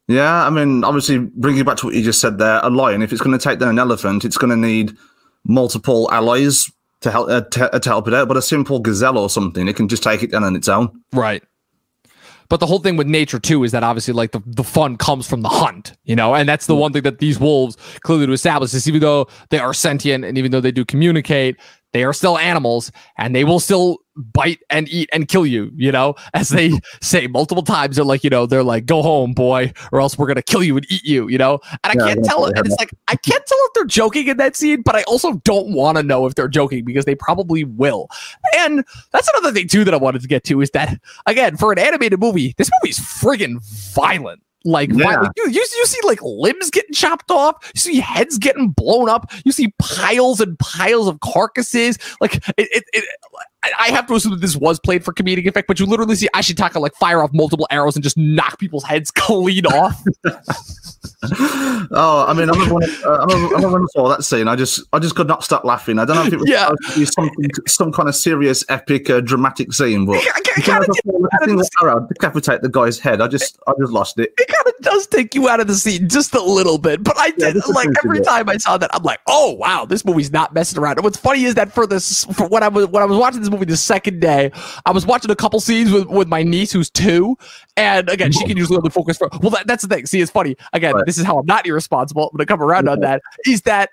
Yeah, 0.08 0.44
I 0.44 0.50
mean, 0.50 0.82
obviously, 0.82 1.18
bringing 1.18 1.62
back 1.64 1.76
to 1.78 1.86
what 1.86 1.94
you 1.94 2.02
just 2.02 2.20
said 2.20 2.38
there, 2.38 2.58
a 2.64 2.68
lion, 2.68 3.00
if 3.00 3.12
it's 3.12 3.20
going 3.22 3.38
to 3.38 3.42
take 3.42 3.60
down 3.60 3.68
an 3.68 3.78
elephant, 3.78 4.24
it's 4.24 4.36
going 4.36 4.50
to 4.50 4.56
need 4.56 4.96
multiple 5.44 6.10
allies 6.10 6.68
to 7.02 7.10
help 7.10 7.28
uh, 7.28 7.42
to, 7.42 7.78
to 7.78 7.88
help 7.88 8.08
it 8.08 8.14
out. 8.14 8.26
But 8.26 8.36
a 8.36 8.42
simple 8.42 8.80
gazelle 8.80 9.18
or 9.18 9.30
something, 9.30 9.68
it 9.68 9.76
can 9.76 9.86
just 9.86 10.02
take 10.02 10.24
it 10.24 10.32
down 10.32 10.42
on 10.42 10.56
its 10.56 10.68
own. 10.68 10.90
Right. 11.12 11.44
But 12.50 12.58
the 12.58 12.66
whole 12.66 12.80
thing 12.80 12.96
with 12.96 13.06
nature 13.06 13.38
too 13.38 13.62
is 13.62 13.70
that 13.72 13.84
obviously 13.84 14.12
like 14.12 14.32
the, 14.32 14.42
the 14.44 14.64
fun 14.64 14.96
comes 14.96 15.26
from 15.26 15.42
the 15.42 15.48
hunt, 15.48 15.96
you 16.02 16.16
know, 16.16 16.34
and 16.34 16.48
that's 16.48 16.66
the 16.66 16.74
one 16.74 16.92
thing 16.92 17.02
that 17.04 17.20
these 17.20 17.38
wolves 17.38 17.76
clearly 18.00 18.26
do 18.26 18.32
establish 18.32 18.74
is 18.74 18.88
even 18.88 19.00
though 19.00 19.28
they 19.50 19.60
are 19.60 19.72
sentient 19.72 20.24
and 20.24 20.36
even 20.36 20.50
though 20.50 20.60
they 20.60 20.72
do 20.72 20.84
communicate, 20.84 21.56
they 21.92 22.02
are 22.02 22.12
still 22.12 22.36
animals 22.36 22.90
and 23.16 23.36
they 23.36 23.44
will 23.44 23.60
still 23.60 23.98
bite 24.20 24.60
and 24.70 24.88
eat 24.88 25.08
and 25.12 25.28
kill 25.28 25.46
you, 25.46 25.70
you 25.74 25.92
know, 25.92 26.14
as 26.34 26.48
they 26.50 26.78
say 27.00 27.26
multiple 27.26 27.62
times. 27.62 27.96
They're 27.96 28.04
like, 28.04 28.24
you 28.24 28.30
know, 28.30 28.46
they're 28.46 28.62
like, 28.62 28.86
go 28.86 29.02
home, 29.02 29.32
boy, 29.32 29.72
or 29.92 30.00
else 30.00 30.16
we're 30.16 30.26
going 30.26 30.36
to 30.36 30.42
kill 30.42 30.62
you 30.62 30.76
and 30.76 30.86
eat 30.90 31.04
you, 31.04 31.28
you 31.28 31.38
know? 31.38 31.60
And 31.84 32.00
I 32.00 32.04
yeah, 32.04 32.14
can't 32.14 32.24
tell. 32.24 32.44
And 32.44 32.58
it's 32.58 32.76
like, 32.78 32.90
I 33.08 33.16
can't 33.16 33.44
tell 33.46 33.58
if 33.58 33.74
they're 33.74 33.84
joking 33.84 34.28
in 34.28 34.36
that 34.38 34.56
scene, 34.56 34.82
but 34.82 34.94
I 34.94 35.02
also 35.04 35.34
don't 35.44 35.72
want 35.72 35.96
to 35.96 36.02
know 36.02 36.26
if 36.26 36.34
they're 36.34 36.48
joking 36.48 36.84
because 36.84 37.04
they 37.04 37.14
probably 37.14 37.64
will. 37.64 38.08
And 38.56 38.84
that's 39.12 39.28
another 39.34 39.52
thing, 39.52 39.68
too, 39.68 39.84
that 39.84 39.94
I 39.94 39.98
wanted 39.98 40.22
to 40.22 40.28
get 40.28 40.44
to 40.44 40.60
is 40.60 40.70
that, 40.70 41.00
again, 41.26 41.56
for 41.56 41.72
an 41.72 41.78
animated 41.78 42.20
movie, 42.20 42.54
this 42.56 42.70
movie's 42.82 42.98
friggin' 42.98 43.58
violent 43.94 44.42
like, 44.64 44.90
yeah. 44.92 45.22
you, 45.36 45.44
you, 45.44 45.52
you 45.52 45.86
see 45.86 46.00
like 46.04 46.20
limbs 46.22 46.70
getting 46.70 46.92
chopped 46.92 47.30
off 47.30 47.70
you 47.74 47.80
see 47.80 47.98
heads 47.98 48.36
getting 48.36 48.68
blown 48.68 49.08
up 49.08 49.32
you 49.44 49.52
see 49.52 49.72
piles 49.78 50.40
and 50.40 50.58
piles 50.58 51.08
of 51.08 51.18
carcasses 51.20 51.98
like 52.20 52.36
it, 52.36 52.44
it, 52.58 52.84
it 52.92 53.04
I 53.62 53.90
have 53.90 54.06
to 54.06 54.14
assume 54.14 54.32
that 54.32 54.40
this 54.40 54.56
was 54.56 54.80
played 54.80 55.04
for 55.04 55.12
comedic 55.12 55.46
effect, 55.46 55.68
but 55.68 55.78
you 55.78 55.84
literally 55.84 56.16
see 56.16 56.28
Ashitaka 56.34 56.80
like 56.80 56.94
fire 56.94 57.22
off 57.22 57.30
multiple 57.34 57.66
arrows 57.70 57.94
and 57.94 58.02
just 58.02 58.16
knock 58.16 58.58
people's 58.58 58.84
heads 58.84 59.10
clean 59.14 59.66
off. 59.66 60.02
oh, 61.92 62.24
I 62.26 62.32
mean, 62.32 62.48
I 62.48 62.52
remember, 62.52 62.74
when, 62.74 62.90
uh, 63.04 63.10
I, 63.10 63.24
remember, 63.24 63.54
I 63.54 63.56
remember 63.56 63.72
when 63.72 63.82
I 63.82 63.86
saw 63.92 64.08
that 64.08 64.24
scene. 64.24 64.48
I 64.48 64.56
just, 64.56 64.82
I 64.94 64.98
just 64.98 65.14
could 65.14 65.28
not 65.28 65.44
stop 65.44 65.64
laughing. 65.64 65.98
I 65.98 66.06
don't 66.06 66.16
know 66.16 66.24
if 66.24 66.32
it 66.32 66.40
was 66.40 66.48
yeah. 66.48 66.70
something, 67.04 67.50
some 67.66 67.92
kind 67.92 68.08
of 68.08 68.16
serious, 68.16 68.64
epic, 68.70 69.10
uh, 69.10 69.20
dramatic 69.20 69.74
scene, 69.74 70.06
but 70.06 70.16
I, 70.16 70.40
I, 70.56 71.46
the 71.46 71.70
arrow 71.82 72.06
decapitate 72.08 72.62
the 72.62 72.70
guy's 72.70 72.98
head. 72.98 73.20
I 73.20 73.28
just, 73.28 73.58
I 73.66 73.72
just 73.78 73.92
lost 73.92 74.18
it. 74.18 74.32
It 74.38 74.48
kind 74.48 74.66
of 74.66 74.82
does 74.82 75.06
take 75.06 75.34
you 75.34 75.48
out 75.48 75.60
of 75.60 75.66
the 75.66 75.74
scene 75.74 76.08
just 76.08 76.34
a 76.34 76.42
little 76.42 76.78
bit, 76.78 77.04
but 77.04 77.16
I 77.18 77.30
did 77.32 77.56
yeah, 77.56 77.62
like 77.74 77.88
every 78.02 78.20
time 78.20 78.48
I 78.48 78.56
saw 78.56 78.78
that, 78.78 78.90
I'm 78.94 79.02
like, 79.02 79.20
oh 79.26 79.52
wow, 79.52 79.84
this 79.84 80.04
movie's 80.04 80.32
not 80.32 80.54
messing 80.54 80.78
around. 80.78 80.96
And 80.96 81.04
what's 81.04 81.18
funny 81.18 81.44
is 81.44 81.54
that 81.56 81.72
for 81.72 81.86
this, 81.86 82.24
for 82.26 82.48
when 82.48 82.62
I 82.62 82.68
was 82.68 82.86
when 82.86 83.02
I 83.02 83.06
was 83.06 83.18
watching 83.18 83.40
this 83.40 83.49
movie 83.50 83.66
the 83.66 83.76
second 83.76 84.20
day, 84.20 84.50
I 84.86 84.92
was 84.92 85.06
watching 85.06 85.30
a 85.30 85.36
couple 85.36 85.60
scenes 85.60 85.90
with 85.90 86.06
with 86.06 86.28
my 86.28 86.42
niece 86.42 86.72
who's 86.72 86.90
two, 86.90 87.36
and 87.76 88.08
again, 88.08 88.32
she 88.32 88.46
can 88.46 88.56
usually 88.56 88.76
only 88.78 88.90
focus 88.90 89.18
for. 89.18 89.28
Well, 89.40 89.50
that, 89.50 89.66
that's 89.66 89.82
the 89.82 89.94
thing. 89.94 90.06
See, 90.06 90.20
it's 90.20 90.30
funny. 90.30 90.56
Again, 90.72 90.94
right. 90.94 91.06
this 91.06 91.18
is 91.18 91.24
how 91.24 91.38
I'm 91.38 91.46
not 91.46 91.66
irresponsible. 91.66 92.30
I'm 92.30 92.36
gonna 92.36 92.46
come 92.46 92.62
around 92.62 92.88
on 92.88 93.00
that. 93.00 93.22
Is 93.46 93.62
that 93.62 93.90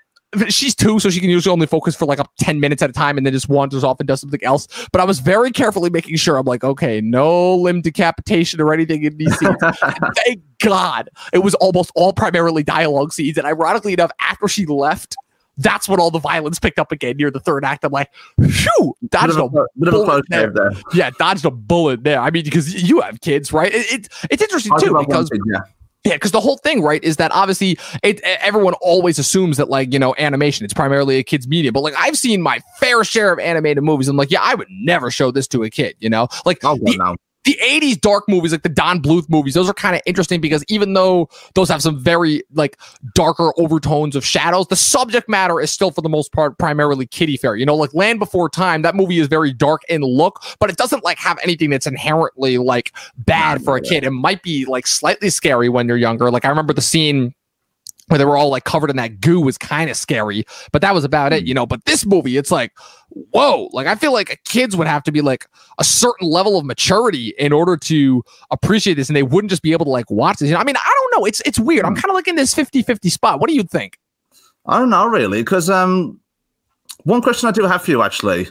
she's 0.48 0.74
two, 0.74 0.98
so 0.98 1.10
she 1.10 1.20
can 1.20 1.30
usually 1.30 1.52
only 1.52 1.66
focus 1.66 1.96
for 1.96 2.04
like 2.04 2.18
up 2.18 2.30
10 2.38 2.60
minutes 2.60 2.82
at 2.82 2.90
a 2.90 2.92
time 2.92 3.16
and 3.16 3.26
then 3.26 3.32
just 3.32 3.48
wanders 3.48 3.82
off 3.82 3.98
and 4.00 4.06
does 4.06 4.20
something 4.20 4.42
else. 4.42 4.68
But 4.92 5.00
I 5.00 5.04
was 5.04 5.20
very 5.20 5.50
carefully 5.50 5.90
making 5.90 6.16
sure 6.16 6.36
I'm 6.36 6.44
like, 6.46 6.64
okay, 6.64 7.00
no 7.00 7.54
limb 7.56 7.80
decapitation 7.80 8.60
or 8.60 8.74
anything 8.74 9.04
in 9.04 9.16
these 9.16 9.36
scenes. 9.38 9.56
thank 10.24 10.42
God 10.58 11.08
it 11.32 11.38
was 11.38 11.54
almost 11.56 11.90
all 11.94 12.12
primarily 12.12 12.62
dialogue 12.62 13.12
scenes. 13.12 13.38
And 13.38 13.46
ironically 13.46 13.94
enough, 13.94 14.10
after 14.20 14.48
she 14.48 14.66
left, 14.66 15.16
that's 15.58 15.88
when 15.88 16.00
all 16.00 16.10
the 16.10 16.18
violence 16.18 16.58
picked 16.58 16.78
up 16.78 16.92
again 16.92 17.16
near 17.16 17.30
the 17.30 17.40
third 17.40 17.64
act. 17.64 17.84
I'm 17.84 17.92
like, 17.92 18.10
phew, 18.40 18.94
dodged 19.08 19.36
a, 19.36 19.44
a, 19.44 19.48
bullet 19.76 20.24
there. 20.28 20.50
there. 20.50 20.72
Yeah, 20.94 21.10
dodged 21.18 21.44
a 21.44 21.50
bullet 21.50 22.04
there. 22.04 22.20
I 22.20 22.30
mean, 22.30 22.44
because 22.44 22.82
you 22.82 23.00
have 23.00 23.20
kids, 23.20 23.52
right? 23.52 23.74
It, 23.74 23.92
it 23.92 24.08
it's 24.30 24.42
interesting 24.42 24.72
too 24.78 24.96
because. 24.98 25.30
yeah 25.46 25.60
yeah, 26.04 26.14
because 26.14 26.30
the 26.30 26.40
whole 26.40 26.56
thing, 26.58 26.80
right, 26.82 27.02
is 27.02 27.16
that 27.16 27.32
obviously 27.32 27.76
it, 28.02 28.20
everyone 28.22 28.74
always 28.74 29.18
assumes 29.18 29.56
that 29.56 29.68
like 29.68 29.92
you 29.92 29.98
know 29.98 30.14
animation, 30.18 30.64
it's 30.64 30.72
primarily 30.72 31.18
a 31.18 31.24
kid's 31.24 31.48
media. 31.48 31.72
But 31.72 31.82
like 31.82 31.94
I've 31.98 32.16
seen 32.16 32.40
my 32.40 32.60
fair 32.78 33.02
share 33.04 33.32
of 33.32 33.38
animated 33.40 33.82
movies. 33.82 34.08
I'm 34.08 34.16
like, 34.16 34.30
yeah, 34.30 34.40
I 34.40 34.54
would 34.54 34.68
never 34.70 35.10
show 35.10 35.30
this 35.30 35.48
to 35.48 35.64
a 35.64 35.70
kid. 35.70 35.96
You 35.98 36.08
know, 36.08 36.28
like 36.46 36.60
oh, 36.64 36.76
the, 36.76 37.16
the 37.48 37.58
80s 37.62 37.98
dark 37.98 38.24
movies 38.28 38.52
like 38.52 38.62
the 38.62 38.68
don 38.68 39.00
bluth 39.00 39.26
movies 39.30 39.54
those 39.54 39.70
are 39.70 39.74
kind 39.74 39.96
of 39.96 40.02
interesting 40.04 40.38
because 40.38 40.62
even 40.68 40.92
though 40.92 41.30
those 41.54 41.70
have 41.70 41.80
some 41.80 41.98
very 41.98 42.42
like 42.52 42.78
darker 43.14 43.54
overtones 43.56 44.14
of 44.14 44.22
shadows 44.22 44.66
the 44.66 44.76
subject 44.76 45.30
matter 45.30 45.58
is 45.58 45.70
still 45.70 45.90
for 45.90 46.02
the 46.02 46.10
most 46.10 46.30
part 46.34 46.58
primarily 46.58 47.06
kiddie 47.06 47.38
fair 47.38 47.56
you 47.56 47.64
know 47.64 47.74
like 47.74 47.94
land 47.94 48.18
before 48.18 48.50
time 48.50 48.82
that 48.82 48.94
movie 48.94 49.18
is 49.18 49.28
very 49.28 49.50
dark 49.50 49.80
in 49.88 50.02
look 50.02 50.42
but 50.60 50.68
it 50.68 50.76
doesn't 50.76 51.02
like 51.04 51.18
have 51.18 51.38
anything 51.42 51.70
that's 51.70 51.86
inherently 51.86 52.58
like 52.58 52.92
bad 53.16 53.64
for 53.64 53.78
a 53.78 53.80
kid 53.80 54.04
it 54.04 54.10
might 54.10 54.42
be 54.42 54.66
like 54.66 54.86
slightly 54.86 55.30
scary 55.30 55.70
when 55.70 55.88
you're 55.88 55.96
younger 55.96 56.30
like 56.30 56.44
i 56.44 56.50
remember 56.50 56.74
the 56.74 56.82
scene 56.82 57.34
where 58.08 58.18
they 58.18 58.24
were 58.24 58.36
all 58.36 58.50
like 58.50 58.64
covered 58.64 58.90
in 58.90 58.96
that 58.96 59.20
goo 59.20 59.40
was 59.40 59.56
kind 59.58 59.90
of 59.90 59.96
scary, 59.96 60.44
but 60.72 60.82
that 60.82 60.94
was 60.94 61.04
about 61.04 61.32
it, 61.32 61.42
hmm. 61.42 61.46
you 61.46 61.54
know. 61.54 61.66
But 61.66 61.84
this 61.84 62.04
movie, 62.04 62.36
it's 62.36 62.50
like, 62.50 62.72
whoa, 63.30 63.68
like 63.72 63.86
I 63.86 63.94
feel 63.94 64.12
like 64.12 64.40
kids 64.44 64.76
would 64.76 64.86
have 64.86 65.02
to 65.04 65.12
be 65.12 65.20
like 65.20 65.46
a 65.78 65.84
certain 65.84 66.28
level 66.28 66.58
of 66.58 66.64
maturity 66.64 67.34
in 67.38 67.52
order 67.52 67.76
to 67.76 68.22
appreciate 68.50 68.94
this, 68.94 69.08
and 69.08 69.16
they 69.16 69.22
wouldn't 69.22 69.50
just 69.50 69.62
be 69.62 69.72
able 69.72 69.84
to 69.84 69.90
like 69.90 70.10
watch 70.10 70.38
this. 70.38 70.48
You 70.48 70.54
know? 70.54 70.60
I 70.60 70.64
mean, 70.64 70.76
I 70.76 70.92
don't 70.94 71.20
know. 71.20 71.24
It's 71.26 71.40
it's 71.46 71.58
weird. 71.58 71.84
I'm 71.84 71.94
hmm. 71.94 72.00
kind 72.00 72.10
of 72.10 72.14
like 72.14 72.28
in 72.28 72.36
this 72.36 72.54
50 72.54 72.82
50 72.82 73.08
spot. 73.08 73.40
What 73.40 73.48
do 73.48 73.54
you 73.54 73.62
think? 73.62 73.98
I 74.66 74.78
don't 74.78 74.90
know, 74.90 75.06
really, 75.06 75.42
because 75.42 75.70
um, 75.70 76.20
one 77.04 77.22
question 77.22 77.48
I 77.48 77.52
do 77.52 77.64
have 77.64 77.82
for 77.82 77.90
you 77.90 78.02
actually. 78.02 78.48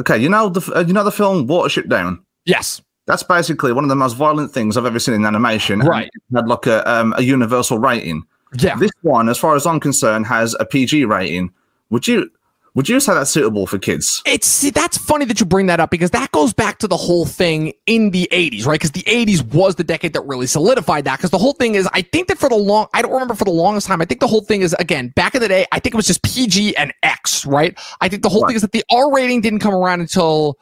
Okay, 0.00 0.16
you 0.16 0.28
know 0.28 0.48
the 0.48 0.72
uh, 0.74 0.80
you 0.80 0.92
know 0.92 1.04
the 1.04 1.12
film 1.12 1.46
Watership 1.46 1.88
Down. 1.88 2.24
Yes. 2.44 2.80
That's 3.06 3.24
basically 3.24 3.72
one 3.72 3.84
of 3.84 3.88
the 3.88 3.96
most 3.96 4.14
violent 4.14 4.52
things 4.52 4.76
I've 4.76 4.86
ever 4.86 5.00
seen 5.00 5.14
in 5.14 5.24
animation. 5.24 5.80
Right. 5.80 6.08
Had 6.34 6.46
like 6.46 6.66
a 6.66 6.88
um, 6.90 7.14
a 7.16 7.22
universal 7.22 7.78
rating. 7.78 8.22
Yeah. 8.58 8.76
This 8.76 8.92
one, 9.02 9.28
as 9.28 9.38
far 9.38 9.56
as 9.56 9.66
I'm 9.66 9.80
concerned, 9.80 10.26
has 10.26 10.54
a 10.60 10.64
PG 10.64 11.06
rating. 11.06 11.52
Would 11.90 12.06
you 12.06 12.30
would 12.74 12.88
you 12.88 13.00
say 13.00 13.12
that's 13.12 13.30
suitable 13.30 13.66
for 13.66 13.78
kids? 13.78 14.22
It's 14.24 14.46
see, 14.46 14.70
that's 14.70 14.96
funny 14.96 15.26
that 15.26 15.38
you 15.40 15.44
bring 15.44 15.66
that 15.66 15.78
up 15.78 15.90
because 15.90 16.10
that 16.12 16.32
goes 16.32 16.54
back 16.54 16.78
to 16.78 16.88
the 16.88 16.96
whole 16.96 17.26
thing 17.26 17.74
in 17.86 18.10
the 18.10 18.26
80s, 18.32 18.64
right? 18.64 18.80
Because 18.80 18.92
the 18.92 19.02
80s 19.02 19.44
was 19.52 19.74
the 19.74 19.84
decade 19.84 20.14
that 20.14 20.22
really 20.22 20.46
solidified 20.46 21.04
that. 21.04 21.18
Because 21.18 21.30
the 21.30 21.38
whole 21.38 21.52
thing 21.52 21.74
is, 21.74 21.86
I 21.92 22.00
think 22.00 22.28
that 22.28 22.38
for 22.38 22.48
the 22.48 22.56
long, 22.56 22.86
I 22.94 23.02
don't 23.02 23.12
remember 23.12 23.34
for 23.34 23.44
the 23.44 23.50
longest 23.50 23.86
time. 23.86 24.00
I 24.00 24.06
think 24.06 24.20
the 24.20 24.26
whole 24.26 24.40
thing 24.40 24.62
is 24.62 24.74
again 24.78 25.08
back 25.08 25.34
in 25.34 25.42
the 25.42 25.48
day. 25.48 25.66
I 25.70 25.80
think 25.80 25.94
it 25.94 25.96
was 25.96 26.06
just 26.06 26.22
PG 26.22 26.76
and 26.76 26.94
X, 27.02 27.44
right? 27.44 27.78
I 28.00 28.08
think 28.08 28.22
the 28.22 28.30
whole 28.30 28.42
right. 28.42 28.48
thing 28.48 28.56
is 28.56 28.62
that 28.62 28.72
the 28.72 28.84
R 28.90 29.12
rating 29.12 29.42
didn't 29.42 29.60
come 29.60 29.74
around 29.74 30.00
until 30.00 30.58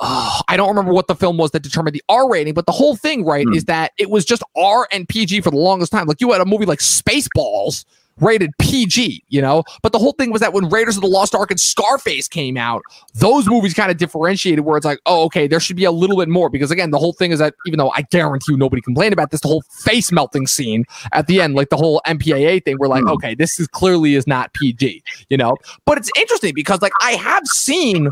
uh, 0.00 0.40
I 0.48 0.56
don't 0.56 0.68
remember 0.68 0.92
what 0.92 1.06
the 1.06 1.14
film 1.14 1.36
was 1.36 1.52
that 1.52 1.62
determined 1.62 1.94
the 1.94 2.02
R 2.08 2.28
rating, 2.28 2.54
but 2.54 2.66
the 2.66 2.72
whole 2.72 2.96
thing, 2.96 3.24
right, 3.24 3.46
mm. 3.46 3.54
is 3.54 3.66
that 3.66 3.92
it 3.96 4.10
was 4.10 4.24
just 4.24 4.42
R 4.56 4.88
and 4.90 5.08
PG 5.08 5.42
for 5.42 5.50
the 5.50 5.56
longest 5.56 5.92
time. 5.92 6.06
Like 6.06 6.20
you 6.20 6.32
had 6.32 6.40
a 6.40 6.44
movie 6.44 6.66
like 6.66 6.80
Spaceballs 6.80 7.84
rated 8.20 8.50
PG, 8.58 9.24
you 9.28 9.40
know? 9.40 9.64
But 9.82 9.92
the 9.92 9.98
whole 9.98 10.12
thing 10.12 10.30
was 10.30 10.40
that 10.40 10.52
when 10.52 10.68
Raiders 10.68 10.96
of 10.96 11.02
the 11.02 11.08
Lost 11.08 11.34
Ark 11.34 11.50
and 11.50 11.60
Scarface 11.60 12.28
came 12.28 12.56
out, 12.56 12.82
those 13.14 13.46
movies 13.46 13.74
kind 13.74 13.90
of 13.90 13.96
differentiated 13.96 14.64
where 14.64 14.76
it's 14.76 14.86
like, 14.86 15.00
oh, 15.06 15.24
okay, 15.24 15.46
there 15.46 15.60
should 15.60 15.76
be 15.76 15.84
a 15.84 15.92
little 15.92 16.16
bit 16.16 16.28
more. 16.28 16.48
Because 16.50 16.70
again, 16.70 16.90
the 16.90 16.98
whole 16.98 17.12
thing 17.12 17.32
is 17.32 17.38
that 17.38 17.54
even 17.66 17.78
though 17.78 17.90
I 17.90 18.02
guarantee 18.02 18.52
you 18.52 18.58
nobody 18.58 18.82
complained 18.82 19.12
about 19.12 19.30
this, 19.30 19.40
the 19.40 19.48
whole 19.48 19.62
face 19.84 20.12
melting 20.12 20.46
scene 20.46 20.84
at 21.12 21.26
the 21.26 21.40
end, 21.40 21.54
like 21.54 21.70
the 21.70 21.76
whole 21.76 22.00
MPAA 22.06 22.64
thing, 22.64 22.76
we're 22.78 22.88
like, 22.88 23.04
mm. 23.04 23.12
okay, 23.12 23.34
this 23.34 23.58
is 23.58 23.66
clearly 23.68 24.14
is 24.14 24.26
not 24.26 24.52
PG, 24.54 25.02
you 25.28 25.36
know? 25.36 25.56
But 25.86 25.98
it's 25.98 26.10
interesting 26.16 26.54
because 26.54 26.82
like 26.82 26.92
I 27.00 27.12
have 27.12 27.46
seen 27.46 28.10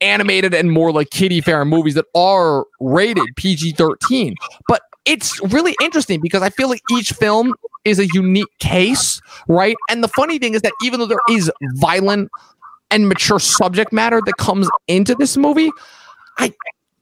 animated 0.00 0.54
and 0.54 0.70
more 0.70 0.92
like 0.92 1.10
kiddie 1.10 1.40
fair 1.40 1.64
movies 1.64 1.94
that 1.94 2.06
are 2.14 2.66
rated 2.80 3.26
PG 3.36 3.72
13. 3.72 4.34
But 4.68 4.82
it's 5.04 5.40
really 5.52 5.74
interesting 5.82 6.20
because 6.20 6.42
I 6.42 6.50
feel 6.50 6.68
like 6.68 6.82
each 6.92 7.12
film 7.12 7.54
is 7.84 7.98
a 7.98 8.06
unique 8.12 8.48
case, 8.58 9.20
right? 9.48 9.76
And 9.90 10.02
the 10.02 10.08
funny 10.08 10.38
thing 10.38 10.54
is 10.54 10.62
that 10.62 10.72
even 10.82 11.00
though 11.00 11.06
there 11.06 11.18
is 11.30 11.50
violent 11.74 12.30
and 12.90 13.08
mature 13.08 13.38
subject 13.38 13.92
matter 13.92 14.20
that 14.24 14.36
comes 14.38 14.68
into 14.86 15.14
this 15.14 15.36
movie, 15.36 15.70
I 16.38 16.52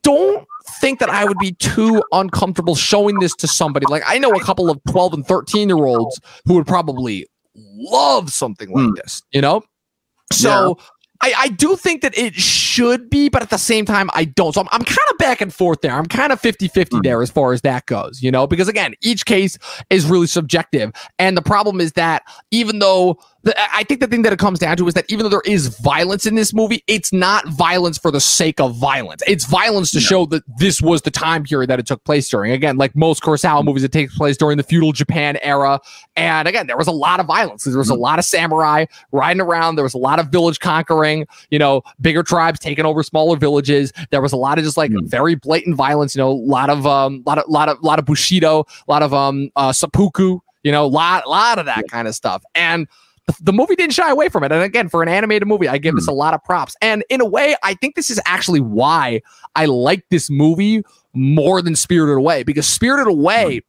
don't 0.02 0.46
think 0.80 0.98
that 0.98 1.08
I 1.10 1.24
would 1.24 1.38
be 1.38 1.52
too 1.52 2.02
uncomfortable 2.12 2.74
showing 2.74 3.18
this 3.18 3.34
to 3.36 3.46
somebody. 3.46 3.86
Like 3.88 4.02
I 4.06 4.18
know 4.18 4.30
a 4.32 4.40
couple 4.40 4.70
of 4.70 4.80
12 4.88 5.14
and 5.14 5.26
13 5.26 5.68
year 5.68 5.84
olds 5.84 6.20
who 6.44 6.54
would 6.54 6.66
probably 6.66 7.26
love 7.54 8.32
something 8.32 8.70
like 8.70 8.84
Mm. 8.86 8.96
this, 8.96 9.22
you 9.32 9.40
know? 9.40 9.62
So 10.32 10.78
I, 11.20 11.32
I 11.38 11.48
do 11.48 11.76
think 11.76 12.02
that 12.02 12.16
it 12.18 12.34
should 12.34 12.65
be, 13.10 13.28
but 13.28 13.42
at 13.42 13.50
the 13.50 13.58
same 13.58 13.84
time, 13.84 14.10
I 14.14 14.24
don't. 14.24 14.52
So 14.54 14.60
I'm, 14.60 14.68
I'm 14.72 14.82
kind 14.84 14.98
of 15.10 15.18
back 15.18 15.40
and 15.40 15.52
forth 15.52 15.80
there. 15.80 15.92
I'm 15.92 16.06
kind 16.06 16.32
of 16.32 16.40
50 16.40 16.68
50 16.68 16.96
Mm. 16.96 17.02
there 17.02 17.22
as 17.22 17.30
far 17.30 17.52
as 17.52 17.60
that 17.62 17.86
goes, 17.86 18.22
you 18.22 18.30
know, 18.30 18.46
because 18.46 18.68
again, 18.68 18.94
each 19.02 19.24
case 19.26 19.58
is 19.90 20.06
really 20.06 20.26
subjective. 20.26 20.92
And 21.18 21.36
the 21.36 21.42
problem 21.42 21.80
is 21.80 21.92
that 21.92 22.22
even 22.50 22.78
though 22.78 23.18
the, 23.42 23.54
I 23.74 23.84
think 23.84 24.00
the 24.00 24.06
thing 24.08 24.22
that 24.22 24.32
it 24.32 24.38
comes 24.40 24.58
down 24.58 24.76
to 24.78 24.88
is 24.88 24.94
that 24.94 25.04
even 25.08 25.22
though 25.22 25.28
there 25.28 25.42
is 25.44 25.78
violence 25.80 26.26
in 26.26 26.34
this 26.34 26.52
movie, 26.52 26.82
it's 26.88 27.12
not 27.12 27.46
violence 27.48 27.96
for 27.96 28.10
the 28.10 28.20
sake 28.20 28.60
of 28.60 28.74
violence. 28.76 29.22
It's 29.26 29.44
violence 29.44 29.90
to 29.92 29.98
Yeah. 30.00 30.06
show 30.06 30.26
that 30.26 30.42
this 30.58 30.82
was 30.82 31.02
the 31.02 31.10
time 31.12 31.44
period 31.44 31.70
that 31.70 31.78
it 31.78 31.86
took 31.86 32.02
place 32.04 32.28
during. 32.28 32.50
Again, 32.52 32.76
like 32.76 32.96
most 32.96 33.22
Kurosawa 33.22 33.64
movies, 33.64 33.84
it 33.84 33.92
takes 33.92 34.16
place 34.16 34.36
during 34.36 34.56
the 34.56 34.64
feudal 34.64 34.92
Japan 34.92 35.38
era. 35.42 35.80
And 36.16 36.48
again, 36.48 36.66
there 36.66 36.76
was 36.76 36.88
a 36.88 36.92
lot 36.92 37.20
of 37.20 37.26
violence. 37.26 37.64
There 37.64 37.78
was 37.78 37.88
a 37.90 37.94
lot 37.94 38.18
of 38.18 38.24
samurai 38.24 38.86
riding 39.12 39.40
around. 39.40 39.76
There 39.76 39.84
was 39.84 39.94
a 39.94 39.98
lot 39.98 40.18
of 40.18 40.28
village 40.28 40.58
conquering, 40.58 41.26
you 41.50 41.58
know, 41.58 41.82
bigger 42.00 42.22
tribes 42.24 42.58
taking 42.66 42.84
over 42.84 43.02
smaller 43.02 43.36
villages. 43.36 43.92
There 44.10 44.20
was 44.20 44.32
a 44.32 44.36
lot 44.36 44.58
of 44.58 44.64
just 44.64 44.76
like 44.76 44.90
Mm. 44.90 45.06
very 45.08 45.34
blatant 45.36 45.76
violence, 45.76 46.14
you 46.14 46.20
know, 46.20 46.30
a 46.30 46.32
lot 46.32 46.68
of 46.70 46.86
um 46.86 47.22
lot 47.26 47.38
of 47.38 47.48
lot 47.48 47.68
of 47.68 47.80
lot 47.82 47.98
of 47.98 48.04
bushido, 48.04 48.60
a 48.86 48.90
lot 48.90 49.02
of 49.02 49.14
um 49.14 49.50
uh 49.56 49.72
seppuku, 49.72 50.38
you 50.62 50.72
know, 50.72 50.86
lot 50.86 51.26
lot 51.28 51.58
of 51.58 51.66
that 51.66 51.88
kind 51.88 52.08
of 52.08 52.14
stuff. 52.14 52.42
And 52.54 52.86
the, 53.26 53.34
the 53.40 53.52
movie 53.52 53.74
didn't 53.74 53.92
shy 53.92 54.08
away 54.10 54.28
from 54.28 54.44
it. 54.44 54.52
And 54.52 54.62
again, 54.62 54.88
for 54.88 55.02
an 55.02 55.08
animated 55.08 55.48
movie, 55.48 55.66
I 55.68 55.78
give 55.78 55.96
this 55.96 56.06
a 56.06 56.12
lot 56.12 56.32
of 56.34 56.44
props. 56.44 56.76
And 56.80 57.02
in 57.10 57.20
a 57.20 57.24
way, 57.24 57.56
I 57.64 57.74
think 57.74 57.96
this 57.96 58.08
is 58.10 58.20
actually 58.24 58.60
why 58.60 59.20
I 59.56 59.64
like 59.64 60.04
this 60.10 60.30
movie 60.30 60.82
more 61.12 61.60
than 61.60 61.74
Spirited 61.74 62.16
Away 62.18 62.44
because 62.44 62.66
Spirited 62.68 63.08
Away, 63.08 63.62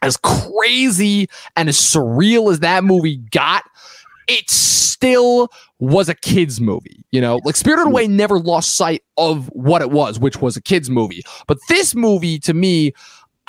as 0.00 0.16
crazy 0.16 1.28
and 1.56 1.68
as 1.68 1.76
surreal 1.76 2.50
as 2.50 2.60
that 2.60 2.84
movie 2.84 3.16
got, 3.16 3.64
it 4.28 4.48
still 4.50 5.50
was 5.78 6.08
a 6.08 6.14
kids 6.14 6.60
movie. 6.60 7.04
You 7.10 7.20
know, 7.20 7.40
like 7.44 7.56
Spirited 7.56 7.86
Away 7.86 8.06
never 8.06 8.38
lost 8.38 8.76
sight 8.76 9.02
of 9.16 9.48
what 9.48 9.82
it 9.82 9.90
was, 9.90 10.18
which 10.18 10.40
was 10.40 10.56
a 10.56 10.62
kids 10.62 10.90
movie. 10.90 11.22
But 11.46 11.58
this 11.68 11.94
movie, 11.94 12.38
to 12.40 12.54
me, 12.54 12.92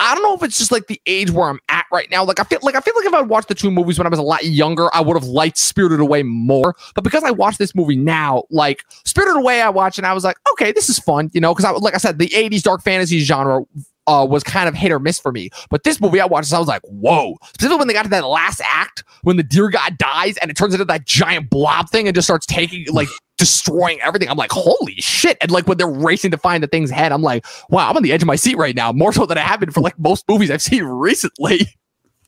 I 0.00 0.14
don't 0.14 0.22
know 0.22 0.34
if 0.34 0.42
it's 0.42 0.56
just 0.56 0.72
like 0.72 0.86
the 0.86 1.00
age 1.06 1.30
where 1.30 1.50
I'm 1.50 1.60
at 1.68 1.84
right 1.92 2.10
now. 2.10 2.24
Like 2.24 2.40
I 2.40 2.44
feel 2.44 2.58
like 2.62 2.74
I 2.74 2.80
feel 2.80 2.94
like 2.96 3.04
if 3.04 3.12
I 3.12 3.20
watched 3.20 3.48
the 3.48 3.54
two 3.54 3.70
movies 3.70 3.98
when 3.98 4.06
I 4.06 4.10
was 4.10 4.18
a 4.18 4.22
lot 4.22 4.44
younger, 4.44 4.88
I 4.94 5.02
would 5.02 5.14
have 5.14 5.24
liked 5.24 5.58
Spirited 5.58 6.00
Away 6.00 6.22
more. 6.22 6.74
But 6.94 7.04
because 7.04 7.22
I 7.22 7.30
watched 7.30 7.58
this 7.58 7.74
movie 7.74 7.96
now, 7.96 8.44
like 8.50 8.82
Spirited 9.04 9.36
Away, 9.36 9.60
I 9.60 9.68
watched 9.68 9.98
and 9.98 10.06
I 10.06 10.14
was 10.14 10.24
like, 10.24 10.38
okay, 10.52 10.72
this 10.72 10.88
is 10.88 10.98
fun, 10.98 11.30
you 11.34 11.40
know, 11.40 11.54
because 11.54 11.66
I 11.66 11.72
like 11.72 11.94
I 11.94 11.98
said, 11.98 12.18
the 12.18 12.28
80s 12.28 12.62
dark 12.62 12.82
fantasy 12.82 13.20
genre 13.20 13.60
uh, 14.10 14.24
was 14.24 14.42
kind 14.42 14.68
of 14.68 14.74
hit 14.74 14.90
or 14.90 14.98
miss 14.98 15.20
for 15.20 15.32
me. 15.32 15.50
But 15.70 15.84
this 15.84 16.00
movie 16.00 16.20
I 16.20 16.26
watched, 16.26 16.52
I 16.52 16.58
was 16.58 16.68
like, 16.68 16.82
whoa. 16.82 17.36
Specifically 17.44 17.78
when 17.78 17.88
they 17.88 17.94
got 17.94 18.02
to 18.02 18.08
that 18.10 18.26
last 18.26 18.60
act, 18.64 19.04
when 19.22 19.36
the 19.36 19.42
deer 19.42 19.68
god 19.70 19.98
dies 19.98 20.36
and 20.38 20.50
it 20.50 20.56
turns 20.56 20.74
into 20.74 20.84
that 20.86 21.06
giant 21.06 21.50
blob 21.50 21.88
thing 21.90 22.08
and 22.08 22.14
just 22.14 22.26
starts 22.26 22.46
taking, 22.46 22.86
like, 22.92 23.08
destroying 23.38 23.98
everything. 24.02 24.28
I'm 24.28 24.36
like, 24.36 24.52
holy 24.52 24.96
shit. 24.96 25.38
And 25.40 25.50
like 25.50 25.66
when 25.66 25.78
they're 25.78 25.88
racing 25.88 26.30
to 26.32 26.36
find 26.36 26.62
the 26.62 26.66
thing's 26.66 26.90
head, 26.90 27.10
I'm 27.10 27.22
like, 27.22 27.46
wow, 27.70 27.88
I'm 27.88 27.96
on 27.96 28.02
the 28.02 28.12
edge 28.12 28.22
of 28.22 28.26
my 28.26 28.36
seat 28.36 28.58
right 28.58 28.76
now, 28.76 28.92
more 28.92 29.14
so 29.14 29.24
than 29.24 29.38
I 29.38 29.42
have 29.42 29.60
been 29.60 29.70
for 29.70 29.80
like 29.80 29.98
most 29.98 30.28
movies 30.28 30.50
I've 30.50 30.60
seen 30.70 30.84
recently. 30.84 31.60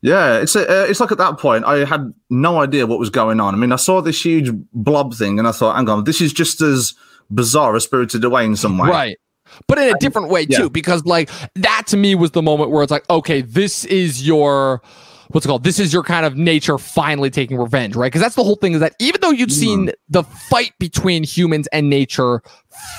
Yeah, 0.01 0.39
it's 0.39 0.57
a, 0.57 0.69
uh, 0.69 0.85
it's 0.87 1.01
like 1.01 1.13
at 1.13 1.19
that 1.19 1.39
point 1.39 1.65
I 1.65 1.85
had 1.85 2.13
no 2.29 2.61
idea 2.61 2.87
what 2.87 2.99
was 2.99 3.11
going 3.11 3.41
on. 3.41 3.55
I 3.55 3.59
mean, 3.59 3.73
I 3.73 3.77
saw 3.77 4.01
this 4.01 4.25
huge 4.25 4.51
blob 4.73 5.15
thing 5.15 5.39
and 5.39 5.47
I 5.47 5.53
thought, 5.53 5.77
hang 5.77 5.89
on, 5.89 6.05
this 6.05 6.21
is 6.21 6.33
just 6.33 6.61
as 6.61 6.95
bizarre 7.31 7.77
as 7.77 7.85
Spirited 7.85 8.25
Away 8.25 8.45
in 8.45 8.57
some 8.57 8.79
way. 8.79 8.89
Right. 8.89 9.19
But 9.67 9.79
in 9.79 9.95
a 9.95 9.99
different 9.99 10.29
way 10.29 10.47
yeah. 10.49 10.59
too, 10.59 10.71
because 10.71 11.05
like 11.05 11.31
that 11.57 11.85
to 11.89 11.97
me 11.97 12.15
was 12.15 12.33
the 12.33 12.43
moment 12.43 12.71
where 12.71 12.83
it's 12.83 12.93
like, 12.93 13.09
okay, 13.11 13.43
this 13.43 13.85
is 13.85 14.27
your 14.27 14.83
what's 15.33 15.47
it 15.47 15.49
called? 15.49 15.65
This 15.65 15.79
is 15.79 15.93
your 15.93 16.03
kind 16.03 16.25
of 16.25 16.37
nature 16.37 16.79
finally 16.79 17.31
taking 17.31 17.57
revenge, 17.57 17.97
right? 17.97 18.07
Because 18.07 18.21
that's 18.21 18.35
the 18.35 18.45
whole 18.45 18.57
thing 18.57 18.75
is 18.75 18.81
that 18.81 18.95
even 18.99 19.21
though 19.21 19.31
you'd 19.31 19.53
seen 19.53 19.87
mm. 19.87 19.93
the 20.09 20.23
fight 20.23 20.73
between 20.79 21.25
humans 21.25 21.67
and 21.73 21.89
nature 21.89 22.43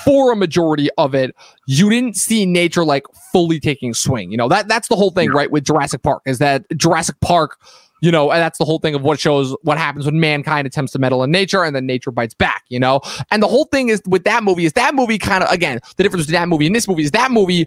for 0.04 0.32
a 0.32 0.36
majority 0.36 0.90
of 0.98 1.14
it, 1.14 1.34
you 1.66 1.88
didn't 1.90 2.16
see 2.16 2.44
nature 2.44 2.84
like 2.84 3.04
fully 3.32 3.60
taking 3.60 3.94
swing. 3.94 4.30
You 4.30 4.36
know, 4.36 4.48
that 4.48 4.68
that's 4.68 4.88
the 4.88 4.96
whole 4.96 5.10
thing, 5.10 5.30
right? 5.30 5.50
With 5.50 5.64
Jurassic 5.64 6.02
Park, 6.02 6.22
is 6.26 6.38
that 6.38 6.64
Jurassic 6.76 7.16
Park 7.20 7.58
you 8.04 8.10
know, 8.10 8.30
and 8.30 8.38
that's 8.38 8.58
the 8.58 8.66
whole 8.66 8.78
thing 8.78 8.94
of 8.94 9.00
what 9.00 9.18
shows 9.18 9.56
what 9.62 9.78
happens 9.78 10.04
when 10.04 10.20
mankind 10.20 10.66
attempts 10.66 10.92
to 10.92 10.98
meddle 10.98 11.24
in 11.24 11.30
nature 11.30 11.64
and 11.64 11.74
then 11.74 11.86
nature 11.86 12.10
bites 12.10 12.34
back, 12.34 12.62
you 12.68 12.78
know? 12.78 13.00
And 13.30 13.42
the 13.42 13.48
whole 13.48 13.64
thing 13.64 13.88
is 13.88 14.02
with 14.06 14.24
that 14.24 14.44
movie 14.44 14.66
is 14.66 14.74
that 14.74 14.94
movie 14.94 15.16
kind 15.16 15.42
of, 15.42 15.50
again, 15.50 15.80
the 15.96 16.02
difference 16.02 16.26
between 16.26 16.42
that 16.42 16.48
movie 16.50 16.66
and 16.66 16.76
this 16.76 16.86
movie 16.86 17.02
is 17.02 17.12
that 17.12 17.30
movie 17.30 17.66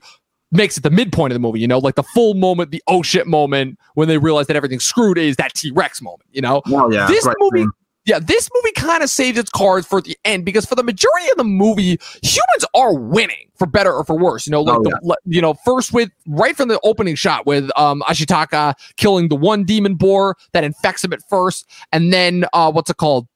makes 0.52 0.78
it 0.78 0.84
the 0.84 0.92
midpoint 0.92 1.32
of 1.32 1.36
the 1.36 1.40
movie, 1.40 1.60
you 1.60 1.68
know, 1.68 1.80
like 1.80 1.96
the 1.96 2.04
full 2.04 2.36
moment, 2.36 2.70
the 2.70 2.84
oh 2.86 3.02
shit 3.02 3.26
moment 3.26 3.80
when 3.96 4.08
they 4.08 4.20
realize 4.20 4.46
that 4.46 4.56
everything's 4.56 4.84
screwed 4.84 5.18
is 5.18 5.38
that 5.38 5.56
T 5.56 5.72
Rex 5.72 6.04
moment, 6.04 6.30
you 6.32 6.42
know? 6.42 6.62
Well, 6.70 6.94
yeah. 6.94 7.08
this 7.08 7.24
great 7.24 7.36
movie. 7.40 7.66
Yeah, 8.08 8.20
this 8.20 8.50
movie 8.56 8.72
kind 8.72 9.04
of 9.04 9.10
saves 9.10 9.38
its 9.38 9.50
cards 9.50 9.86
for 9.86 10.02
the 10.02 10.18
end 10.24 10.46
because 10.46 10.66
for 10.66 10.76
the 10.76 10.84
majority 10.84 11.30
of 11.30 11.36
the 11.36 11.44
movie, 11.44 12.00
humans 12.24 12.66
are 12.74 12.96
winning 12.96 13.52
for 13.58 13.68
better 13.68 13.92
or 13.94 14.06
for 14.06 14.18
worse. 14.18 14.48
You 14.48 14.52
know, 14.52 14.62
like 14.62 14.80
Oh, 14.80 14.84
the, 14.84 15.18
you 15.26 15.42
know, 15.42 15.56
first 15.66 15.92
with 15.92 16.10
right 16.26 16.56
from 16.56 16.70
the 16.70 16.80
opening 16.84 17.16
shot 17.16 17.46
with 17.46 17.70
um 17.78 18.02
Ashitaka 18.08 18.76
killing 18.96 19.28
the 19.28 19.36
one 19.36 19.66
demon 19.66 19.96
boar 19.96 20.38
that 20.54 20.64
infects 20.64 21.04
him 21.04 21.12
at 21.12 21.20
first, 21.30 21.70
and 21.92 22.14
then 22.14 22.46
uh 22.54 22.72
what's 22.72 22.90
it 22.90 22.96
called? 22.98 23.28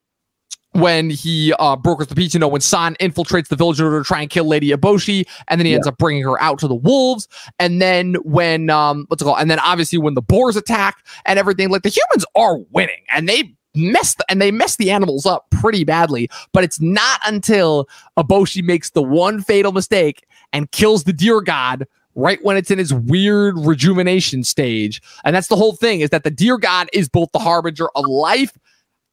When 0.73 1.09
he 1.09 1.53
uh, 1.59 1.75
brokers 1.75 2.07
the 2.07 2.15
peace, 2.15 2.33
you 2.33 2.39
know, 2.39 2.47
when 2.47 2.61
San 2.61 2.95
infiltrates 3.01 3.49
the 3.49 3.57
village 3.57 3.81
in 3.81 3.85
order 3.85 3.99
to 3.99 4.07
try 4.07 4.21
and 4.21 4.29
kill 4.29 4.45
Lady 4.45 4.69
Eboshi, 4.69 5.27
and 5.49 5.59
then 5.59 5.65
he 5.65 5.73
ends 5.73 5.85
up 5.85 5.97
bringing 5.97 6.23
her 6.23 6.41
out 6.41 6.59
to 6.59 6.69
the 6.69 6.75
wolves. 6.75 7.27
And 7.59 7.81
then 7.81 8.13
when 8.23 8.69
um, 8.69 9.03
what's 9.09 9.21
it 9.21 9.25
called? 9.25 9.39
And 9.41 9.51
then 9.51 9.59
obviously 9.59 9.99
when 9.99 10.13
the 10.13 10.21
boars 10.21 10.55
attack 10.55 11.05
and 11.25 11.37
everything, 11.37 11.71
like 11.71 11.81
the 11.81 11.89
humans 11.89 12.25
are 12.37 12.59
winning, 12.71 13.03
and 13.13 13.27
they 13.27 13.53
mess 13.75 14.15
the, 14.15 14.25
and 14.29 14.41
they 14.41 14.51
mess 14.51 14.75
the 14.75 14.91
animals 14.91 15.25
up 15.25 15.49
pretty 15.51 15.83
badly. 15.83 16.29
But 16.53 16.63
it's 16.63 16.79
not 16.81 17.19
until 17.25 17.87
Eboshi 18.17 18.63
makes 18.63 18.91
the 18.91 19.03
one 19.03 19.41
fatal 19.41 19.71
mistake 19.71 20.25
and 20.53 20.71
kills 20.71 21.03
the 21.03 21.13
deer 21.13 21.41
god 21.41 21.87
right 22.15 22.43
when 22.43 22.57
it's 22.57 22.71
in 22.71 22.79
its 22.79 22.91
weird 22.91 23.57
rejuvenation 23.57 24.43
stage. 24.43 25.01
And 25.23 25.35
that's 25.35 25.47
the 25.47 25.55
whole 25.55 25.75
thing 25.75 26.01
is 26.01 26.09
that 26.09 26.23
the 26.23 26.31
deer 26.31 26.57
god 26.57 26.89
is 26.93 27.07
both 27.07 27.31
the 27.31 27.39
harbinger 27.39 27.87
of 27.95 28.05
life 28.05 28.57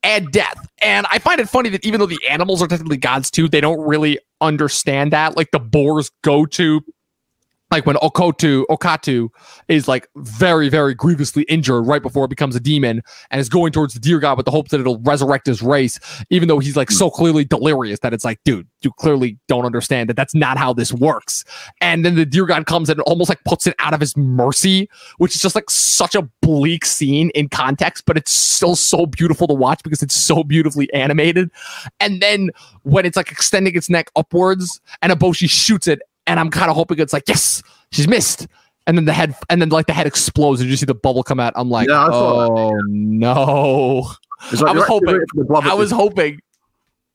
and 0.03 0.31
death. 0.31 0.67
And 0.81 1.05
I 1.09 1.19
find 1.19 1.39
it 1.39 1.49
funny 1.49 1.69
that 1.69 1.85
even 1.85 1.99
though 1.99 2.05
the 2.05 2.19
animals 2.29 2.61
are 2.61 2.67
technically 2.67 2.97
gods 2.97 3.31
too, 3.31 3.47
they 3.47 3.61
don't 3.61 3.79
really 3.81 4.19
understand 4.41 5.13
that. 5.13 5.35
Like 5.35 5.51
the 5.51 5.59
boars 5.59 6.11
go 6.23 6.45
to 6.47 6.81
like 7.71 7.85
when 7.85 7.95
Okkoto 7.97 8.65
Okkoto 8.69 9.29
is 9.67 9.87
like 9.87 10.07
very 10.15 10.69
very 10.69 10.93
grievously 10.93 11.43
injured 11.43 11.85
right 11.85 12.01
before 12.01 12.25
it 12.25 12.29
becomes 12.29 12.55
a 12.55 12.59
demon 12.59 13.01
and 13.31 13.39
is 13.39 13.49
going 13.49 13.71
towards 13.71 13.93
the 13.93 13.99
deer 13.99 14.19
god 14.19 14.37
with 14.37 14.45
the 14.45 14.51
hope 14.51 14.69
that 14.69 14.79
it'll 14.79 14.99
resurrect 14.99 15.45
his 15.45 15.61
race 15.61 15.99
even 16.29 16.47
though 16.47 16.59
he's 16.59 16.77
like 16.77 16.91
so 16.91 17.09
hmm. 17.09 17.15
clearly 17.15 17.45
delirious 17.45 17.99
that 17.99 18.13
it's 18.13 18.25
like 18.25 18.39
dude 18.43 18.67
you 18.81 18.91
clearly 18.93 19.37
don't 19.47 19.65
understand 19.65 20.09
that 20.09 20.15
that's 20.15 20.33
not 20.33 20.57
how 20.57 20.73
this 20.73 20.93
works. 20.93 21.43
And 21.81 22.05
then 22.05 22.15
the 22.15 22.25
deer 22.25 22.45
god 22.45 22.65
comes 22.65 22.89
and 22.89 22.99
almost 23.01 23.29
like 23.29 23.43
puts 23.43 23.67
it 23.67 23.75
out 23.79 23.93
of 23.93 23.99
his 23.99 24.15
mercy 24.15 24.89
which 25.17 25.35
is 25.35 25.41
just 25.41 25.55
like 25.55 25.69
such 25.69 26.15
a 26.15 26.21
bleak 26.41 26.85
scene 26.85 27.29
in 27.31 27.49
context 27.49 28.05
but 28.05 28.17
it's 28.17 28.31
still 28.31 28.75
so 28.75 29.05
beautiful 29.05 29.47
to 29.47 29.53
watch 29.53 29.81
because 29.83 30.01
it's 30.01 30.15
so 30.15 30.43
beautifully 30.43 30.91
animated. 30.93 31.49
And 31.99 32.21
then 32.21 32.51
when 32.83 33.05
it's 33.05 33.17
like 33.17 33.31
extending 33.31 33.75
its 33.75 33.89
neck 33.89 34.09
upwards 34.15 34.81
and 35.01 35.11
Eboshi 35.11 35.49
shoots 35.49 35.87
it 35.87 36.01
and 36.29 36.39
I'm 36.39 36.49
kind 36.49 36.69
of 36.69 36.75
hoping 36.77 36.99
it's 36.99 37.11
like, 37.11 37.23
yes, 37.27 37.61
she's 37.91 38.07
missed. 38.07 38.47
And 38.87 38.97
then 38.97 39.05
the 39.05 39.13
head, 39.13 39.35
and 39.49 39.61
then 39.61 39.69
like 39.69 39.87
the 39.87 39.93
head 39.93 40.07
explodes, 40.07 40.61
and 40.61 40.69
you 40.69 40.75
see 40.77 40.85
the 40.85 40.95
bubble 40.95 41.21
come 41.23 41.39
out. 41.39 41.53
I'm 41.55 41.69
like, 41.69 41.89
Yeah, 41.89 42.05
that. 42.05 42.13
oh 42.13 42.71
no! 42.87 44.09
Like 44.51 44.61
I 44.63 44.71
was 44.71 44.83
hoping- 44.87 45.09
rooting 45.09 45.27
for 45.27 45.37
the 45.37 45.43
blob 45.45 45.65
at 45.65 45.71
I 45.71 45.73
was 45.75 45.91
hoping. 45.91 46.39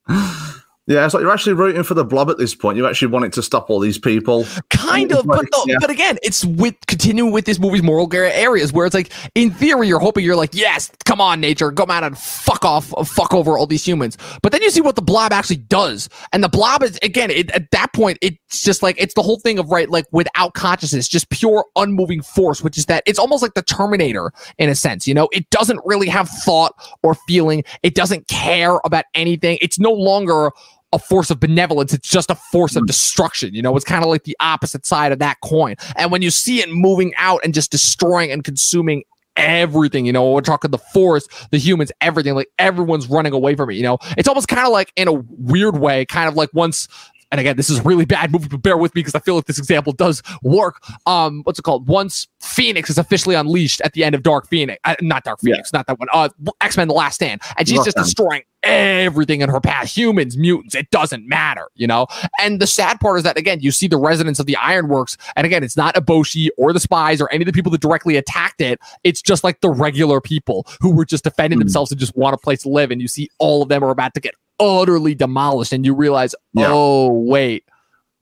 yeah, 0.87 1.05
it's 1.05 1.15
like 1.15 1.23
you're 1.23 1.33
actually 1.33 1.55
rooting 1.55 1.83
for 1.83 1.95
the 1.95 2.05
blob 2.05 2.29
at 2.29 2.37
this 2.37 2.55
point. 2.55 2.77
You 2.77 2.87
actually 2.87 3.09
want 3.09 3.25
it 3.25 3.33
to 3.35 3.43
stop 3.43 3.71
all 3.71 3.81
these 3.81 3.97
people. 3.97 4.45
Kind 4.69 5.13
of, 5.13 5.27
but 5.27 5.39
like, 5.39 5.49
no, 5.51 5.65
yeah. 5.67 5.77
but 5.81 5.89
again, 5.89 6.19
it's 6.23 6.45
with 6.45 6.75
continuing 6.87 7.33
with 7.33 7.47
this 7.47 7.59
movie's 7.59 7.83
moral 7.83 8.07
areas 8.13 8.71
where 8.71 8.85
it's 8.85 8.95
like, 8.95 9.11
in 9.35 9.51
theory, 9.51 9.89
you're 9.89 9.99
hoping 9.99 10.27
you're 10.27 10.37
like, 10.37 10.55
yes, 10.55 10.91
come 11.07 11.23
on, 11.23 11.41
nature, 11.41 11.73
come 11.73 11.91
out 11.91 12.05
and 12.05 12.19
fuck 12.19 12.67
off, 12.67 12.93
fuck 13.09 13.33
over 13.33 13.57
all 13.57 13.67
these 13.67 13.87
humans. 13.87 14.19
But 14.43 14.53
then 14.53 14.61
you 14.61 14.69
see 14.69 14.83
what 14.83 14.95
the 14.95 15.03
blob 15.03 15.33
actually 15.33 15.57
does, 15.57 16.11
and 16.35 16.45
the 16.45 16.51
blob 16.51 16.83
is 16.83 16.99
again, 17.03 17.31
it, 17.31 17.51
at 17.53 17.71
that 17.71 17.95
point, 17.95 18.19
it's 18.21 18.63
just 18.63 18.83
like 18.83 18.97
it's 18.99 19.15
the 19.15 19.23
whole 19.23 19.41
thing 19.41 19.59
of 19.59 19.71
right, 19.71 19.89
like 19.89 20.05
without 20.13 20.53
consciousness, 20.53 21.09
just 21.09 21.31
pure 21.31 21.65
unmoving 21.77 22.21
force, 22.21 22.63
which 22.63 22.77
is 22.77 22.85
that 22.87 23.03
it's 23.07 23.19
almost 23.19 23.43
like 23.43 23.55
the 23.55 23.63
Terminator 23.63 24.33
in 24.59 24.69
a 24.69 24.75
sense. 24.75 25.09
You 25.09 25.15
know, 25.15 25.31
it 25.33 25.49
doesn't 25.49 25.81
really 25.87 26.09
have 26.09 26.29
thought 26.29 26.75
or 27.03 27.15
feeling. 27.27 27.65
It 27.83 27.95
doesn't 27.95 28.29
care 28.29 28.81
about 28.85 29.07
anything. 29.15 29.57
It's 29.63 29.79
no 29.79 29.91
longer 29.91 30.51
a 30.95 30.99
force 30.99 31.29
of 31.31 31.41
benevolence. 31.41 31.93
It's 31.93 32.09
just 32.09 32.31
a 32.31 32.37
force 32.37 32.77
of 32.77 32.87
destruction. 32.87 33.53
You 33.53 33.63
know, 33.63 33.75
it's 33.77 33.85
kind 33.85 34.03
of 34.05 34.09
like 34.09 34.23
the 34.23 34.37
opposite 34.41 34.87
side 34.87 35.11
of 35.13 35.19
that 35.19 35.41
coin. 35.43 35.75
And 35.97 36.11
when 36.13 36.23
you 36.23 36.31
see 36.31 36.61
it 36.61 36.71
moving 36.71 37.13
out 37.17 37.41
and 37.45 37.53
just 37.53 37.73
destroying 37.73 38.31
and 38.31 38.45
consuming 38.45 39.03
everything, 39.37 40.07
you 40.07 40.13
know, 40.13 40.31
we're 40.31 40.41
talking 40.41 40.71
the 40.71 40.79
forest, 40.79 41.29
the 41.51 41.59
humans, 41.59 41.91
everything, 42.01 42.35
like 42.35 42.49
everyone's 42.61 43.09
running 43.09 43.33
away 43.33 43.57
from 43.57 43.71
it. 43.71 43.75
You 43.75 43.83
know, 43.83 43.99
it's 44.17 44.29
almost 44.29 44.47
kind 44.47 44.65
of 44.65 44.73
like 44.73 44.93
in 44.95 45.09
a 45.09 45.13
weird 45.13 45.79
way, 45.79 46.07
kind 46.07 46.29
of 46.29 46.37
like 46.37 46.51
once 46.55 46.87
and 47.35 47.41
again, 47.41 47.57
this 47.57 47.69
is 47.69 47.81
a 47.81 47.83
really 47.83 48.05
bad 48.05 48.31
movie, 48.31 48.47
but 48.47 48.63
bear 48.63 48.77
with 48.77 48.95
me 48.95 49.01
because 49.01 49.17
I 49.17 49.19
feel 49.19 49.35
like 49.35 49.47
this 49.47 49.59
example 49.59 49.93
does 49.93 50.23
work. 50.45 50.81
Um, 51.05 51.41
what's 51.43 51.59
it 51.59 51.63
called? 51.63 51.89
Once 51.89 52.29
Phoenix 52.41 52.89
is 52.89 52.97
officially 52.97 53.35
unleashed 53.35 53.81
at 53.81 53.93
the 53.93 54.05
end 54.05 54.15
of 54.15 54.23
Dark 54.23 54.47
Phoenix, 54.47 54.79
uh, 54.85 54.95
not 55.01 55.25
Dark 55.25 55.41
Phoenix, 55.41 55.71
yeah. 55.73 55.79
not 55.79 55.89
that 55.89 55.99
one. 55.99 56.07
Uh, 56.13 56.29
X 56.61 56.77
Men: 56.77 56.87
The 56.87 56.95
Last 56.95 57.17
Stand, 57.17 57.43
and 57.59 57.67
she's 57.69 57.85
just 57.85 57.97
destroying 57.97 58.43
everything 58.63 59.43
in 59.43 59.51
her 59.51 59.61
path 59.61 59.95
humans 59.95 60.39
mutants 60.39 60.75
it 60.75 60.91
doesn't 60.91 61.29
matter 61.29 61.69
you 61.75 61.87
know 61.87 62.07
and 62.41 62.63
the 62.63 62.67
sad 62.67 62.99
part 62.99 63.19
is 63.19 63.23
that 63.23 63.37
again 63.37 63.61
you 63.61 63.71
see 63.71 63.87
the 63.87 63.99
residents 63.99 64.41
of 64.41 64.47
the 64.47 64.57
ironworks 64.57 65.19
and 65.37 65.45
again 65.45 65.63
it's 65.63 65.77
not 65.77 65.95
eboshi 65.97 66.49
or 66.57 66.73
the 66.73 66.81
spies 66.81 67.21
or 67.21 67.31
any 67.31 67.43
of 67.43 67.47
the 67.47 67.53
people 67.53 67.71
that 67.71 67.83
directly 67.83 68.17
attacked 68.17 68.63
it 68.63 68.81
it's 69.03 69.21
just 69.21 69.45
like 69.45 69.61
the 69.61 69.69
regular 69.69 70.19
people 70.19 70.67
who 70.81 70.91
were 70.95 71.05
just 71.05 71.25
defending 71.25 71.59
mm. 71.59 71.63
themselves 71.63 71.91
and 71.91 72.01
just 72.01 72.17
want 72.17 72.33
a 72.33 72.39
place 72.39 72.63
to 72.63 72.71
live 72.71 72.91
and 72.91 73.03
you 73.03 73.09
see 73.09 73.29
all 73.39 73.63
of 73.63 73.69
them 73.69 73.85
are 73.85 73.91
about 73.91 74.15
to 74.15 74.21
get 74.21 74.35
utterly 74.61 75.15
demolished 75.15 75.73
and 75.73 75.85
you 75.85 75.95
realize 75.95 76.35
yeah. 76.53 76.67
oh 76.69 77.11
wait 77.11 77.65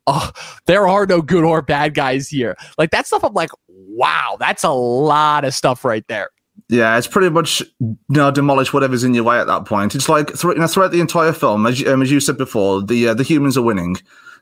oh, 0.07 0.30
there 0.66 0.89
are 0.89 1.07
no 1.07 1.22
good 1.22 1.45
or 1.45 1.62
bad 1.62 1.95
guys 1.95 2.28
here. 2.28 2.57
Like 2.78 2.91
that 2.91 3.07
stuff, 3.07 3.24
I'm 3.24 3.35
like, 3.35 3.51
wow, 3.68 4.37
that's 4.39 4.64
a 4.64 4.70
lot 4.70 5.45
of 5.45 5.55
stuff 5.55 5.85
right 5.85 6.07
there. 6.09 6.30
Yeah, 6.68 6.97
it's 6.97 7.07
pretty 7.07 7.30
much 7.30 7.61
you 7.80 7.97
know 8.09 8.30
demolish 8.30 8.72
whatever's 8.72 9.05
in 9.05 9.14
your 9.14 9.24
way 9.24 9.39
at 9.39 9.47
that 9.47 9.64
point. 9.64 9.95
It's 9.95 10.09
like 10.09 10.28
th- 10.28 10.45
you 10.45 10.55
know, 10.55 10.66
throughout 10.66 10.93
the 10.93 11.01
entire 11.01 11.33
film, 11.33 11.66
as 11.66 11.80
you, 11.80 11.93
um, 11.93 12.03
as 12.03 12.11
you 12.11 12.20
said 12.20 12.39
before, 12.39 12.83
the 12.83 13.09
uh, 13.09 13.14
the 13.14 13.22
humans 13.22 13.57
are 13.57 13.62
winning. 13.62 13.97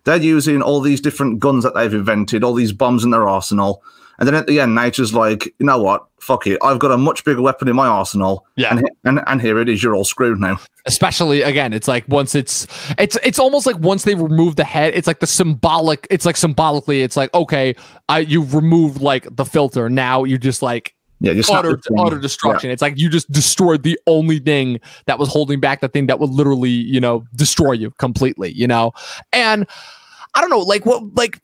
They're 0.05 0.17
using 0.17 0.63
all 0.63 0.81
these 0.81 1.01
different 1.01 1.41
guns 1.41 1.65
that 1.65 1.75
they've 1.75 1.93
invented, 1.93 2.43
all 2.43 2.55
these 2.55 2.73
bombs 2.73 3.05
in 3.05 3.11
their 3.11 3.29
arsenal, 3.29 3.83
and 4.21 4.27
then 4.29 4.35
at 4.35 4.47
the 4.47 4.61
end, 4.61 4.75
nature's 4.75 5.13
like, 5.13 5.47
you 5.59 5.67
know 5.67 5.83
what? 5.83 6.07
Fuck 6.21 6.47
it, 6.47 6.59
I've 6.63 6.79
got 6.79 6.93
a 6.93 6.99
much 6.99 7.25
bigger 7.25 7.43
weapon 7.43 7.67
in 7.67 7.75
my 7.75 7.87
arsenal. 7.87 8.47
Yeah, 8.57 8.77
and 8.77 8.89
and, 9.05 9.21
and 9.27 9.41
here 9.41 9.59
it 9.59 9.69
is. 9.69 9.83
You're 9.83 9.97
all 9.97 10.05
screwed 10.05 10.39
now. 10.39 10.61
Especially 10.87 11.43
again, 11.43 11.73
it's 11.73 11.89
like 11.89 12.07
once 12.09 12.35
it's 12.35 12.67
it's 12.99 13.17
it's 13.25 13.39
almost 13.39 13.67
like 13.67 13.79
once 13.79 14.05
they 14.05 14.15
remove 14.15 14.57
the 14.57 14.65
head, 14.65 14.95
it's 14.95 15.07
like 15.07 15.21
the 15.21 15.27
symbolic. 15.27 16.07
It's 16.11 16.27
like 16.27 16.37
symbolically, 16.37 17.03
it's 17.03 17.17
like 17.17 17.33
okay, 17.35 17.75
I 18.09 18.21
you've 18.21 18.55
removed 18.55 19.01
like 19.01 19.35
the 19.35 19.45
filter. 19.45 19.89
Now 19.89 20.25
you're 20.25 20.39
just 20.39 20.63
like 20.63 20.95
yeah, 21.21 21.35
just 21.35 21.51
utter, 21.51 21.79
utter 21.99 22.19
destruction. 22.19 22.69
Yeah. 22.69 22.73
It's 22.73 22.83
like 22.83 22.99
you 22.99 23.11
just 23.11 23.31
destroyed 23.31 23.83
the 23.83 23.99
only 24.07 24.39
thing 24.39 24.81
that 25.05 25.19
was 25.19 25.29
holding 25.29 25.61
back 25.61 25.83
the 25.83 25.89
thing 25.89 26.07
that 26.07 26.19
would 26.19 26.31
literally, 26.31 26.71
you 26.71 26.99
know, 26.99 27.25
destroy 27.35 27.73
you 27.73 27.91
completely, 27.93 28.53
you 28.53 28.67
know? 28.67 28.93
And 29.33 29.67
I 30.35 30.41
don't 30.41 30.49
know, 30.49 30.61
like 30.61 30.87
what, 30.87 31.15
like, 31.15 31.39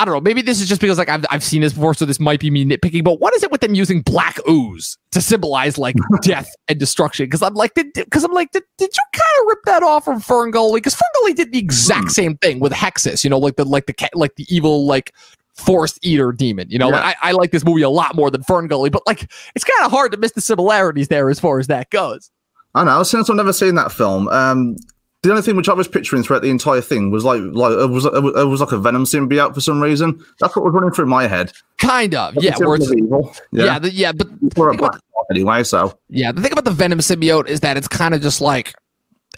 I 0.00 0.06
don't 0.06 0.14
know. 0.14 0.20
Maybe 0.22 0.40
this 0.40 0.62
is 0.62 0.66
just 0.66 0.80
because 0.80 0.96
like 0.96 1.10
I've, 1.10 1.26
I've 1.30 1.44
seen 1.44 1.60
this 1.60 1.74
before, 1.74 1.92
so 1.92 2.06
this 2.06 2.18
might 2.18 2.40
be 2.40 2.50
me 2.50 2.64
nitpicking. 2.64 3.04
But 3.04 3.20
what 3.20 3.34
is 3.34 3.42
it 3.42 3.52
with 3.52 3.60
them 3.60 3.74
using 3.74 4.00
black 4.00 4.38
ooze 4.48 4.96
to 5.12 5.20
symbolize 5.20 5.76
like 5.76 5.94
death 6.22 6.50
and 6.68 6.80
destruction? 6.80 7.26
Because 7.26 7.42
I'm 7.42 7.52
like, 7.52 7.74
because 7.74 8.24
I'm 8.24 8.32
like, 8.32 8.50
did, 8.50 8.62
did 8.78 8.88
you 8.96 9.02
kind 9.12 9.40
of 9.42 9.46
rip 9.48 9.58
that 9.66 9.82
off 9.82 10.06
from 10.06 10.18
Ferngully? 10.18 10.76
Because 10.76 10.94
Ferngully 10.94 11.34
did 11.34 11.52
the 11.52 11.58
exact 11.58 12.12
same 12.12 12.38
thing 12.38 12.60
with 12.60 12.72
Hexxus. 12.72 13.24
You 13.24 13.28
know, 13.28 13.38
like 13.38 13.56
the 13.56 13.66
like 13.66 13.84
the 13.84 14.08
like 14.14 14.36
the 14.36 14.46
evil 14.48 14.86
like 14.86 15.12
forest 15.54 15.98
eater 16.00 16.32
demon. 16.32 16.70
You 16.70 16.78
know, 16.78 16.88
yeah. 16.88 17.02
like, 17.02 17.16
I, 17.22 17.28
I 17.28 17.32
like 17.32 17.50
this 17.50 17.66
movie 17.66 17.82
a 17.82 17.90
lot 17.90 18.16
more 18.16 18.30
than 18.30 18.42
Ferngully, 18.42 18.90
but 18.90 19.06
like 19.06 19.30
it's 19.54 19.64
kind 19.66 19.84
of 19.84 19.90
hard 19.90 20.12
to 20.12 20.18
miss 20.18 20.32
the 20.32 20.40
similarities 20.40 21.08
there 21.08 21.28
as 21.28 21.38
far 21.38 21.58
as 21.58 21.66
that 21.66 21.90
goes. 21.90 22.30
I 22.74 22.84
know. 22.84 23.02
Since 23.02 23.28
I've 23.28 23.36
never 23.36 23.52
seen 23.52 23.74
that 23.74 23.92
film, 23.92 24.28
um, 24.28 24.76
the 25.22 25.30
only 25.30 25.42
thing 25.42 25.56
which 25.56 25.68
I 25.68 25.74
was 25.74 25.86
picturing 25.86 26.22
throughout 26.22 26.42
the 26.42 26.50
entire 26.50 26.80
thing 26.80 27.10
was 27.10 27.24
like 27.24 27.42
like 27.42 27.72
it 27.72 27.90
was 27.90 28.06
it 28.06 28.48
was 28.48 28.60
like 28.60 28.72
a 28.72 28.78
venom 28.78 29.04
symbiote 29.04 29.54
for 29.54 29.60
some 29.60 29.82
reason. 29.82 30.24
That's 30.40 30.56
what 30.56 30.64
was 30.64 30.72
running 30.72 30.92
through 30.92 31.06
my 31.06 31.26
head. 31.26 31.52
Kind 31.78 32.14
of, 32.14 32.34
yeah. 32.42 32.56
Evil. 32.58 33.34
yeah, 33.52 33.64
yeah, 33.64 33.78
the, 33.78 33.92
yeah, 33.92 34.12
but 34.12 35.00
anyway. 35.30 35.62
So 35.64 35.98
yeah, 36.08 36.32
the 36.32 36.40
thing 36.40 36.52
about 36.52 36.64
the 36.64 36.70
venom 36.70 37.00
symbiote 37.00 37.48
is 37.48 37.60
that 37.60 37.76
it's 37.76 37.88
kind 37.88 38.14
of 38.14 38.22
just 38.22 38.40
like 38.40 38.74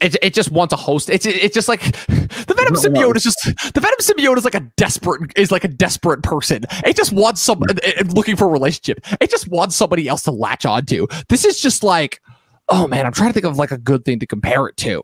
it, 0.00 0.16
it 0.22 0.34
just 0.34 0.50
wants 0.50 0.72
a 0.72 0.76
host. 0.76 1.10
It's 1.10 1.26
it's 1.26 1.54
just 1.54 1.68
like 1.68 1.80
the 2.06 2.54
Venom 2.56 2.74
symbiote 2.74 3.16
is 3.16 3.22
just 3.22 3.44
the 3.44 3.80
Venom 3.80 3.98
symbiote 4.00 4.36
is 4.36 4.44
like 4.44 4.54
a 4.54 4.60
desperate 4.76 5.32
is 5.36 5.50
like 5.50 5.64
a 5.64 5.68
desperate 5.68 6.22
person. 6.22 6.64
It 6.84 6.96
just 6.96 7.12
wants 7.12 7.40
some 7.40 7.62
eh, 7.68 7.74
eh, 7.82 8.02
looking 8.08 8.36
for 8.36 8.46
a 8.46 8.50
relationship. 8.50 9.04
It 9.20 9.30
just 9.30 9.48
wants 9.48 9.76
somebody 9.76 10.08
else 10.08 10.22
to 10.24 10.30
latch 10.30 10.64
onto. 10.64 11.06
This 11.28 11.44
is 11.44 11.60
just 11.60 11.82
like, 11.82 12.20
oh 12.68 12.86
man, 12.86 13.06
I'm 13.06 13.12
trying 13.12 13.30
to 13.30 13.34
think 13.34 13.46
of 13.46 13.56
like 13.56 13.70
a 13.70 13.78
good 13.78 14.04
thing 14.04 14.18
to 14.20 14.26
compare 14.26 14.66
it 14.66 14.76
to. 14.78 15.02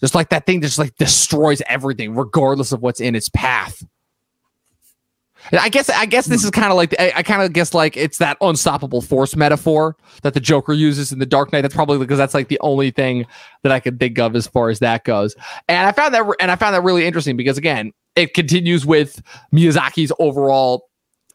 Just 0.00 0.14
like 0.14 0.28
that 0.28 0.46
thing 0.46 0.60
just 0.60 0.78
like 0.78 0.94
destroys 0.96 1.60
everything 1.66 2.14
regardless 2.14 2.72
of 2.72 2.82
what's 2.82 3.00
in 3.00 3.14
its 3.14 3.28
path. 3.28 3.82
I 5.52 5.68
guess 5.68 5.88
I 5.88 6.04
guess 6.04 6.26
this 6.26 6.44
is 6.44 6.50
kind 6.50 6.70
of 6.70 6.76
like 6.76 6.94
I, 6.98 7.12
I 7.16 7.22
kind 7.22 7.42
of 7.42 7.52
guess 7.52 7.72
like 7.72 7.96
it's 7.96 8.18
that 8.18 8.36
unstoppable 8.40 9.00
force 9.00 9.36
metaphor 9.36 9.96
that 10.22 10.34
the 10.34 10.40
Joker 10.40 10.72
uses 10.72 11.12
in 11.12 11.20
the 11.20 11.26
Dark 11.26 11.52
Knight. 11.52 11.62
That's 11.62 11.74
probably 11.74 11.98
because 11.98 12.18
that's 12.18 12.34
like 12.34 12.48
the 12.48 12.58
only 12.60 12.90
thing 12.90 13.24
that 13.62 13.72
I 13.72 13.80
could 13.80 13.98
think 13.98 14.18
of 14.18 14.34
as 14.34 14.46
far 14.46 14.68
as 14.68 14.80
that 14.80 15.04
goes. 15.04 15.36
And 15.68 15.86
I 15.86 15.92
found 15.92 16.12
that 16.14 16.26
and 16.40 16.50
I 16.50 16.56
found 16.56 16.74
that 16.74 16.82
really 16.82 17.06
interesting 17.06 17.36
because 17.36 17.56
again, 17.56 17.92
it 18.16 18.34
continues 18.34 18.84
with 18.84 19.22
Miyazaki's 19.54 20.12
overall 20.18 20.87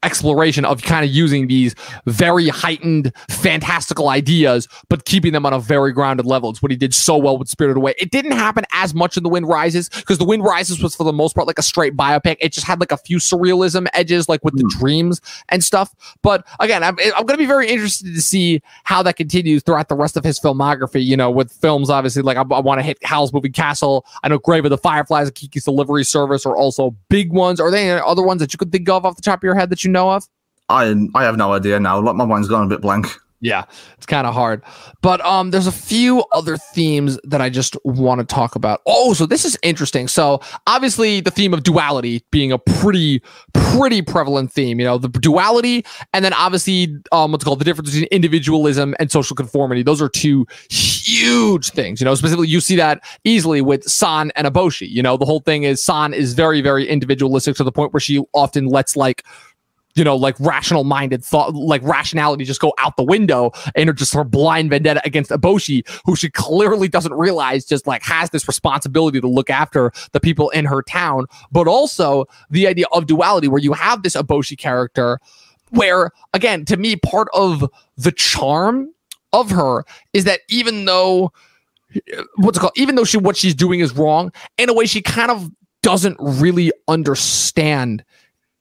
exploration 0.03 0.65
of 0.65 0.81
kind 0.81 1.05
of 1.05 1.11
using 1.11 1.47
these 1.47 1.75
very 2.05 2.49
heightened, 2.49 3.11
fantastical 3.29 4.09
ideas, 4.09 4.67
but 4.89 5.05
keeping 5.05 5.33
them 5.33 5.45
on 5.45 5.53
a 5.53 5.59
very 5.59 5.91
grounded 5.91 6.25
level. 6.25 6.49
It's 6.49 6.61
what 6.61 6.71
he 6.71 6.77
did 6.77 6.93
so 6.93 7.17
well 7.17 7.37
with 7.37 7.49
Spirited 7.49 7.77
Away. 7.77 7.95
It 7.99 8.11
didn't 8.11 8.33
happen 8.33 8.65
as 8.71 8.93
much 8.93 9.17
in 9.17 9.23
The 9.23 9.29
Wind 9.29 9.47
Rises 9.47 9.89
because 9.89 10.17
The 10.17 10.25
Wind 10.25 10.43
Rises 10.43 10.81
was 10.81 10.95
for 10.95 11.03
the 11.03 11.13
most 11.13 11.33
part 11.33 11.47
like 11.47 11.59
a 11.59 11.63
straight 11.63 11.95
biopic. 11.95 12.37
It 12.39 12.53
just 12.53 12.67
had 12.67 12.79
like 12.79 12.91
a 12.91 12.97
few 12.97 13.17
surrealism 13.17 13.87
edges, 13.93 14.29
like 14.29 14.43
with 14.43 14.53
mm. 14.55 14.59
the 14.59 14.63
hmm. 14.63 14.79
dreams 14.79 15.21
and 15.49 15.63
stuff. 15.63 15.93
But 16.21 16.45
again, 16.59 16.83
I'm, 16.83 16.97
I'm 16.99 17.25
going 17.25 17.37
to 17.37 17.37
be 17.37 17.45
very 17.45 17.67
interested 17.67 18.13
to 18.13 18.21
see 18.21 18.61
how 18.83 19.03
that 19.03 19.15
continues 19.15 19.63
throughout 19.63 19.89
the 19.89 19.95
rest 19.95 20.17
of 20.17 20.23
his 20.23 20.39
filmography. 20.39 21.03
You 21.03 21.17
know, 21.17 21.31
with 21.31 21.51
films, 21.51 21.89
obviously, 21.89 22.21
like 22.21 22.37
I, 22.37 22.41
I 22.41 22.59
want 22.59 22.79
to 22.79 22.83
hit 22.83 22.97
Howl's 23.03 23.33
Moving 23.33 23.51
Castle. 23.51 24.05
I 24.23 24.29
know 24.29 24.37
Grave 24.37 24.65
of 24.65 24.69
the 24.69 24.77
Fireflies 24.77 25.27
and 25.27 25.35
Kiki's 25.35 25.65
Delivery 25.65 26.03
Service 26.03 26.45
are 26.45 26.55
also 26.55 26.95
big 27.09 27.31
ones. 27.31 27.59
Are 27.59 27.71
there 27.71 28.05
other 28.05 28.23
ones 28.23 28.39
that 28.41 28.53
you 28.53 28.57
could 28.57 28.71
think 28.71 28.89
of 28.89 29.05
off 29.05 29.15
the 29.15 29.21
top 29.21 29.39
of 29.39 29.43
your 29.43 29.55
head 29.55 29.69
that 29.69 29.83
you 29.83 29.91
know 29.93 30.11
of? 30.11 30.27
I 30.69 30.93
I 31.15 31.23
have 31.23 31.37
no 31.37 31.53
idea 31.53 31.79
now. 31.79 31.99
Like 31.99 32.15
my 32.15 32.25
mind's 32.25 32.47
gone 32.47 32.65
a 32.65 32.69
bit 32.69 32.81
blank. 32.81 33.07
Yeah, 33.43 33.65
it's 33.97 34.05
kind 34.05 34.25
of 34.25 34.33
hard. 34.33 34.63
But 35.01 35.19
um 35.25 35.51
there's 35.51 35.67
a 35.67 35.71
few 35.71 36.23
other 36.31 36.55
themes 36.55 37.19
that 37.25 37.41
I 37.41 37.49
just 37.49 37.75
want 37.83 38.19
to 38.19 38.25
talk 38.25 38.55
about. 38.55 38.81
Oh, 38.85 39.13
so 39.13 39.25
this 39.25 39.43
is 39.43 39.57
interesting. 39.63 40.07
So, 40.07 40.39
obviously 40.65 41.19
the 41.19 41.29
theme 41.29 41.53
of 41.53 41.63
duality 41.63 42.23
being 42.31 42.53
a 42.53 42.57
pretty 42.57 43.21
pretty 43.53 44.01
prevalent 44.01 44.53
theme, 44.53 44.79
you 44.79 44.85
know, 44.85 44.97
the 44.97 45.09
duality 45.09 45.85
and 46.13 46.23
then 46.23 46.31
obviously 46.31 46.95
um 47.11 47.33
what's 47.33 47.43
called 47.43 47.59
the 47.59 47.65
difference 47.65 47.89
between 47.91 48.07
individualism 48.11 48.95
and 48.97 49.11
social 49.11 49.35
conformity. 49.35 49.83
Those 49.83 50.01
are 50.01 50.07
two 50.07 50.47
huge 50.69 51.71
things, 51.71 51.99
you 51.99 52.05
know, 52.05 52.15
specifically 52.15 52.47
you 52.47 52.61
see 52.61 52.77
that 52.77 53.03
easily 53.25 53.61
with 53.61 53.83
San 53.83 54.31
and 54.37 54.47
Eboshi. 54.47 54.89
You 54.89 55.03
know, 55.03 55.17
the 55.17 55.25
whole 55.25 55.41
thing 55.41 55.63
is 55.63 55.83
San 55.83 56.13
is 56.13 56.33
very 56.33 56.61
very 56.61 56.87
individualistic 56.87 57.57
to 57.57 57.65
the 57.65 57.73
point 57.73 57.91
where 57.91 57.99
she 57.99 58.23
often 58.31 58.67
lets 58.67 58.95
like 58.95 59.25
you 59.95 60.03
know, 60.03 60.15
like 60.15 60.35
rational 60.39 60.83
minded 60.83 61.23
thought, 61.23 61.53
like 61.53 61.81
rationality 61.83 62.45
just 62.45 62.59
go 62.59 62.73
out 62.77 62.97
the 62.97 63.03
window 63.03 63.51
and 63.75 63.89
are 63.89 63.93
just 63.93 64.13
her 64.13 64.23
blind 64.23 64.69
vendetta 64.69 65.01
against 65.05 65.31
Eboshi, 65.31 65.87
who 66.05 66.15
she 66.15 66.29
clearly 66.29 66.87
doesn't 66.87 67.13
realize 67.13 67.65
just 67.65 67.85
like 67.85 68.01
has 68.03 68.31
this 68.31 68.47
responsibility 68.47 69.21
to 69.21 69.27
look 69.27 69.49
after 69.49 69.91
the 70.11 70.19
people 70.19 70.49
in 70.49 70.65
her 70.65 70.81
town. 70.81 71.25
But 71.51 71.67
also 71.67 72.25
the 72.49 72.67
idea 72.67 72.85
of 72.91 73.05
duality 73.05 73.47
where 73.47 73.61
you 73.61 73.73
have 73.73 74.03
this 74.03 74.15
Eboshi 74.15 74.57
character 74.57 75.19
where, 75.69 76.11
again, 76.33 76.65
to 76.65 76.77
me, 76.77 76.95
part 76.95 77.27
of 77.33 77.69
the 77.97 78.11
charm 78.11 78.93
of 79.31 79.49
her 79.49 79.83
is 80.13 80.25
that 80.25 80.41
even 80.47 80.85
though 80.85 81.31
what's 82.37 82.57
it 82.57 82.61
called, 82.61 82.73
even 82.75 82.95
though 82.95 83.03
she 83.03 83.17
what 83.17 83.37
she's 83.37 83.55
doing 83.55 83.79
is 83.79 83.93
wrong, 83.95 84.31
in 84.57 84.69
a 84.69 84.73
way 84.73 84.85
she 84.85 85.01
kind 85.01 85.31
of 85.31 85.49
doesn't 85.81 86.17
really 86.19 86.71
understand 86.87 88.03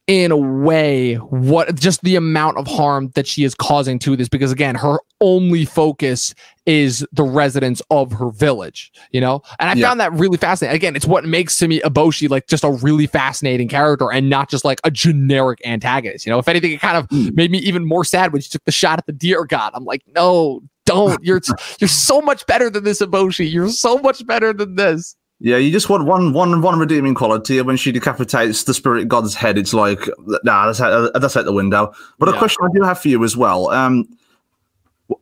in 0.09 0.33
a 0.33 0.37
way 0.37 1.15
what 1.15 1.75
just 1.77 2.03
the 2.03 2.17
amount 2.17 2.57
of 2.57 2.67
harm 2.67 3.11
that 3.15 3.25
she 3.27 3.45
is 3.45 3.55
causing 3.55 4.01
to 4.01 4.17
this 4.17 4.29
because 4.29 4.51
again 4.51 4.75
her 4.75 4.99
only 5.21 5.65
focus 5.65 6.35
is 6.67 7.07
the 7.13 7.23
residents 7.23 7.81
of 7.91 8.11
her 8.11 8.31
village 8.31 8.91
you 9.13 9.21
know? 9.21 9.41
And 9.61 9.71
i 9.71 9.75
yeah. 9.75 9.87
found 9.87 10.01
that 10.01 10.13
really 10.13 10.39
fascinating. 10.39 10.75
Again 10.75 10.97
it's 10.97 11.07
what 11.07 11.25
makes 11.25 11.57
to 11.59 11.69
me 11.69 11.81
eboshi 11.81 12.29
like 12.29 12.49
just 12.49 12.65
a 12.65 12.71
really 12.71 13.07
fascinating 13.07 13.69
character 13.69 14.11
and 14.11 14.29
not 14.29 14.51
just 14.51 14.65
like 14.65 14.81
a 14.83 14.91
generic 14.91 15.61
antagonist 15.65 16.27
you 16.27 16.31
know? 16.31 16.39
If 16.41 16.49
anything 16.49 16.73
it 16.73 16.81
kind 16.81 16.97
of 16.97 17.07
mm. 17.09 17.33
made 17.37 17.53
me 17.53 17.59
even 17.59 17.85
more 17.85 18.05
sad 18.05 18.33
when 18.33 18.43
she 18.43 18.51
took 18.51 18.65
the 18.65 18.73
shot 18.73 18.99
at 18.99 19.07
the 19.07 19.13
deer 19.13 19.45
god. 19.45 19.71
I'm 19.75 19.85
like 19.85 20.03
no 20.09 20.63
don't. 20.85 21.23
You're 21.25 21.41
you're 21.79 21.89
so 21.89 22.21
much 22.21 22.45
better 22.47 22.69
than 22.69 22.83
this 22.83 23.01
eboshi 23.01 23.51
you're 23.51 23.69
so 23.69 23.99
much 23.99 24.27
better 24.27 24.53
than 24.53 24.75
this 24.75 25.17
yeah, 25.45 25.57
you 25.57 25.73
just 25.73 25.89
want 25.91 26.05
one, 26.05 26.33
one, 26.33 26.63
one 26.63 26.79
redeeming 26.79 27.15
quality. 27.15 27.59
And 27.59 27.67
when 27.67 27.77
she 27.77 27.91
decapitates 27.91 28.63
the 28.63 28.73
spirit 28.73 29.09
god's 29.09 29.35
head, 29.35 29.59
it's 29.59 29.75
like, 29.75 29.99
nah, 30.45 30.67
that's 30.67 30.81
out, 30.81 31.11
that's 31.21 31.37
out 31.37 31.45
the 31.45 31.53
window. 31.53 31.93
But 32.21 32.29
yeah. 32.29 32.37
a 32.37 32.39
question 32.39 32.65
I 32.65 32.69
do 32.73 32.83
have 32.85 33.01
for 33.01 33.09
you 33.09 33.25
as 33.25 33.37
well. 33.37 33.69
Um, 33.71 34.09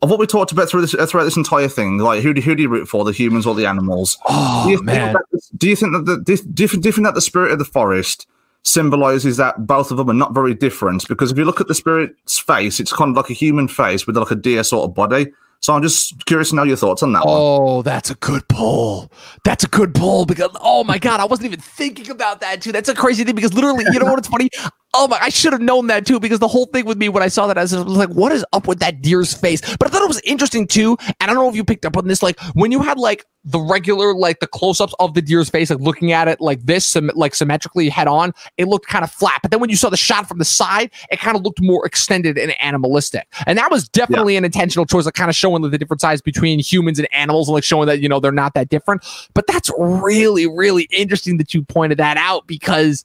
of 0.02 0.10
what 0.10 0.18
we 0.18 0.26
talked 0.26 0.52
about 0.52 0.68
through 0.68 0.82
this, 0.82 0.92
throughout 0.92 1.24
this 1.24 1.38
entire 1.38 1.68
thing, 1.68 1.98
like 1.98 2.22
who 2.22 2.34
do, 2.34 2.42
who 2.42 2.54
do 2.54 2.62
you 2.62 2.68
root 2.68 2.86
for, 2.86 3.02
the 3.02 3.12
humans 3.12 3.46
or 3.46 3.54
the 3.54 3.64
animals? 3.64 4.18
Oh 4.28 4.64
do 4.66 4.72
you 4.72 4.82
man! 4.82 5.14
That, 5.14 5.22
do 5.56 5.68
you 5.70 5.74
think 5.74 5.92
that 5.92 6.04
the 6.04 6.18
do 6.18 6.32
you, 6.64 6.68
do 6.68 6.88
you 6.88 6.92
think 6.92 7.06
that 7.06 7.14
the 7.14 7.22
spirit 7.22 7.50
of 7.50 7.58
the 7.58 7.64
forest 7.64 8.28
symbolizes 8.62 9.38
that 9.38 9.66
both 9.66 9.90
of 9.90 9.96
them 9.96 10.10
are 10.10 10.14
not 10.14 10.34
very 10.34 10.54
different? 10.54 11.08
Because 11.08 11.32
if 11.32 11.38
you 11.38 11.46
look 11.46 11.62
at 11.62 11.66
the 11.66 11.74
spirit's 11.74 12.38
face, 12.38 12.78
it's 12.78 12.92
kind 12.92 13.10
of 13.10 13.16
like 13.16 13.30
a 13.30 13.34
human 13.34 13.68
face 13.68 14.06
with 14.06 14.18
like 14.18 14.30
a 14.30 14.36
deer 14.36 14.62
sort 14.62 14.88
of 14.88 14.94
body. 14.94 15.32
So 15.60 15.74
I'm 15.74 15.82
just 15.82 16.24
curious 16.24 16.50
to 16.50 16.56
know 16.56 16.62
your 16.62 16.76
thoughts 16.76 17.02
on 17.02 17.12
that 17.12 17.22
oh, 17.24 17.76
one. 17.76 17.84
that's 17.84 18.10
a 18.10 18.14
good 18.14 18.48
pull. 18.48 19.12
That's 19.44 19.62
a 19.62 19.68
good 19.68 19.94
pull 19.94 20.24
because 20.24 20.50
oh 20.60 20.84
my 20.84 20.98
god, 20.98 21.20
I 21.20 21.26
wasn't 21.26 21.46
even 21.46 21.60
thinking 21.60 22.10
about 22.10 22.40
that 22.40 22.62
too. 22.62 22.72
That's 22.72 22.88
a 22.88 22.94
crazy 22.94 23.24
thing 23.24 23.34
because 23.34 23.52
literally, 23.52 23.84
you 23.92 23.98
know 23.98 24.06
what? 24.06 24.18
It's 24.18 24.28
funny? 24.28 24.48
Oh 24.92 25.06
my, 25.06 25.18
I 25.20 25.28
should 25.28 25.52
have 25.52 25.62
known 25.62 25.86
that 25.86 26.04
too 26.04 26.18
because 26.18 26.40
the 26.40 26.48
whole 26.48 26.66
thing 26.66 26.84
with 26.84 26.98
me 26.98 27.08
when 27.08 27.22
I 27.22 27.28
saw 27.28 27.46
that 27.46 27.56
I 27.56 27.62
was 27.62 27.72
like, 27.72 28.08
what 28.08 28.32
is 28.32 28.44
up 28.52 28.66
with 28.66 28.80
that 28.80 29.02
deer's 29.02 29.32
face? 29.32 29.60
But 29.76 29.86
I 29.86 29.90
thought 29.90 30.02
it 30.02 30.08
was 30.08 30.20
interesting 30.24 30.66
too. 30.66 30.96
And 31.20 31.30
I 31.30 31.34
don't 31.34 31.36
know 31.36 31.48
if 31.48 31.54
you 31.54 31.64
picked 31.64 31.84
up 31.84 31.96
on 31.96 32.08
this, 32.08 32.22
like 32.22 32.40
when 32.54 32.72
you 32.72 32.80
had 32.80 32.98
like 32.98 33.24
the 33.44 33.60
regular, 33.60 34.14
like 34.14 34.40
the 34.40 34.46
close-ups 34.46 34.92
of 34.98 35.14
the 35.14 35.22
deer's 35.22 35.48
face, 35.48 35.70
like 35.70 35.78
looking 35.78 36.12
at 36.12 36.28
it 36.28 36.40
like 36.40 36.62
this, 36.66 36.94
like 37.14 37.34
symmetrically 37.34 37.88
head 37.88 38.08
on, 38.08 38.34
it 38.58 38.66
looked 38.66 38.86
kind 38.88 39.04
of 39.04 39.10
flat. 39.10 39.38
But 39.42 39.52
then 39.52 39.60
when 39.60 39.70
you 39.70 39.76
saw 39.76 39.90
the 39.90 39.96
shot 39.96 40.26
from 40.26 40.38
the 40.38 40.44
side, 40.44 40.90
it 41.10 41.20
kind 41.20 41.36
of 41.36 41.42
looked 41.42 41.60
more 41.60 41.86
extended 41.86 42.36
and 42.36 42.54
animalistic. 42.60 43.28
And 43.46 43.56
that 43.58 43.70
was 43.70 43.88
definitely 43.88 44.34
yeah. 44.34 44.38
an 44.38 44.44
intentional 44.44 44.86
choice, 44.86 45.04
like 45.04 45.14
kind 45.14 45.30
of 45.30 45.36
showing 45.36 45.62
the 45.62 45.78
different 45.78 46.00
size 46.00 46.20
between 46.20 46.58
humans 46.58 46.98
and 46.98 47.08
animals, 47.14 47.48
and 47.48 47.54
like 47.54 47.64
showing 47.64 47.86
that 47.86 48.00
you 48.00 48.08
know 48.08 48.18
they're 48.18 48.32
not 48.32 48.54
that 48.54 48.68
different. 48.68 49.04
But 49.34 49.46
that's 49.46 49.70
really, 49.78 50.46
really 50.46 50.88
interesting 50.90 51.38
that 51.38 51.54
you 51.54 51.62
pointed 51.62 51.98
that 51.98 52.16
out 52.16 52.46
because 52.46 53.04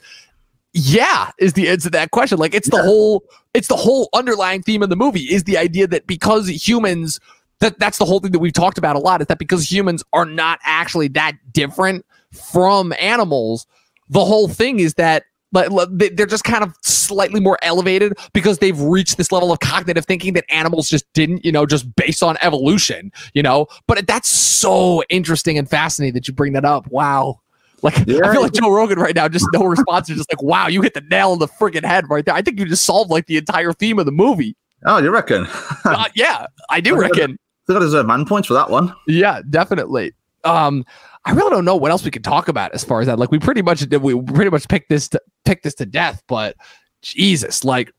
yeah 0.75 1.31
is 1.39 1.53
the 1.53 1.69
answer 1.69 1.85
to 1.85 1.89
that 1.89 2.11
question 2.11 2.37
like 2.37 2.53
it's 2.53 2.69
yeah. 2.71 2.81
the 2.81 2.83
whole 2.83 3.23
it's 3.53 3.69
the 3.69 3.75
whole 3.75 4.09
underlying 4.13 4.61
theme 4.61 4.83
of 4.83 4.89
the 4.89 4.95
movie 4.95 5.21
is 5.21 5.45
the 5.45 5.57
idea 5.57 5.87
that 5.87 6.05
because 6.05 6.49
humans 6.67 7.19
that 7.59 7.79
that's 7.79 7.97
the 7.97 8.05
whole 8.05 8.19
thing 8.19 8.33
that 8.33 8.39
we've 8.39 8.53
talked 8.53 8.77
about 8.77 8.95
a 8.95 8.99
lot 8.99 9.21
is 9.21 9.27
that 9.27 9.39
because 9.39 9.71
humans 9.71 10.03
are 10.11 10.25
not 10.25 10.59
actually 10.63 11.07
that 11.07 11.33
different 11.53 12.05
from 12.51 12.93
animals 12.99 13.65
the 14.09 14.25
whole 14.25 14.49
thing 14.49 14.79
is 14.81 14.95
that 14.95 15.23
but 15.55 15.71
they're 16.17 16.25
just 16.25 16.43
kind 16.43 16.65
of 16.65 16.75
slightly 16.81 17.39
more 17.39 17.57
elevated 17.61 18.13
because 18.33 18.57
they've 18.57 18.79
reached 18.81 19.15
this 19.15 19.31
level 19.31 19.53
of 19.53 19.61
cognitive 19.61 20.05
thinking 20.05 20.33
that 20.33 20.43
animals 20.49 20.89
just 20.89 21.05
didn't, 21.13 21.45
you 21.45 21.51
know, 21.51 21.65
just 21.65 21.95
based 21.95 22.21
on 22.21 22.35
evolution, 22.41 23.09
you 23.33 23.41
know. 23.41 23.67
But 23.87 24.05
that's 24.05 24.27
so 24.27 25.01
interesting 25.07 25.57
and 25.57 25.69
fascinating 25.69 26.13
that 26.15 26.27
you 26.27 26.33
bring 26.33 26.51
that 26.53 26.65
up. 26.65 26.87
Wow. 26.87 27.39
Like 27.85 28.07
yeah. 28.07 28.21
I 28.23 28.33
feel 28.33 28.41
like 28.41 28.53
Joe 28.53 28.71
Rogan 28.71 28.97
right 28.97 29.15
now, 29.15 29.27
just 29.27 29.47
no 29.53 29.63
response. 29.63 30.09
Is 30.09 30.17
just 30.17 30.33
like, 30.33 30.41
wow, 30.41 30.65
you 30.65 30.81
hit 30.81 30.95
the 30.95 31.01
nail 31.01 31.31
on 31.31 31.37
the 31.37 31.47
freaking 31.47 31.85
head 31.85 32.09
right 32.09 32.25
there. 32.25 32.33
I 32.33 32.41
think 32.41 32.59
you 32.59 32.65
just 32.65 32.83
solved 32.83 33.11
like 33.11 33.27
the 33.27 33.37
entire 33.37 33.73
theme 33.73 33.99
of 33.99 34.07
the 34.07 34.11
movie. 34.11 34.57
Oh, 34.87 34.97
you 34.97 35.11
reckon? 35.11 35.45
uh, 35.85 36.05
yeah, 36.15 36.47
I 36.71 36.81
do 36.81 36.97
reckon. 36.97 37.33
I 37.33 37.65
think 37.67 37.77
I 37.77 37.79
deserve 37.79 38.07
man 38.07 38.25
points 38.25 38.47
for 38.47 38.55
that 38.55 38.71
one. 38.71 38.91
Yeah, 39.07 39.41
definitely. 39.51 40.13
Um, 40.43 40.83
I 41.25 41.31
really 41.31 41.51
don't 41.51 41.63
know 41.63 41.75
what 41.75 41.91
else 41.91 42.03
we 42.03 42.09
could 42.09 42.23
talk 42.23 42.47
about 42.47 42.71
as 42.73 42.83
far 42.83 43.01
as 43.01 43.05
that. 43.05 43.19
Like 43.19 43.29
we 43.29 43.37
pretty 43.37 43.61
much 43.61 43.81
did. 43.81 44.01
We 44.01 44.19
pretty 44.19 44.49
much 44.49 44.67
picked 44.67 44.89
this 44.89 45.07
to 45.09 45.21
pick 45.45 45.61
this 45.61 45.75
to 45.75 45.85
death. 45.85 46.23
But 46.27 46.55
Jesus, 47.03 47.63
like, 47.63 47.91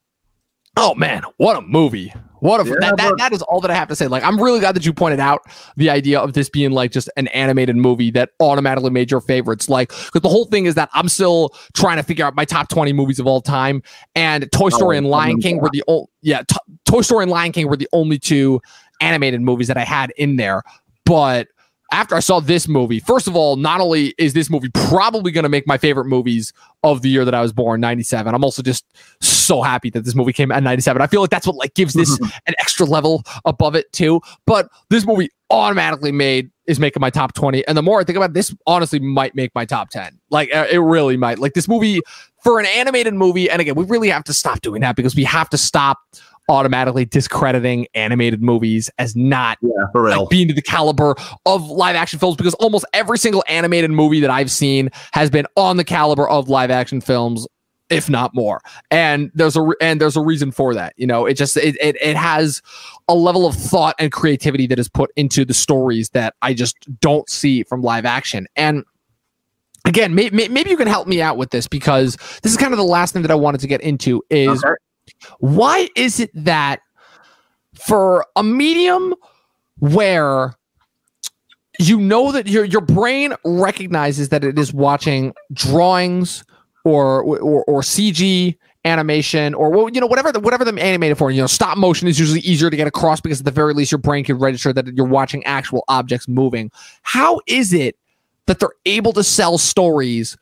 oh 0.76 0.96
man, 0.96 1.22
what 1.36 1.56
a 1.56 1.60
movie! 1.62 2.12
What 2.40 2.60
a 2.60 2.68
yeah, 2.68 2.74
that, 2.80 2.96
that, 2.98 3.14
that 3.18 3.32
is 3.32 3.42
all 3.42 3.60
that 3.60 3.70
I 3.70 3.74
have 3.74 3.88
to 3.88 3.96
say. 3.96 4.08
Like, 4.08 4.22
I'm 4.22 4.40
really 4.40 4.60
glad 4.60 4.76
that 4.76 4.84
you 4.84 4.92
pointed 4.92 5.20
out 5.20 5.42
the 5.76 5.90
idea 5.90 6.20
of 6.20 6.34
this 6.34 6.48
being 6.48 6.70
like 6.70 6.90
just 6.92 7.08
an 7.16 7.28
animated 7.28 7.76
movie 7.76 8.10
that 8.12 8.30
automatically 8.40 8.90
made 8.90 9.10
your 9.10 9.20
favorites. 9.20 9.68
Like, 9.68 9.88
because 9.88 10.20
the 10.20 10.28
whole 10.28 10.44
thing 10.44 10.66
is 10.66 10.74
that 10.74 10.90
I'm 10.92 11.08
still 11.08 11.54
trying 11.74 11.96
to 11.96 12.02
figure 12.02 12.24
out 12.24 12.34
my 12.34 12.44
top 12.44 12.68
20 12.68 12.92
movies 12.92 13.18
of 13.18 13.26
all 13.26 13.40
time, 13.40 13.82
and 14.14 14.50
Toy 14.52 14.68
Story 14.68 14.96
oh, 14.96 14.98
and 14.98 15.08
Lion 15.08 15.40
King 15.40 15.60
were 15.60 15.70
the 15.72 15.82
only 15.88 16.06
yeah, 16.22 16.42
t- 16.42 16.56
Toy 16.84 17.02
Story 17.02 17.22
and 17.22 17.30
Lion 17.30 17.52
King 17.52 17.68
were 17.68 17.76
the 17.76 17.88
only 17.92 18.18
two 18.18 18.60
animated 19.00 19.40
movies 19.40 19.68
that 19.68 19.76
I 19.76 19.84
had 19.84 20.12
in 20.16 20.36
there, 20.36 20.62
but 21.04 21.48
after 21.92 22.14
I 22.14 22.20
saw 22.20 22.40
this 22.40 22.66
movie, 22.66 23.00
first 23.00 23.28
of 23.28 23.36
all, 23.36 23.56
not 23.56 23.80
only 23.80 24.14
is 24.18 24.32
this 24.32 24.50
movie 24.50 24.68
probably 24.70 25.30
going 25.30 25.44
to 25.44 25.48
make 25.48 25.66
my 25.66 25.78
favorite 25.78 26.06
movies 26.06 26.52
of 26.82 27.02
the 27.02 27.08
year 27.08 27.24
that 27.24 27.34
I 27.34 27.40
was 27.40 27.52
born, 27.52 27.80
97, 27.80 28.34
I'm 28.34 28.44
also 28.44 28.62
just 28.62 28.84
so 29.20 29.62
happy 29.62 29.90
that 29.90 30.04
this 30.04 30.14
movie 30.14 30.32
came 30.32 30.50
at 30.50 30.62
97. 30.62 31.00
I 31.00 31.06
feel 31.06 31.20
like 31.20 31.30
that's 31.30 31.46
what 31.46 31.56
like 31.56 31.74
gives 31.74 31.94
this 31.94 32.18
an 32.46 32.54
extra 32.58 32.86
level 32.86 33.22
above 33.44 33.74
it 33.74 33.92
too. 33.92 34.20
But 34.46 34.68
this 34.90 35.06
movie 35.06 35.30
automatically 35.50 36.12
made 36.12 36.50
is 36.66 36.80
making 36.80 37.00
my 37.00 37.10
top 37.10 37.32
20. 37.34 37.66
And 37.68 37.78
the 37.78 37.82
more 37.82 38.00
I 38.00 38.04
think 38.04 38.16
about 38.16 38.30
it, 38.30 38.34
this 38.34 38.54
honestly 38.66 38.98
might 38.98 39.34
make 39.34 39.54
my 39.54 39.64
top 39.64 39.90
10. 39.90 40.18
Like 40.30 40.52
uh, 40.54 40.66
it 40.70 40.78
really 40.78 41.16
might. 41.16 41.38
Like 41.38 41.54
this 41.54 41.68
movie 41.68 42.00
for 42.42 42.58
an 42.58 42.66
animated 42.66 43.14
movie, 43.14 43.48
and 43.48 43.60
again, 43.60 43.74
we 43.74 43.84
really 43.84 44.08
have 44.08 44.24
to 44.24 44.34
stop 44.34 44.60
doing 44.60 44.80
that 44.82 44.96
because 44.96 45.14
we 45.14 45.24
have 45.24 45.48
to 45.50 45.58
stop 45.58 45.98
automatically 46.48 47.04
discrediting 47.04 47.86
animated 47.94 48.42
movies 48.42 48.90
as 48.98 49.16
not 49.16 49.58
yeah. 49.62 49.70
Like 49.94 50.28
being 50.28 50.48
to 50.48 50.54
the 50.54 50.62
caliber 50.62 51.14
of 51.44 51.68
live 51.68 51.96
action 51.96 52.18
films 52.18 52.36
because 52.36 52.54
almost 52.54 52.84
every 52.92 53.18
single 53.18 53.44
animated 53.48 53.90
movie 53.90 54.20
that 54.20 54.30
I've 54.30 54.50
seen 54.50 54.90
has 55.12 55.30
been 55.30 55.46
on 55.56 55.76
the 55.76 55.84
caliber 55.84 56.28
of 56.28 56.48
live 56.48 56.70
action 56.70 57.00
films 57.00 57.46
if 57.88 58.10
not 58.10 58.34
more 58.34 58.60
and 58.90 59.30
there's 59.34 59.56
a 59.56 59.70
and 59.80 60.00
there's 60.00 60.16
a 60.16 60.20
reason 60.20 60.50
for 60.50 60.74
that 60.74 60.92
you 60.96 61.06
know 61.06 61.24
it 61.24 61.34
just 61.34 61.56
it, 61.56 61.76
it, 61.80 61.96
it 62.02 62.16
has 62.16 62.60
a 63.08 63.14
level 63.14 63.46
of 63.46 63.54
thought 63.54 63.94
and 64.00 64.10
creativity 64.10 64.66
that 64.66 64.78
is 64.78 64.88
put 64.88 65.10
into 65.14 65.44
the 65.44 65.54
stories 65.54 66.08
that 66.10 66.34
i 66.42 66.52
just 66.52 66.76
don't 67.00 67.30
see 67.30 67.62
from 67.62 67.82
live 67.82 68.04
action 68.04 68.48
and 68.56 68.84
again 69.84 70.16
may, 70.16 70.28
may, 70.30 70.48
maybe 70.48 70.68
you 70.68 70.76
can 70.76 70.88
help 70.88 71.06
me 71.06 71.22
out 71.22 71.36
with 71.36 71.50
this 71.50 71.68
because 71.68 72.16
this 72.42 72.50
is 72.50 72.58
kind 72.58 72.72
of 72.72 72.76
the 72.76 72.84
last 72.84 73.12
thing 73.12 73.22
that 73.22 73.30
i 73.30 73.36
wanted 73.36 73.60
to 73.60 73.68
get 73.68 73.80
into 73.82 74.20
is 74.30 74.64
okay. 74.64 74.74
Why 75.38 75.88
is 75.96 76.20
it 76.20 76.30
that 76.34 76.80
for 77.74 78.26
a 78.36 78.42
medium 78.42 79.14
where 79.78 80.54
you 81.78 82.00
know 82.00 82.32
that 82.32 82.46
your 82.46 82.64
your 82.64 82.80
brain 82.80 83.34
recognizes 83.44 84.30
that 84.30 84.44
it 84.44 84.58
is 84.58 84.72
watching 84.72 85.34
drawings 85.52 86.44
or 86.84 87.22
or, 87.22 87.64
or 87.64 87.80
CG 87.82 88.56
animation 88.84 89.52
or 89.54 89.90
you 89.90 90.00
know 90.00 90.06
whatever 90.06 90.30
the, 90.30 90.40
whatever 90.40 90.64
the 90.64 90.80
animated 90.80 91.18
for 91.18 91.30
you 91.30 91.40
know 91.40 91.46
stop 91.46 91.76
motion 91.76 92.06
is 92.08 92.18
usually 92.18 92.40
easier 92.40 92.70
to 92.70 92.76
get 92.76 92.86
across 92.86 93.20
because 93.20 93.40
at 93.40 93.44
the 93.44 93.50
very 93.50 93.74
least 93.74 93.90
your 93.90 93.98
brain 93.98 94.24
can 94.24 94.38
register 94.38 94.72
that 94.72 94.86
you're 94.94 95.06
watching 95.06 95.44
actual 95.44 95.84
objects 95.88 96.28
moving. 96.28 96.70
How 97.02 97.40
is 97.46 97.72
it 97.72 97.96
that 98.46 98.60
they're 98.60 98.70
able 98.86 99.12
to 99.12 99.24
sell 99.24 99.58
stories 99.58 100.36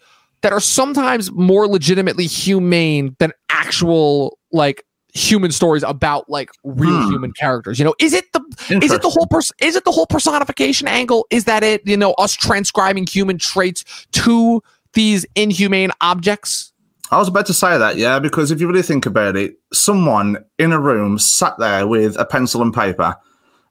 that 0.45 0.53
are 0.53 0.61
sometimes 0.61 1.33
more 1.33 1.67
legitimately 1.67 2.27
humane 2.27 3.17
than 3.19 3.33
actual 3.49 4.39
like 4.53 4.85
human 5.15 5.51
stories 5.51 5.83
about 5.83 6.29
like 6.29 6.51
real 6.65 7.03
hmm. 7.03 7.11
human 7.11 7.33
characters 7.33 7.79
you 7.79 7.85
know? 7.85 7.95
Is 7.99 8.13
it 8.13 8.31
the 8.35 8.43
is 8.83 8.93
it 8.93 9.01
the 9.01 9.09
whole 9.09 9.27
person 9.27 9.57
is 9.63 9.75
it 9.75 9.85
the 9.85 9.91
whole 9.91 10.07
personification 10.07 10.87
angle? 10.87 11.27
Is 11.31 11.45
that 11.45 11.65
it 11.65 11.81
you 11.87 11.97
know 11.97 12.13
us 12.19 12.35
transcribing 12.35 13.07
human 13.07 13.39
traits 13.39 14.07
to 14.13 14.63
these 14.93 15.25
inhumane 15.35 15.93
objects? 16.03 16.75
I 17.11 17.17
was 17.17 17.29
about 17.29 17.47
to 17.47 17.55
say 17.55 17.79
that, 17.79 17.97
yeah, 17.97 18.19
because 18.19 18.51
if 18.51 18.61
you 18.61 18.67
really 18.67 18.83
think 18.83 19.07
about 19.07 19.37
it, 19.37 19.57
someone 19.73 20.45
in 20.59 20.73
a 20.73 20.81
room 20.81 21.19
sat 21.19 21.57
there 21.59 21.87
with 21.87 22.19
a 22.19 22.25
pencil 22.27 22.61
and 22.61 22.73
paper, 22.73 23.15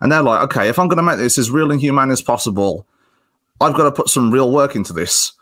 and 0.01 0.11
they're 0.11 0.23
like, 0.23 0.41
okay, 0.43 0.69
if 0.69 0.79
I'm 0.79 0.87
going 0.87 0.97
to 0.97 1.03
make 1.03 1.17
this 1.17 1.37
as 1.37 1.51
real 1.51 1.71
and 1.71 1.79
humane 1.79 2.09
as 2.09 2.21
possible, 2.21 2.87
I've 3.61 3.75
got 3.75 3.83
to 3.83 3.91
put 3.91 4.09
some 4.09 4.31
real 4.31 4.51
work 4.51 4.75
into 4.75 4.93
this 4.93 5.33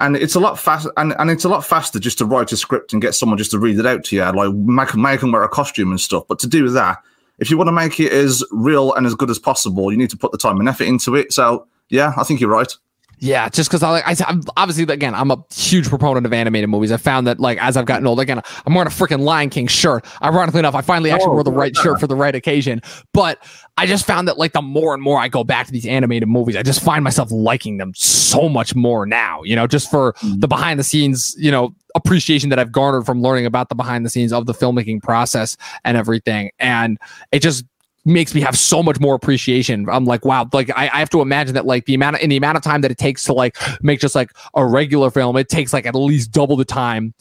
and 0.00 0.16
it's 0.16 0.34
a 0.34 0.40
lot 0.40 0.58
fast 0.58 0.88
and, 0.96 1.14
and 1.18 1.30
it's 1.30 1.44
a 1.44 1.48
lot 1.48 1.64
faster 1.64 1.98
just 1.98 2.18
to 2.18 2.24
write 2.24 2.52
a 2.52 2.56
script 2.56 2.92
and 2.92 3.02
get 3.02 3.14
someone 3.14 3.38
just 3.38 3.50
to 3.50 3.58
read 3.58 3.78
it 3.78 3.86
out 3.86 4.04
to 4.04 4.16
you 4.16 4.22
like 4.32 4.52
make, 4.54 4.94
make 4.94 5.20
them 5.20 5.32
wear 5.32 5.42
a 5.42 5.48
costume 5.48 5.90
and 5.90 6.00
stuff. 6.00 6.24
But 6.28 6.38
to 6.40 6.46
do 6.46 6.68
that 6.70 7.02
if 7.38 7.50
you 7.50 7.56
want 7.56 7.68
to 7.68 7.72
make 7.72 8.00
it 8.00 8.12
as 8.12 8.44
real 8.50 8.92
and 8.94 9.06
as 9.06 9.14
good 9.14 9.30
as 9.30 9.38
possible 9.38 9.90
you 9.90 9.98
need 9.98 10.10
to 10.10 10.16
put 10.16 10.32
the 10.32 10.38
time 10.38 10.58
and 10.60 10.68
effort 10.68 10.84
into 10.84 11.14
it. 11.14 11.32
So 11.32 11.66
yeah 11.90 12.12
i 12.16 12.22
think 12.22 12.40
you're 12.40 12.50
right 12.50 12.72
yeah, 13.20 13.48
just 13.48 13.68
because 13.68 13.82
I 13.82 13.90
like, 13.90 14.06
I, 14.06 14.30
am 14.30 14.42
obviously 14.56 14.84
again, 14.92 15.14
I'm 15.14 15.30
a 15.30 15.44
huge 15.52 15.88
proponent 15.88 16.26
of 16.26 16.32
animated 16.32 16.70
movies. 16.70 16.92
I 16.92 16.96
found 16.96 17.26
that 17.26 17.40
like 17.40 17.58
as 17.62 17.76
I've 17.76 17.86
gotten 17.86 18.06
older, 18.06 18.22
again, 18.22 18.40
I'm 18.66 18.74
wearing 18.74 18.86
a 18.86 18.90
freaking 18.90 19.20
Lion 19.20 19.50
King 19.50 19.66
shirt. 19.66 20.06
Ironically 20.22 20.60
enough, 20.60 20.74
I 20.74 20.82
finally 20.82 21.10
actually 21.10 21.30
oh, 21.30 21.34
wore 21.34 21.44
the 21.44 21.52
right 21.52 21.72
yeah. 21.74 21.82
shirt 21.82 22.00
for 22.00 22.06
the 22.06 22.16
right 22.16 22.34
occasion. 22.34 22.80
But 23.12 23.42
I 23.76 23.86
just 23.86 24.06
found 24.06 24.28
that 24.28 24.38
like 24.38 24.52
the 24.52 24.62
more 24.62 24.94
and 24.94 25.02
more 25.02 25.18
I 25.18 25.28
go 25.28 25.44
back 25.44 25.66
to 25.66 25.72
these 25.72 25.86
animated 25.86 26.28
movies, 26.28 26.56
I 26.56 26.62
just 26.62 26.82
find 26.82 27.02
myself 27.02 27.30
liking 27.30 27.78
them 27.78 27.92
so 27.96 28.48
much 28.48 28.74
more 28.74 29.06
now. 29.06 29.42
You 29.42 29.56
know, 29.56 29.66
just 29.66 29.90
for 29.90 30.12
mm-hmm. 30.14 30.40
the 30.40 30.48
behind 30.48 30.78
the 30.78 30.84
scenes, 30.84 31.34
you 31.38 31.50
know, 31.50 31.74
appreciation 31.94 32.50
that 32.50 32.58
I've 32.58 32.72
garnered 32.72 33.06
from 33.06 33.22
learning 33.22 33.46
about 33.46 33.68
the 33.68 33.74
behind 33.74 34.04
the 34.04 34.10
scenes 34.10 34.32
of 34.32 34.46
the 34.46 34.54
filmmaking 34.54 35.02
process 35.02 35.56
and 35.84 35.96
everything. 35.96 36.50
And 36.58 36.98
it 37.32 37.40
just 37.40 37.64
makes 38.08 38.34
me 38.34 38.40
have 38.40 38.56
so 38.56 38.82
much 38.82 38.98
more 38.98 39.14
appreciation. 39.14 39.88
I'm 39.88 40.04
like, 40.04 40.24
wow, 40.24 40.48
like 40.52 40.70
I, 40.70 40.90
I, 40.92 40.98
have 40.98 41.10
to 41.10 41.20
imagine 41.20 41.54
that 41.54 41.66
like 41.66 41.84
the 41.84 41.94
amount 41.94 42.16
of, 42.16 42.22
in 42.22 42.30
the 42.30 42.36
amount 42.36 42.56
of 42.56 42.62
time 42.62 42.80
that 42.80 42.90
it 42.90 42.98
takes 42.98 43.24
to 43.24 43.32
like 43.32 43.56
make 43.82 44.00
just 44.00 44.14
like 44.14 44.32
a 44.54 44.64
regular 44.64 45.10
film, 45.10 45.36
it 45.36 45.48
takes 45.48 45.72
like 45.72 45.86
at 45.86 45.94
least 45.94 46.32
double 46.32 46.56
the 46.56 46.64
time 46.64 47.14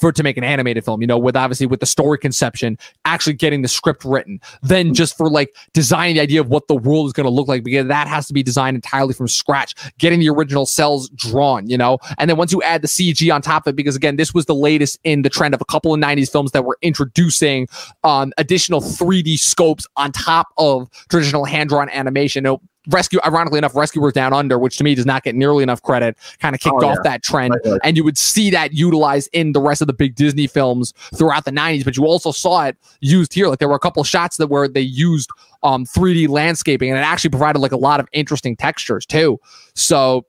for 0.00 0.12
to 0.12 0.22
make 0.22 0.36
an 0.36 0.44
animated 0.44 0.84
film, 0.84 1.00
you 1.00 1.06
know, 1.06 1.18
with 1.18 1.36
obviously 1.36 1.66
with 1.66 1.80
the 1.80 1.86
story 1.86 2.18
conception, 2.18 2.78
actually 3.04 3.32
getting 3.32 3.62
the 3.62 3.68
script 3.68 4.04
written, 4.04 4.40
then 4.62 4.94
just 4.94 5.16
for 5.16 5.28
like 5.28 5.54
designing 5.72 6.16
the 6.16 6.20
idea 6.20 6.40
of 6.40 6.48
what 6.48 6.68
the 6.68 6.76
world 6.76 7.06
is 7.06 7.12
going 7.12 7.24
to 7.24 7.30
look 7.30 7.48
like, 7.48 7.64
because 7.64 7.86
that 7.86 8.08
has 8.08 8.26
to 8.26 8.32
be 8.32 8.42
designed 8.42 8.74
entirely 8.74 9.14
from 9.14 9.28
scratch, 9.28 9.74
getting 9.98 10.20
the 10.20 10.28
original 10.28 10.66
cells 10.66 11.08
drawn, 11.10 11.68
you 11.68 11.78
know, 11.78 11.98
and 12.18 12.28
then 12.28 12.36
once 12.36 12.52
you 12.52 12.62
add 12.62 12.82
the 12.82 12.88
CG 12.88 13.32
on 13.34 13.42
top 13.42 13.66
of 13.66 13.72
it, 13.72 13.76
because 13.76 13.96
again, 13.96 14.16
this 14.16 14.34
was 14.34 14.46
the 14.46 14.54
latest 14.54 14.98
in 15.04 15.22
the 15.22 15.30
trend 15.30 15.54
of 15.54 15.60
a 15.60 15.64
couple 15.64 15.94
of 15.94 16.00
90s 16.00 16.30
films 16.30 16.52
that 16.52 16.64
were 16.64 16.78
introducing 16.82 17.68
um, 18.02 18.32
additional 18.38 18.80
3D 18.80 19.38
scopes 19.38 19.86
on 19.96 20.12
top 20.12 20.48
of 20.58 20.88
traditional 21.08 21.44
hand 21.44 21.68
drawn 21.68 21.88
animation. 21.90 22.44
You 22.44 22.50
know, 22.50 22.60
Rescue, 22.88 23.18
ironically 23.24 23.58
enough, 23.58 23.74
Rescuers 23.74 24.12
Down 24.12 24.32
Under, 24.34 24.58
which 24.58 24.76
to 24.76 24.84
me 24.84 24.94
does 24.94 25.06
not 25.06 25.22
get 25.22 25.34
nearly 25.34 25.62
enough 25.62 25.80
credit, 25.82 26.16
kind 26.40 26.54
of 26.54 26.60
kicked 26.60 26.74
Oh, 26.82 26.86
off 26.86 26.96
yeah. 27.04 27.10
that 27.10 27.22
trend. 27.22 27.54
Right, 27.64 27.72
right. 27.72 27.80
And 27.82 27.96
you 27.96 28.04
would 28.04 28.18
see 28.18 28.50
that 28.50 28.74
utilized 28.74 29.30
in 29.32 29.52
the 29.52 29.60
rest 29.60 29.80
of 29.80 29.86
the 29.86 29.94
big 29.94 30.14
Disney 30.16 30.46
films 30.46 30.92
throughout 31.16 31.44
the 31.46 31.50
90s, 31.50 31.84
but 31.84 31.96
you 31.96 32.04
also 32.04 32.30
saw 32.30 32.64
it 32.66 32.76
used 33.00 33.32
here. 33.32 33.48
Like 33.48 33.58
there 33.58 33.68
were 33.68 33.74
a 33.74 33.80
couple 33.80 34.04
shots 34.04 34.36
that 34.36 34.48
where 34.48 34.68
they 34.68 34.80
used 34.82 35.30
um 35.62 35.86
3D 35.86 36.28
landscaping 36.28 36.90
and 36.90 36.98
it 36.98 37.02
actually 37.02 37.30
provided 37.30 37.58
like 37.60 37.72
a 37.72 37.76
lot 37.78 38.00
of 38.00 38.08
interesting 38.12 38.54
textures 38.56 39.06
too. 39.06 39.40
So 39.74 40.26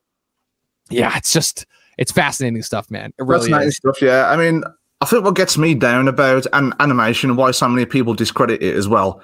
yeah, 0.88 1.16
it's 1.16 1.32
just 1.32 1.66
it's 1.98 2.12
fascinating 2.12 2.62
stuff, 2.62 2.90
man. 2.90 3.12
It 3.18 3.22
really 3.24 3.48
Fascinating 3.50 3.68
is. 3.68 3.76
stuff. 3.76 4.00
Yeah, 4.00 4.30
I 4.30 4.36
mean, 4.36 4.62
I 5.00 5.06
think 5.06 5.24
what 5.24 5.34
gets 5.34 5.58
me 5.58 5.74
down 5.74 6.08
about 6.08 6.46
an 6.52 6.72
animation 6.80 7.30
and 7.30 7.36
why 7.38 7.50
so 7.50 7.68
many 7.68 7.84
people 7.86 8.14
discredit 8.14 8.62
it 8.62 8.74
as 8.76 8.88
well, 8.88 9.20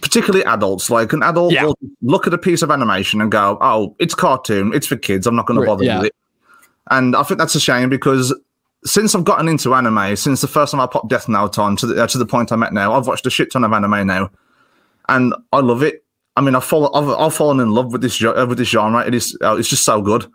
particularly 0.00 0.44
adults. 0.44 0.90
Like 0.90 1.12
an 1.12 1.22
adult 1.22 1.52
Yeah. 1.52 1.64
will 1.64 1.78
look 2.02 2.26
at 2.26 2.34
a 2.34 2.38
piece 2.38 2.62
of 2.62 2.70
animation 2.70 3.20
and 3.20 3.30
go, 3.30 3.58
"Oh, 3.60 3.94
it's 3.98 4.14
cartoon. 4.14 4.72
It's 4.74 4.86
for 4.86 4.96
kids. 4.96 5.26
I'm 5.26 5.36
not 5.36 5.46
going 5.46 5.60
to 5.60 5.66
bother 5.66 5.84
yeah. 5.84 5.98
with 5.98 6.06
it." 6.06 6.14
And 6.90 7.16
I 7.16 7.22
think 7.22 7.38
that's 7.38 7.54
a 7.54 7.60
shame 7.60 7.88
because 7.88 8.34
since 8.84 9.14
I've 9.14 9.24
gotten 9.24 9.48
into 9.48 9.74
anime, 9.74 10.16
since 10.16 10.40
the 10.40 10.48
first 10.48 10.72
time 10.72 10.80
I 10.80 10.86
popped 10.86 11.08
Death 11.08 11.28
Note 11.28 11.58
on 11.58 11.76
to 11.76 11.86
the, 11.86 12.02
uh, 12.02 12.06
to 12.06 12.18
the 12.18 12.26
point 12.26 12.52
I'm 12.52 12.62
at 12.62 12.72
now, 12.72 12.92
I've 12.92 13.06
watched 13.06 13.26
a 13.26 13.30
shit 13.30 13.50
ton 13.50 13.64
of 13.64 13.72
anime 13.72 14.06
now, 14.06 14.30
and 15.08 15.34
I 15.52 15.60
love 15.60 15.82
it. 15.82 16.04
I 16.36 16.40
mean, 16.40 16.54
I've 16.54 16.64
fallen, 16.64 16.90
I've, 16.94 17.08
I've 17.18 17.34
fallen 17.34 17.60
in 17.60 17.70
love 17.70 17.92
with 17.92 18.02
this 18.02 18.22
uh, 18.22 18.46
with 18.48 18.58
this 18.58 18.68
genre. 18.68 19.06
It 19.06 19.14
is, 19.14 19.36
uh, 19.42 19.56
it's 19.56 19.68
just 19.68 19.84
so 19.84 20.02
good. 20.02 20.26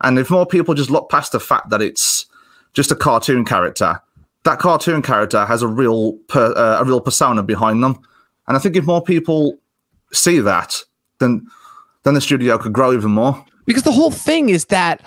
And 0.00 0.18
if 0.18 0.30
more 0.30 0.46
people 0.46 0.74
just 0.74 0.90
look 0.90 1.10
past 1.10 1.32
the 1.32 1.40
fact 1.40 1.70
that 1.70 1.82
it's 1.82 2.26
just 2.72 2.90
a 2.90 2.96
cartoon 2.96 3.44
character, 3.44 4.00
that 4.44 4.58
cartoon 4.58 5.02
character 5.02 5.44
has 5.44 5.62
a 5.62 5.68
real 5.68 6.14
per, 6.28 6.52
uh, 6.56 6.80
a 6.80 6.84
real 6.84 7.00
persona 7.00 7.42
behind 7.42 7.82
them. 7.82 8.00
And 8.46 8.56
I 8.56 8.60
think 8.60 8.76
if 8.76 8.84
more 8.84 9.02
people 9.02 9.58
see 10.12 10.40
that, 10.40 10.76
then 11.20 11.46
then 12.02 12.14
the 12.14 12.20
studio 12.20 12.58
could 12.58 12.72
grow 12.72 12.92
even 12.92 13.10
more. 13.10 13.44
because 13.66 13.82
the 13.82 13.92
whole 13.92 14.10
thing 14.10 14.50
is 14.50 14.66
that 14.66 15.00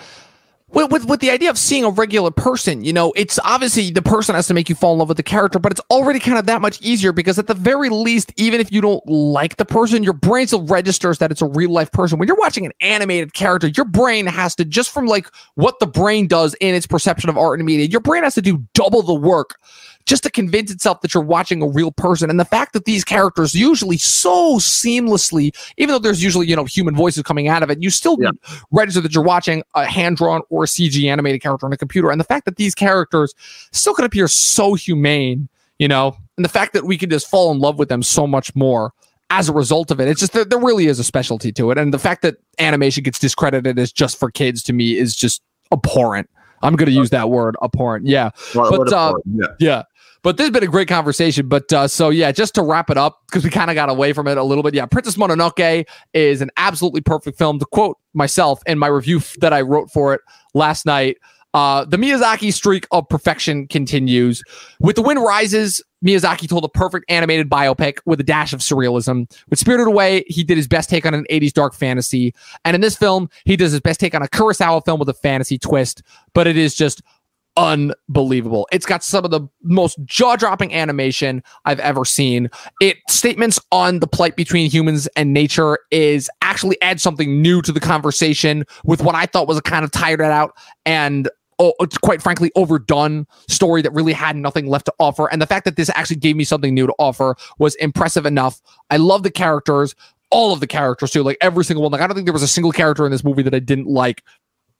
with, 0.70 0.90
with 0.92 1.06
with 1.06 1.20
the 1.20 1.30
idea 1.30 1.48
of 1.48 1.56
seeing 1.56 1.84
a 1.84 1.90
regular 1.90 2.30
person, 2.30 2.84
you 2.84 2.92
know, 2.92 3.12
it's 3.16 3.38
obviously 3.42 3.90
the 3.90 4.02
person 4.02 4.34
has 4.34 4.46
to 4.48 4.54
make 4.54 4.68
you 4.68 4.74
fall 4.74 4.92
in 4.92 4.98
love 4.98 5.08
with 5.08 5.16
the 5.16 5.22
character, 5.22 5.58
but 5.58 5.72
it's 5.72 5.80
already 5.90 6.18
kind 6.18 6.38
of 6.38 6.44
that 6.46 6.60
much 6.60 6.78
easier 6.82 7.10
because 7.10 7.38
at 7.38 7.46
the 7.46 7.54
very 7.54 7.88
least, 7.88 8.32
even 8.36 8.60
if 8.60 8.70
you 8.70 8.82
don't 8.82 9.06
like 9.06 9.56
the 9.56 9.64
person, 9.64 10.02
your 10.02 10.12
brain 10.12 10.46
still 10.46 10.66
registers 10.66 11.18
that 11.18 11.30
it's 11.30 11.40
a 11.40 11.46
real 11.46 11.70
life 11.70 11.90
person. 11.92 12.18
When 12.18 12.28
you're 12.28 12.36
watching 12.36 12.66
an 12.66 12.72
animated 12.82 13.32
character, 13.32 13.68
your 13.68 13.86
brain 13.86 14.26
has 14.26 14.54
to 14.56 14.64
just 14.66 14.90
from 14.90 15.06
like 15.06 15.30
what 15.54 15.78
the 15.80 15.86
brain 15.86 16.26
does 16.26 16.54
in 16.60 16.74
its 16.74 16.86
perception 16.86 17.30
of 17.30 17.38
art 17.38 17.58
and 17.58 17.64
media, 17.64 17.86
your 17.86 18.00
brain 18.00 18.22
has 18.24 18.34
to 18.34 18.42
do 18.42 18.62
double 18.74 19.02
the 19.02 19.14
work 19.14 19.58
just 20.08 20.22
to 20.22 20.30
convince 20.30 20.70
itself 20.70 21.02
that 21.02 21.12
you're 21.12 21.22
watching 21.22 21.60
a 21.62 21.68
real 21.68 21.92
person. 21.92 22.30
And 22.30 22.40
the 22.40 22.44
fact 22.46 22.72
that 22.72 22.86
these 22.86 23.04
characters 23.04 23.54
usually 23.54 23.98
so 23.98 24.56
seamlessly, 24.56 25.54
even 25.76 25.92
though 25.92 25.98
there's 25.98 26.24
usually, 26.24 26.46
you 26.48 26.56
know, 26.56 26.64
human 26.64 26.96
voices 26.96 27.22
coming 27.22 27.46
out 27.46 27.62
of 27.62 27.70
it, 27.70 27.82
you 27.82 27.90
still 27.90 28.16
Yeah. 28.18 28.30
register 28.70 29.02
that 29.02 29.14
you're 29.14 29.22
watching 29.22 29.62
a 29.74 29.84
hand 29.84 30.16
drawn 30.16 30.40
or 30.48 30.64
CG 30.66 31.08
animated 31.08 31.42
character 31.42 31.66
on 31.66 31.72
a 31.74 31.76
computer. 31.76 32.10
And 32.10 32.18
the 32.18 32.24
fact 32.24 32.46
that 32.46 32.56
these 32.56 32.74
characters 32.74 33.34
still 33.70 33.92
can 33.92 34.06
appear 34.06 34.26
so 34.28 34.72
humane, 34.74 35.46
you 35.78 35.88
know, 35.88 36.16
and 36.38 36.44
the 36.44 36.48
fact 36.48 36.72
that 36.72 36.84
we 36.84 36.96
can 36.96 37.10
just 37.10 37.28
fall 37.28 37.52
in 37.52 37.58
love 37.58 37.78
with 37.78 37.90
them 37.90 38.02
so 38.02 38.26
much 38.26 38.56
more 38.56 38.92
as 39.28 39.50
a 39.50 39.52
result 39.52 39.90
of 39.90 40.00
it. 40.00 40.08
It's 40.08 40.20
just 40.20 40.32
that 40.32 40.48
there 40.48 40.58
really 40.58 40.86
is 40.86 40.98
a 40.98 41.04
specialty 41.04 41.52
to 41.52 41.70
it. 41.70 41.76
And 41.76 41.92
the 41.92 41.98
fact 41.98 42.22
that 42.22 42.36
animation 42.58 43.02
gets 43.02 43.18
discredited 43.18 43.78
as 43.78 43.92
just 43.92 44.18
for 44.18 44.30
kids 44.30 44.62
to 44.62 44.72
me 44.72 44.96
is 44.96 45.14
just 45.14 45.42
abhorrent. 45.70 46.30
I'm 46.62 46.74
going 46.76 46.86
to 46.86 46.92
use 46.92 47.10
that 47.10 47.28
word 47.28 47.54
abhorrent. 47.62 48.06
Yeah. 48.06 48.30
Well, 48.54 48.70
But, 48.84 48.92
uh, 48.92 49.12
point, 49.12 49.24
yeah. 49.34 49.46
Yeah. 49.60 49.82
But 50.22 50.36
this 50.36 50.44
has 50.46 50.52
been 50.52 50.64
a 50.64 50.68
great 50.68 50.88
conversation. 50.88 51.48
But 51.48 51.72
uh, 51.72 51.88
so 51.88 52.10
yeah, 52.10 52.32
just 52.32 52.54
to 52.56 52.62
wrap 52.62 52.90
it 52.90 52.98
up, 52.98 53.22
because 53.26 53.44
we 53.44 53.50
kind 53.50 53.70
of 53.70 53.74
got 53.74 53.88
away 53.88 54.12
from 54.12 54.26
it 54.28 54.38
a 54.38 54.42
little 54.42 54.62
bit. 54.62 54.74
Yeah, 54.74 54.86
Princess 54.86 55.16
Mononoke 55.16 55.86
is 56.12 56.40
an 56.40 56.50
absolutely 56.56 57.00
perfect 57.00 57.38
film. 57.38 57.58
To 57.58 57.66
quote 57.66 57.98
myself 58.14 58.60
in 58.66 58.78
my 58.78 58.88
review 58.88 59.18
f- 59.18 59.36
that 59.40 59.52
I 59.52 59.60
wrote 59.60 59.90
for 59.90 60.14
it 60.14 60.20
last 60.54 60.86
night, 60.86 61.18
uh, 61.54 61.84
the 61.84 61.96
Miyazaki 61.96 62.52
streak 62.52 62.86
of 62.90 63.08
perfection 63.08 63.66
continues. 63.68 64.42
With 64.80 64.96
The 64.96 65.02
Wind 65.02 65.22
Rises, 65.22 65.82
Miyazaki 66.04 66.48
told 66.48 66.64
a 66.64 66.68
perfect 66.68 67.06
animated 67.08 67.48
biopic 67.48 67.98
with 68.04 68.20
a 68.20 68.22
dash 68.22 68.52
of 68.52 68.60
surrealism. 68.60 69.30
With 69.48 69.58
Spirited 69.58 69.86
Away, 69.86 70.24
he 70.28 70.44
did 70.44 70.56
his 70.56 70.68
best 70.68 70.90
take 70.90 71.06
on 71.06 71.14
an 71.14 71.26
80s 71.30 71.52
dark 71.52 71.74
fantasy. 71.74 72.34
And 72.64 72.74
in 72.74 72.80
this 72.80 72.96
film, 72.96 73.28
he 73.44 73.56
does 73.56 73.72
his 73.72 73.80
best 73.80 73.98
take 73.98 74.14
on 74.14 74.22
a 74.22 74.28
Kurosawa 74.28 74.84
film 74.84 75.00
with 75.00 75.08
a 75.08 75.14
fantasy 75.14 75.58
twist. 75.58 76.02
But 76.34 76.46
it 76.46 76.56
is 76.56 76.74
just 76.74 77.02
unbelievable. 77.58 78.68
It's 78.72 78.86
got 78.86 79.02
some 79.02 79.24
of 79.24 79.30
the 79.30 79.46
most 79.62 79.98
jaw-dropping 80.04 80.72
animation 80.72 81.42
I've 81.64 81.80
ever 81.80 82.04
seen. 82.04 82.48
It 82.80 82.98
statements 83.08 83.60
on 83.72 83.98
the 83.98 84.06
plight 84.06 84.36
between 84.36 84.70
humans 84.70 85.08
and 85.16 85.34
nature 85.34 85.78
is 85.90 86.30
actually 86.40 86.80
add 86.80 87.00
something 87.00 87.42
new 87.42 87.60
to 87.62 87.72
the 87.72 87.80
conversation 87.80 88.64
with 88.84 89.02
what 89.02 89.14
I 89.14 89.26
thought 89.26 89.48
was 89.48 89.58
a 89.58 89.62
kind 89.62 89.84
of 89.84 89.90
tired 89.90 90.20
out 90.20 90.56
and 90.86 91.28
oh, 91.58 91.74
it's 91.80 91.98
quite 91.98 92.22
frankly 92.22 92.52
overdone 92.54 93.26
story 93.48 93.82
that 93.82 93.92
really 93.92 94.12
had 94.12 94.36
nothing 94.36 94.66
left 94.66 94.86
to 94.86 94.94
offer. 95.00 95.26
And 95.30 95.42
the 95.42 95.46
fact 95.46 95.64
that 95.64 95.76
this 95.76 95.90
actually 95.90 96.16
gave 96.16 96.36
me 96.36 96.44
something 96.44 96.72
new 96.72 96.86
to 96.86 96.94
offer 96.98 97.36
was 97.58 97.74
impressive 97.76 98.24
enough. 98.24 98.60
I 98.90 98.96
love 98.96 99.24
the 99.24 99.30
characters. 99.30 99.94
All 100.30 100.52
of 100.52 100.60
the 100.60 100.66
characters 100.66 101.10
too, 101.10 101.22
like 101.22 101.38
every 101.40 101.64
single 101.64 101.82
one. 101.82 101.90
Like 101.90 102.02
I 102.02 102.06
don't 102.06 102.14
think 102.14 102.26
there 102.26 102.34
was 102.34 102.42
a 102.42 102.48
single 102.48 102.70
character 102.70 103.06
in 103.06 103.10
this 103.10 103.24
movie 103.24 103.42
that 103.42 103.54
I 103.54 103.60
didn't 103.60 103.86
like. 103.86 104.22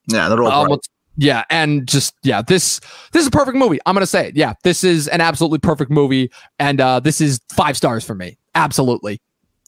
Yeah, 0.07 0.29
they're 0.29 0.43
all 0.43 0.73
Um. 0.73 0.79
Yeah, 1.19 1.45
and 1.51 1.87
just 1.87 2.15
yeah, 2.23 2.41
this 2.43 2.81
this 3.13 3.23
is 3.23 3.27
a 3.27 3.31
perfect 3.33 3.57
movie. 3.57 3.79
I'm 3.85 3.95
gonna 3.95 4.07
say 4.07 4.29
it. 4.29 4.37
Yeah, 4.37 4.55
this 4.63 4.85
is 4.85 5.09
an 5.09 5.21
absolutely 5.21 5.59
perfect 5.59 5.91
movie, 5.91 6.31
and 6.61 6.81
uh, 6.81 7.01
this 7.01 7.21
is 7.21 7.41
five 7.51 7.77
stars 7.77 8.05
for 8.05 8.15
me. 8.15 8.39
Absolutely. 8.55 9.21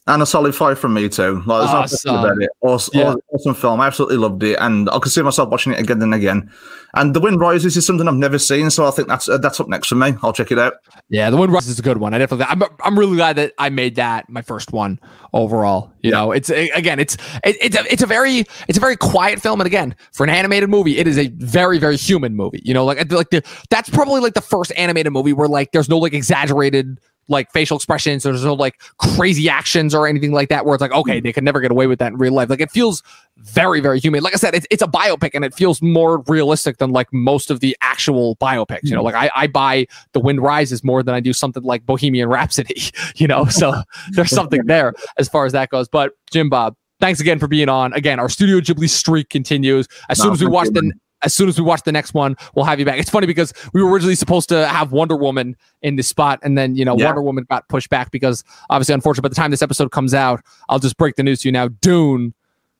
And 0.07 0.23
a 0.23 0.25
solid 0.25 0.55
five 0.55 0.79
from 0.79 0.95
me 0.95 1.07
too. 1.09 1.43
Like, 1.45 1.59
there's 1.61 1.71
no 1.71 1.79
question 1.81 2.09
Awesome. 2.09 2.15
about 2.25 2.41
it. 2.41 2.49
Awesome, 2.61 2.99
Yeah. 2.99 3.13
awesome 3.35 3.53
film. 3.53 3.79
I 3.81 3.85
absolutely 3.87 4.17
loved 4.17 4.41
it, 4.41 4.57
and 4.59 4.89
I 4.89 4.97
could 4.97 5.11
see 5.11 5.21
myself 5.21 5.49
watching 5.49 5.73
it 5.73 5.79
again 5.79 6.01
and 6.01 6.13
again. 6.15 6.49
And 6.95 7.13
The 7.13 7.19
Wind 7.19 7.39
Rises 7.39 7.77
is 7.77 7.85
something 7.85 8.07
I've 8.07 8.15
never 8.15 8.39
seen, 8.39 8.71
so 8.71 8.85
I 8.87 8.91
think 8.91 9.07
that's 9.07 9.29
uh, 9.29 9.37
that's 9.37 9.59
up 9.59 9.69
next 9.69 9.87
for 9.89 9.95
me. 9.95 10.15
I'll 10.23 10.33
check 10.33 10.51
it 10.51 10.57
out. 10.57 10.73
Yeah, 11.09 11.29
the 11.29 11.37
Wind 11.37 11.53
Rises 11.53 11.69
is 11.73 11.79
a 11.79 11.83
good 11.83 11.99
one. 11.99 12.15
I 12.15 12.17
definitely, 12.17 12.47
I'm, 12.49 12.63
I'm 12.83 12.97
really 12.97 13.15
glad 13.15 13.35
that 13.37 13.53
I 13.59 13.69
made 13.69 13.95
that 13.95 14.27
my 14.27 14.41
first 14.41 14.73
one 14.73 14.99
overall. 15.33 15.93
You 16.01 16.09
Yeah. 16.09 16.17
know, 16.17 16.31
it's 16.31 16.49
again, 16.49 16.99
it's 16.99 17.15
it, 17.43 17.55
it's 17.61 17.77
a, 17.77 17.83
it's 17.93 18.01
a 18.01 18.07
very 18.07 18.43
it's 18.67 18.77
a 18.79 18.81
very 18.81 18.97
quiet 18.97 19.39
film, 19.39 19.61
and 19.61 19.67
again, 19.67 19.95
for 20.13 20.23
an 20.23 20.31
animated 20.31 20.69
movie, 20.69 20.97
it 20.97 21.07
is 21.07 21.17
a 21.19 21.27
very 21.37 21.77
very 21.77 21.95
human 21.95 22.35
movie. 22.35 22.61
You 22.65 22.73
know, 22.73 22.85
like 22.85 23.09
like 23.11 23.29
the 23.29 23.43
that's 23.69 23.89
probably 23.89 24.19
like 24.19 24.33
the 24.33 24.41
first 24.41 24.73
animated 24.75 25.13
movie 25.13 25.31
where 25.31 25.47
like 25.47 25.71
there's 25.73 25.87
no 25.89 25.99
like 25.99 26.13
exaggerated 26.13 26.99
like 27.27 27.51
facial 27.51 27.77
expressions, 27.77 28.23
there's 28.23 28.43
no 28.43 28.53
like 28.53 28.81
crazy 28.97 29.49
actions 29.49 29.95
or 29.95 30.07
anything 30.07 30.31
like 30.31 30.49
that. 30.49 30.65
Where 30.65 30.75
it's 30.75 30.81
like, 30.81 30.91
okay, 30.91 31.19
they 31.19 31.31
could 31.31 31.43
never 31.43 31.61
get 31.61 31.71
away 31.71 31.87
with 31.87 31.99
that 31.99 32.11
in 32.11 32.17
real 32.17 32.33
life. 32.33 32.49
Like 32.49 32.61
it 32.61 32.71
feels 32.71 33.01
very 33.37 33.79
very 33.79 33.99
human. 33.99 34.21
Like 34.21 34.33
I 34.33 34.37
said, 34.37 34.53
it's 34.53 34.67
it's 34.69 34.81
a 34.81 34.87
biopic, 34.87 35.31
and 35.33 35.45
it 35.45 35.53
feels 35.53 35.81
more 35.81 36.19
realistic 36.27 36.77
than 36.77 36.91
like 36.91 37.07
most 37.13 37.49
of 37.49 37.59
the 37.59 37.75
actual 37.81 38.35
biopics. 38.37 38.83
You 38.83 38.95
know, 38.95 39.03
like 39.03 39.15
I 39.15 39.31
I 39.35 39.47
buy 39.47 39.87
The 40.13 40.19
Wind 40.19 40.41
Rises 40.41 40.83
more 40.83 41.03
than 41.03 41.15
I 41.15 41.19
do 41.19 41.33
something 41.33 41.63
like 41.63 41.85
Bohemian 41.85 42.29
Rhapsody. 42.29 42.81
You 43.15 43.27
know, 43.27 43.45
so 43.45 43.73
there's 44.11 44.31
something 44.31 44.65
there 44.65 44.93
as 45.17 45.27
far 45.27 45.45
as 45.45 45.51
that 45.51 45.69
goes. 45.69 45.87
But 45.87 46.13
Jimbob, 46.31 46.75
thanks 46.99 47.19
again 47.19 47.39
for 47.39 47.47
being 47.47 47.69
on. 47.69 47.93
Again, 47.93 48.19
our 48.19 48.29
Studio 48.29 48.59
Ghibli 48.59 48.89
streak 48.89 49.29
continues. 49.29 49.87
As 50.09 50.17
No, 50.19 50.25
soon 50.25 50.33
as 50.33 50.41
we 50.41 50.47
watch 50.47 50.69
the. 50.69 50.91
As 51.23 51.33
soon 51.33 51.49
as 51.49 51.59
we 51.59 51.63
watch 51.65 51.83
the 51.83 51.91
next 51.91 52.13
one, 52.13 52.35
we'll 52.55 52.65
have 52.65 52.79
you 52.79 52.85
back. 52.85 52.99
It's 52.99 53.09
funny 53.09 53.27
because 53.27 53.53
we 53.73 53.83
were 53.83 53.91
originally 53.91 54.15
supposed 54.15 54.49
to 54.49 54.67
have 54.67 54.91
Wonder 54.91 55.15
Woman 55.15 55.55
in 55.81 55.95
this 55.95 56.07
spot, 56.07 56.39
and 56.43 56.57
then 56.57 56.75
you 56.75 56.83
know 56.85 56.97
Yeah. 56.97 57.05
Wonder 57.05 57.21
Woman 57.21 57.45
got 57.49 57.67
pushed 57.69 57.89
back 57.89 58.11
because 58.11 58.43
obviously, 58.69 58.93
unfortunately, 58.93 59.27
by 59.27 59.29
the 59.29 59.35
time 59.35 59.51
this 59.51 59.61
episode 59.61 59.91
comes 59.91 60.13
out, 60.13 60.41
I'll 60.69 60.79
just 60.79 60.97
break 60.97 61.15
the 61.15 61.23
news 61.23 61.41
to 61.41 61.47
you 61.47 61.51
now. 61.51 61.67
Dune. 61.67 62.33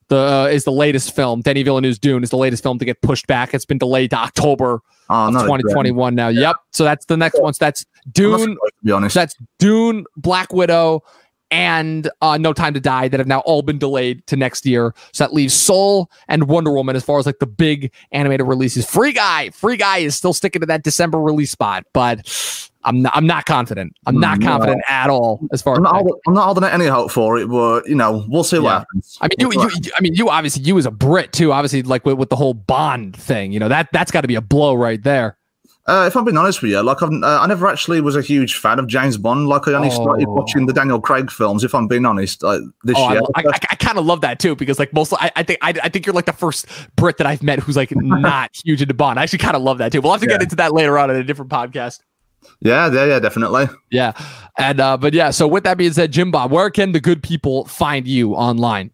The, 0.08 0.18
uh, 0.18 0.48
is 0.52 0.66
the 0.66 0.74
latest 0.74 1.16
film. 1.16 1.40
Denis 1.40 1.64
Villeneuve's 1.64 1.98
Dune 1.98 2.22
is 2.22 2.32
the 2.32 2.36
latest 2.38 2.62
film 2.64 2.78
to 2.80 2.84
get 2.84 3.02
pushed 3.02 3.28
back. 3.28 3.54
It's 3.54 3.64
been 3.64 3.78
delayed 3.78 4.10
to 4.10 4.18
October 4.18 4.82
Oh, 5.10 5.28
of 5.28 5.32
2021 5.32 6.16
now. 6.16 6.28
Yep. 6.28 6.58
So 6.72 6.84
that's 6.84 7.06
the 7.06 7.16
next 7.16 7.40
one. 7.42 7.54
So 7.54 7.64
that's 7.64 7.86
Dune, 8.12 8.58
be 8.84 8.92
honest. 8.92 9.16
that's 9.16 9.38
Dune, 9.58 10.04
Black 10.18 10.52
Widow, 10.52 11.02
and 11.52 12.10
uh, 12.22 12.38
No 12.38 12.54
Time 12.54 12.74
to 12.74 12.80
Die 12.80 13.08
that 13.10 13.20
have 13.20 13.28
now 13.28 13.42
all 13.42 13.62
been 13.62 13.78
delayed 13.78 14.26
to 14.28 14.36
next 14.36 14.66
year. 14.66 14.94
So 15.12 15.24
that 15.26 15.34
leaves 15.34 15.54
Soul 15.54 16.10
and 16.28 16.48
Wonder 16.48 16.72
Woman 16.72 16.96
as 16.96 17.04
far 17.04 17.20
as 17.20 17.26
like 17.26 17.40
the 17.40 17.46
big 17.48 17.92
animated 18.12 18.48
releases. 18.48 18.90
Free 18.90 19.12
Guy, 19.12 19.50
Free 19.52 19.78
Guy 19.78 19.98
is 20.00 20.16
still 20.16 20.34
sticking 20.34 20.62
to 20.62 20.66
that 20.68 20.84
December 20.84 21.20
release 21.20 21.52
spot, 21.52 21.86
but 21.94 22.28
I'm 22.84 23.04
not, 23.04 23.16
I'm 23.16 23.28
not 23.28 23.46
confident. 23.46 23.94
I'm 24.08 24.20
not 24.20 24.40
No. 24.40 24.48
confident 24.48 24.82
at 24.90 25.10
all 25.10 25.40
as 25.52 25.62
far 25.62 25.76
I'm 25.76 25.82
as 25.82 25.92
not, 25.92 25.94
holding, 25.96 26.14
I'm 26.28 26.34
not 26.34 26.46
holding 26.46 26.64
any 26.64 26.88
hope 26.88 27.12
for 27.12 27.38
it, 27.38 27.48
but 27.48 27.88
you 27.88 27.94
know, 27.96 28.26
we'll 28.28 28.44
see 28.44 28.58
what 28.58 28.72
happens. 28.80 29.18
I 29.22 29.26
mean, 29.28 29.36
you, 29.38 29.50
We'll 29.50 29.70
see 29.70 29.80
you, 29.84 29.92
I 29.96 30.02
mean, 30.02 30.16
you 30.16 30.30
obviously, 30.30 30.64
you 30.64 30.78
as 30.80 30.86
a 30.88 30.92
Brit 30.92 31.32
too, 31.32 31.52
obviously, 31.52 31.84
like 31.84 32.06
with, 32.06 32.18
with 32.18 32.30
the 32.30 32.36
whole 32.36 32.54
Bond 32.56 33.16
thing, 33.16 33.52
you 33.52 33.60
know, 33.60 33.70
that 33.70 33.90
that's 33.92 34.10
got 34.12 34.22
to 34.22 34.28
be 34.28 34.36
a 34.36 34.42
blow 34.42 34.74
right 34.74 35.02
there. 35.04 35.38
Uh, 35.88 36.06
if 36.08 36.16
I'm 36.16 36.24
being 36.24 36.38
honest 36.38 36.62
with 36.62 36.72
you, 36.72 36.82
like 36.82 37.02
I've, 37.02 37.10
uh, 37.12 37.40
I 37.42 37.48
never 37.48 37.68
actually 37.68 38.02
was 38.02 38.16
a 38.16 38.22
huge 38.22 38.56
fan 38.56 38.78
of 38.78 38.86
James 38.88 39.18
Bond. 39.18 39.48
Like 39.48 39.68
I 39.68 39.74
only 39.74 39.90
started 39.90 40.28
Oh. 40.28 40.34
watching 40.34 40.68
the 40.68 40.74
Daniel 40.74 41.02
Craig 41.02 41.32
films. 41.32 41.64
If 41.64 41.74
I'm 41.74 41.88
being 41.88 42.06
honest, 42.06 42.44
like 42.44 42.62
this 42.84 42.96
Oh, 42.98 43.12
year. 43.12 43.22
I, 43.36 43.42
I, 43.42 43.60
I 43.72 43.76
kind 43.76 43.98
of 43.98 44.06
love 44.06 44.22
that 44.22 44.40
too 44.40 44.56
because 44.56 44.78
like 44.78 44.94
most, 44.94 45.12
I, 45.14 45.32
I 45.36 45.42
think 45.44 45.58
I, 45.64 45.74
I 45.84 45.90
think 45.90 46.06
you're 46.06 46.14
like 46.14 46.26
the 46.28 46.34
first 46.34 46.68
Brit 46.96 47.18
that 47.18 47.26
I've 47.26 47.42
met 47.42 47.60
who's 47.60 47.76
like 47.76 47.92
not 47.96 48.52
huge 48.64 48.82
into 48.84 48.94
Bond. 48.94 49.20
I 49.20 49.24
actually 49.24 49.40
kind 49.40 49.56
of 49.56 49.64
love 49.64 49.80
that 49.80 49.92
too. 49.92 50.02
We'll 50.02 50.12
have 50.12 50.22
to 50.22 50.28
get 50.28 50.42
into 50.44 50.56
that 50.58 50.72
later 50.72 51.00
on 51.00 51.10
in 51.10 51.16
a 51.16 51.24
different 51.24 51.50
podcast. 51.50 52.00
yeah, 52.62 52.92
yeah, 52.92 53.06
yeah, 53.06 53.20
definitely. 53.20 53.66
Yeah, 53.92 54.14
and 54.60 54.80
uh, 54.80 54.98
but 54.98 55.14
yeah. 55.14 55.32
So 55.32 55.48
with 55.48 55.64
that 55.64 55.78
being 55.78 55.94
said, 55.94 56.12
Jimbob, 56.14 56.52
where 56.52 56.70
can 56.70 56.92
the 56.92 57.00
good 57.00 57.24
people 57.24 57.66
find 57.66 58.08
you 58.08 58.34
online? 58.36 58.92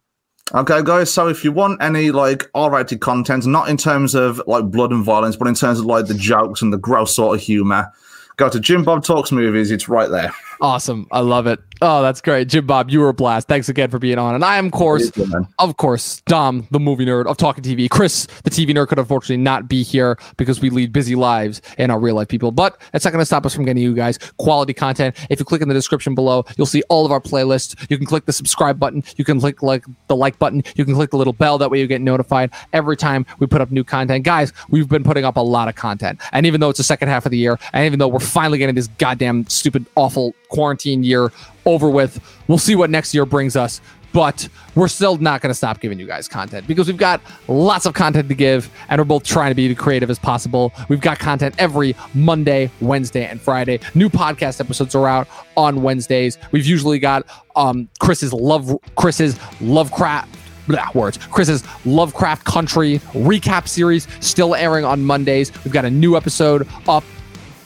Okay, 0.53 0.81
guys. 0.81 1.11
So 1.11 1.27
if 1.27 1.43
you 1.43 1.51
want 1.51 1.81
any 1.81 2.11
like 2.11 2.49
R-rated 2.55 3.01
content, 3.01 3.45
not 3.45 3.69
in 3.69 3.75
terms 3.75 4.15
of 4.15 4.41
like 4.47 4.65
blood 4.65 4.91
and 4.91 5.03
violence, 5.03 5.35
but 5.35 5.47
in 5.47 5.55
terms 5.55 5.79
of 5.79 5.85
like 5.85 6.07
the 6.07 6.13
jokes 6.13 6.61
and 6.61 6.71
the 6.71 6.77
gross 6.77 7.13
sort 7.13 7.37
of 7.37 7.43
humor, 7.43 7.91
go 8.37 8.49
to 8.49 8.57
Jimbob 8.57 9.03
Talks 9.03 9.31
Movies. 9.31 9.71
It's 9.71 9.89
right 9.89 10.09
there. 10.09 10.33
Awesome. 10.61 11.07
I 11.11 11.19
love 11.19 11.47
it. 11.47 11.59
Oh, 11.81 12.01
that's 12.01 12.21
great. 12.21 12.47
Jimbob, 12.47 12.89
you 12.89 12.99
were 12.99 13.09
a 13.09 13.13
blast. 13.13 13.47
Thanks 13.47 13.69
again 13.69 13.89
for 13.89 13.99
being 13.99 14.17
on. 14.17 14.35
And 14.35 14.43
I 14.43 14.57
am, 14.57 14.67
of 14.67 14.71
course, 14.71 15.11
of 15.59 15.77
course, 15.77 16.21
Dom, 16.21 16.67
the 16.71 16.79
movie 16.79 17.05
nerd 17.05 17.27
of 17.27 17.37
Talkin' 17.37 17.63
TV. 17.63 17.89
Chris, 17.89 18.25
the 18.43 18.49
TV 18.49 18.69
nerd, 18.69 18.87
could 18.87 18.99
unfortunately 18.99 19.37
not 19.37 19.67
be 19.67 19.83
here 19.83 20.17
because 20.37 20.59
we 20.59 20.69
lead 20.69 20.91
busy 20.91 21.15
lives 21.15 21.61
and 21.77 21.91
are 21.91 21.99
real 21.99 22.15
life 22.15 22.27
people. 22.27 22.51
But 22.51 22.81
it's 22.93 23.05
not 23.05 23.11
going 23.11 23.21
to 23.21 23.25
stop 23.25 23.45
us 23.45 23.53
from 23.53 23.65
getting 23.65 23.83
you 23.83 23.93
guys 23.93 24.17
quality 24.37 24.73
content. 24.73 25.15
If 25.29 25.39
you 25.39 25.45
click 25.45 25.61
in 25.61 25.67
the 25.67 25.73
description 25.73 26.15
below, 26.15 26.45
you'll 26.57 26.65
see 26.65 26.83
all 26.89 27.05
of 27.05 27.11
our 27.11 27.21
playlists. 27.21 27.89
You 27.89 27.97
can 27.97 28.07
click 28.07 28.25
the 28.25 28.33
subscribe 28.33 28.79
button. 28.79 29.03
You 29.17 29.25
can 29.25 29.39
click 29.39 29.61
like 29.61 29.85
the 30.07 30.15
like 30.15 30.39
button. 30.39 30.63
You 30.75 30.85
can 30.85 30.95
click 30.95 31.11
the 31.11 31.17
little 31.17 31.33
bell. 31.33 31.57
That 31.57 31.69
way 31.69 31.79
you 31.79 31.87
get 31.87 32.01
notified 32.01 32.51
every 32.73 32.97
time 32.97 33.25
we 33.39 33.45
put 33.45 33.61
up 33.61 33.71
new 33.71 33.83
content. 33.83 34.23
Guys, 34.23 34.51
we've 34.69 34.89
been 34.89 35.03
putting 35.03 35.25
up 35.25 35.37
a 35.37 35.41
lot 35.41 35.67
of 35.67 35.75
content. 35.75 36.19
And 36.31 36.45
even 36.45 36.59
though 36.59 36.69
it's 36.69 36.77
the 36.77 36.83
second 36.83 37.09
half 37.09 37.25
of 37.25 37.31
the 37.31 37.37
year, 37.37 37.59
and 37.73 37.85
even 37.85 37.99
though 37.99 38.07
we're 38.07 38.19
finally 38.19 38.57
getting 38.57 38.75
this 38.75 38.87
goddamn 38.97 39.45
stupid, 39.47 39.85
awful 39.95 40.33
quarantine 40.49 41.03
year 41.03 41.31
over 41.67 41.89
with, 41.89 42.19
we'll 42.47 42.57
see 42.57 42.75
what 42.75 42.89
next 42.89 43.13
year 43.13 43.25
brings 43.25 43.55
us. 43.55 43.81
But 44.13 44.47
we're 44.73 44.87
still 44.87 45.17
not 45.17 45.41
going 45.41 45.51
to 45.51 45.53
stop 45.53 45.79
giving 45.79 45.99
you 45.99 46.07
guys 46.07 46.27
content 46.27 46.65
because 46.65 46.87
we've 46.87 46.97
got 46.97 47.21
lots 47.47 47.85
of 47.85 47.93
content 47.93 48.29
to 48.29 48.35
give, 48.35 48.69
and 48.89 48.99
we're 48.99 49.05
both 49.05 49.23
trying 49.23 49.51
to 49.51 49.55
be 49.55 49.69
as 49.69 49.77
creative 49.77 50.09
as 50.09 50.17
possible. 50.17 50.73
We've 50.89 51.01
got 51.01 51.19
content 51.19 51.53
every 51.59 51.95
Monday, 52.15 52.71
Wednesday, 52.79 53.25
and 53.27 53.39
Friday. 53.39 53.79
New 53.93 54.09
podcast 54.09 54.59
episodes 54.59 54.95
are 54.95 55.07
out 55.07 55.27
on 55.55 55.83
Wednesdays. 55.83 56.39
We've 56.51 56.65
usually 56.65 56.97
got 56.99 57.27
um, 57.55 57.89
Chris's 57.99 58.33
love, 58.33 58.75
Chris's 58.95 59.37
Lovecraft 59.61 60.35
blah, 60.67 60.89
words. 60.93 61.17
Chris's 61.17 61.63
Lovecraft 61.85 62.45
Country 62.45 62.99
recap 63.13 63.67
series 63.67 64.07
still 64.19 64.55
airing 64.55 64.85
on 64.85 65.03
Mondays. 65.03 65.51
We've 65.63 65.73
got 65.73 65.85
a 65.85 65.91
new 65.91 66.15
episode 66.15 66.67
up. 66.87 67.03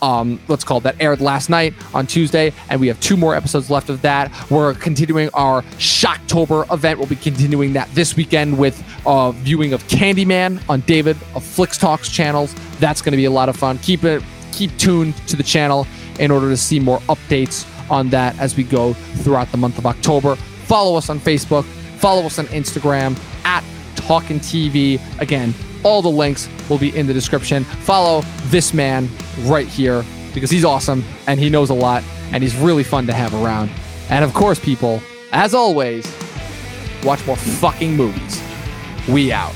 Um, 0.02 0.40
let's 0.48 0.64
call 0.64 0.80
it 0.80 0.84
that 0.84 0.96
aired 1.00 1.22
last 1.22 1.50
night 1.50 1.74
on 1.94 2.08
Tuesday, 2.08 2.54
and 2.70 2.82
we 2.82 2.88
have 2.88 3.00
two 3.00 3.16
more 3.16 3.36
episodes 3.36 3.70
left 3.70 3.90
of 3.90 4.02
that. 4.02 4.32
We're 4.50 4.74
continuing 4.74 5.30
our 5.34 5.62
Shocktober 5.78 6.72
event. 6.74 6.98
We'll 6.98 7.08
be 7.08 7.16
continuing 7.16 7.74
that 7.74 7.90
this 7.94 8.16
weekend 8.16 8.58
with 8.58 8.84
uh, 9.06 9.32
viewing 9.32 9.74
of 9.74 9.84
Candyman 9.88 10.62
on 10.70 10.82
David 10.82 11.18
of 11.36 11.44
Flix 11.44 11.78
Talks 11.78 12.10
channels. 12.10 12.56
That's 12.80 13.02
going 13.02 13.12
to 13.12 13.18
be 13.18 13.26
a 13.26 13.32
lot 13.32 13.50
of 13.50 13.56
fun. 13.56 13.78
Keep 13.80 14.04
it, 14.04 14.24
keep 14.52 14.76
tuned 14.78 15.16
to 15.28 15.36
the 15.36 15.44
channel 15.44 15.86
in 16.20 16.32
order 16.32 16.50
to 16.50 16.58
see 16.58 16.80
more 16.80 17.00
updates 17.02 17.68
on 17.92 18.10
that 18.10 18.38
as 18.40 18.56
we 18.56 18.64
go 18.64 18.94
throughout 18.94 19.52
the 19.52 19.58
month 19.58 19.78
of 19.78 19.86
October. 19.86 20.36
Follow 20.36 20.96
us 20.96 21.10
on 21.10 21.20
Facebook. 21.20 21.66
Follow 22.00 22.26
us 22.26 22.40
on 22.40 22.46
Instagram 22.48 23.20
at 23.46 23.64
Talkin' 23.96 24.40
TV. 24.40 25.00
Again, 25.20 25.54
all 25.84 26.02
the 26.02 26.10
links 26.10 26.50
will 26.70 26.78
be 26.78 26.96
in 26.96 27.08
the 27.08 27.14
description. 27.14 27.64
Follow 27.64 28.22
this 28.46 28.74
man 28.74 29.10
right 29.42 29.68
here 29.68 30.04
because 30.34 30.50
he's 30.50 30.66
awesome 30.66 31.04
and 31.28 31.40
he 31.40 31.50
knows 31.50 31.70
a 31.70 31.74
lot 31.74 32.04
and 32.32 32.44
he's 32.44 32.56
really 32.56 32.84
fun 32.84 33.08
to 33.08 33.14
have 33.14 33.34
around. 33.34 33.70
And 34.10 34.24
of 34.24 34.34
course, 34.34 34.60
people, 34.60 35.02
as 35.32 35.54
always, 35.54 36.06
watch 37.04 37.26
more 37.26 37.36
fucking 37.38 37.96
movies. 37.96 38.42
We 39.08 39.32
out. 39.32 39.54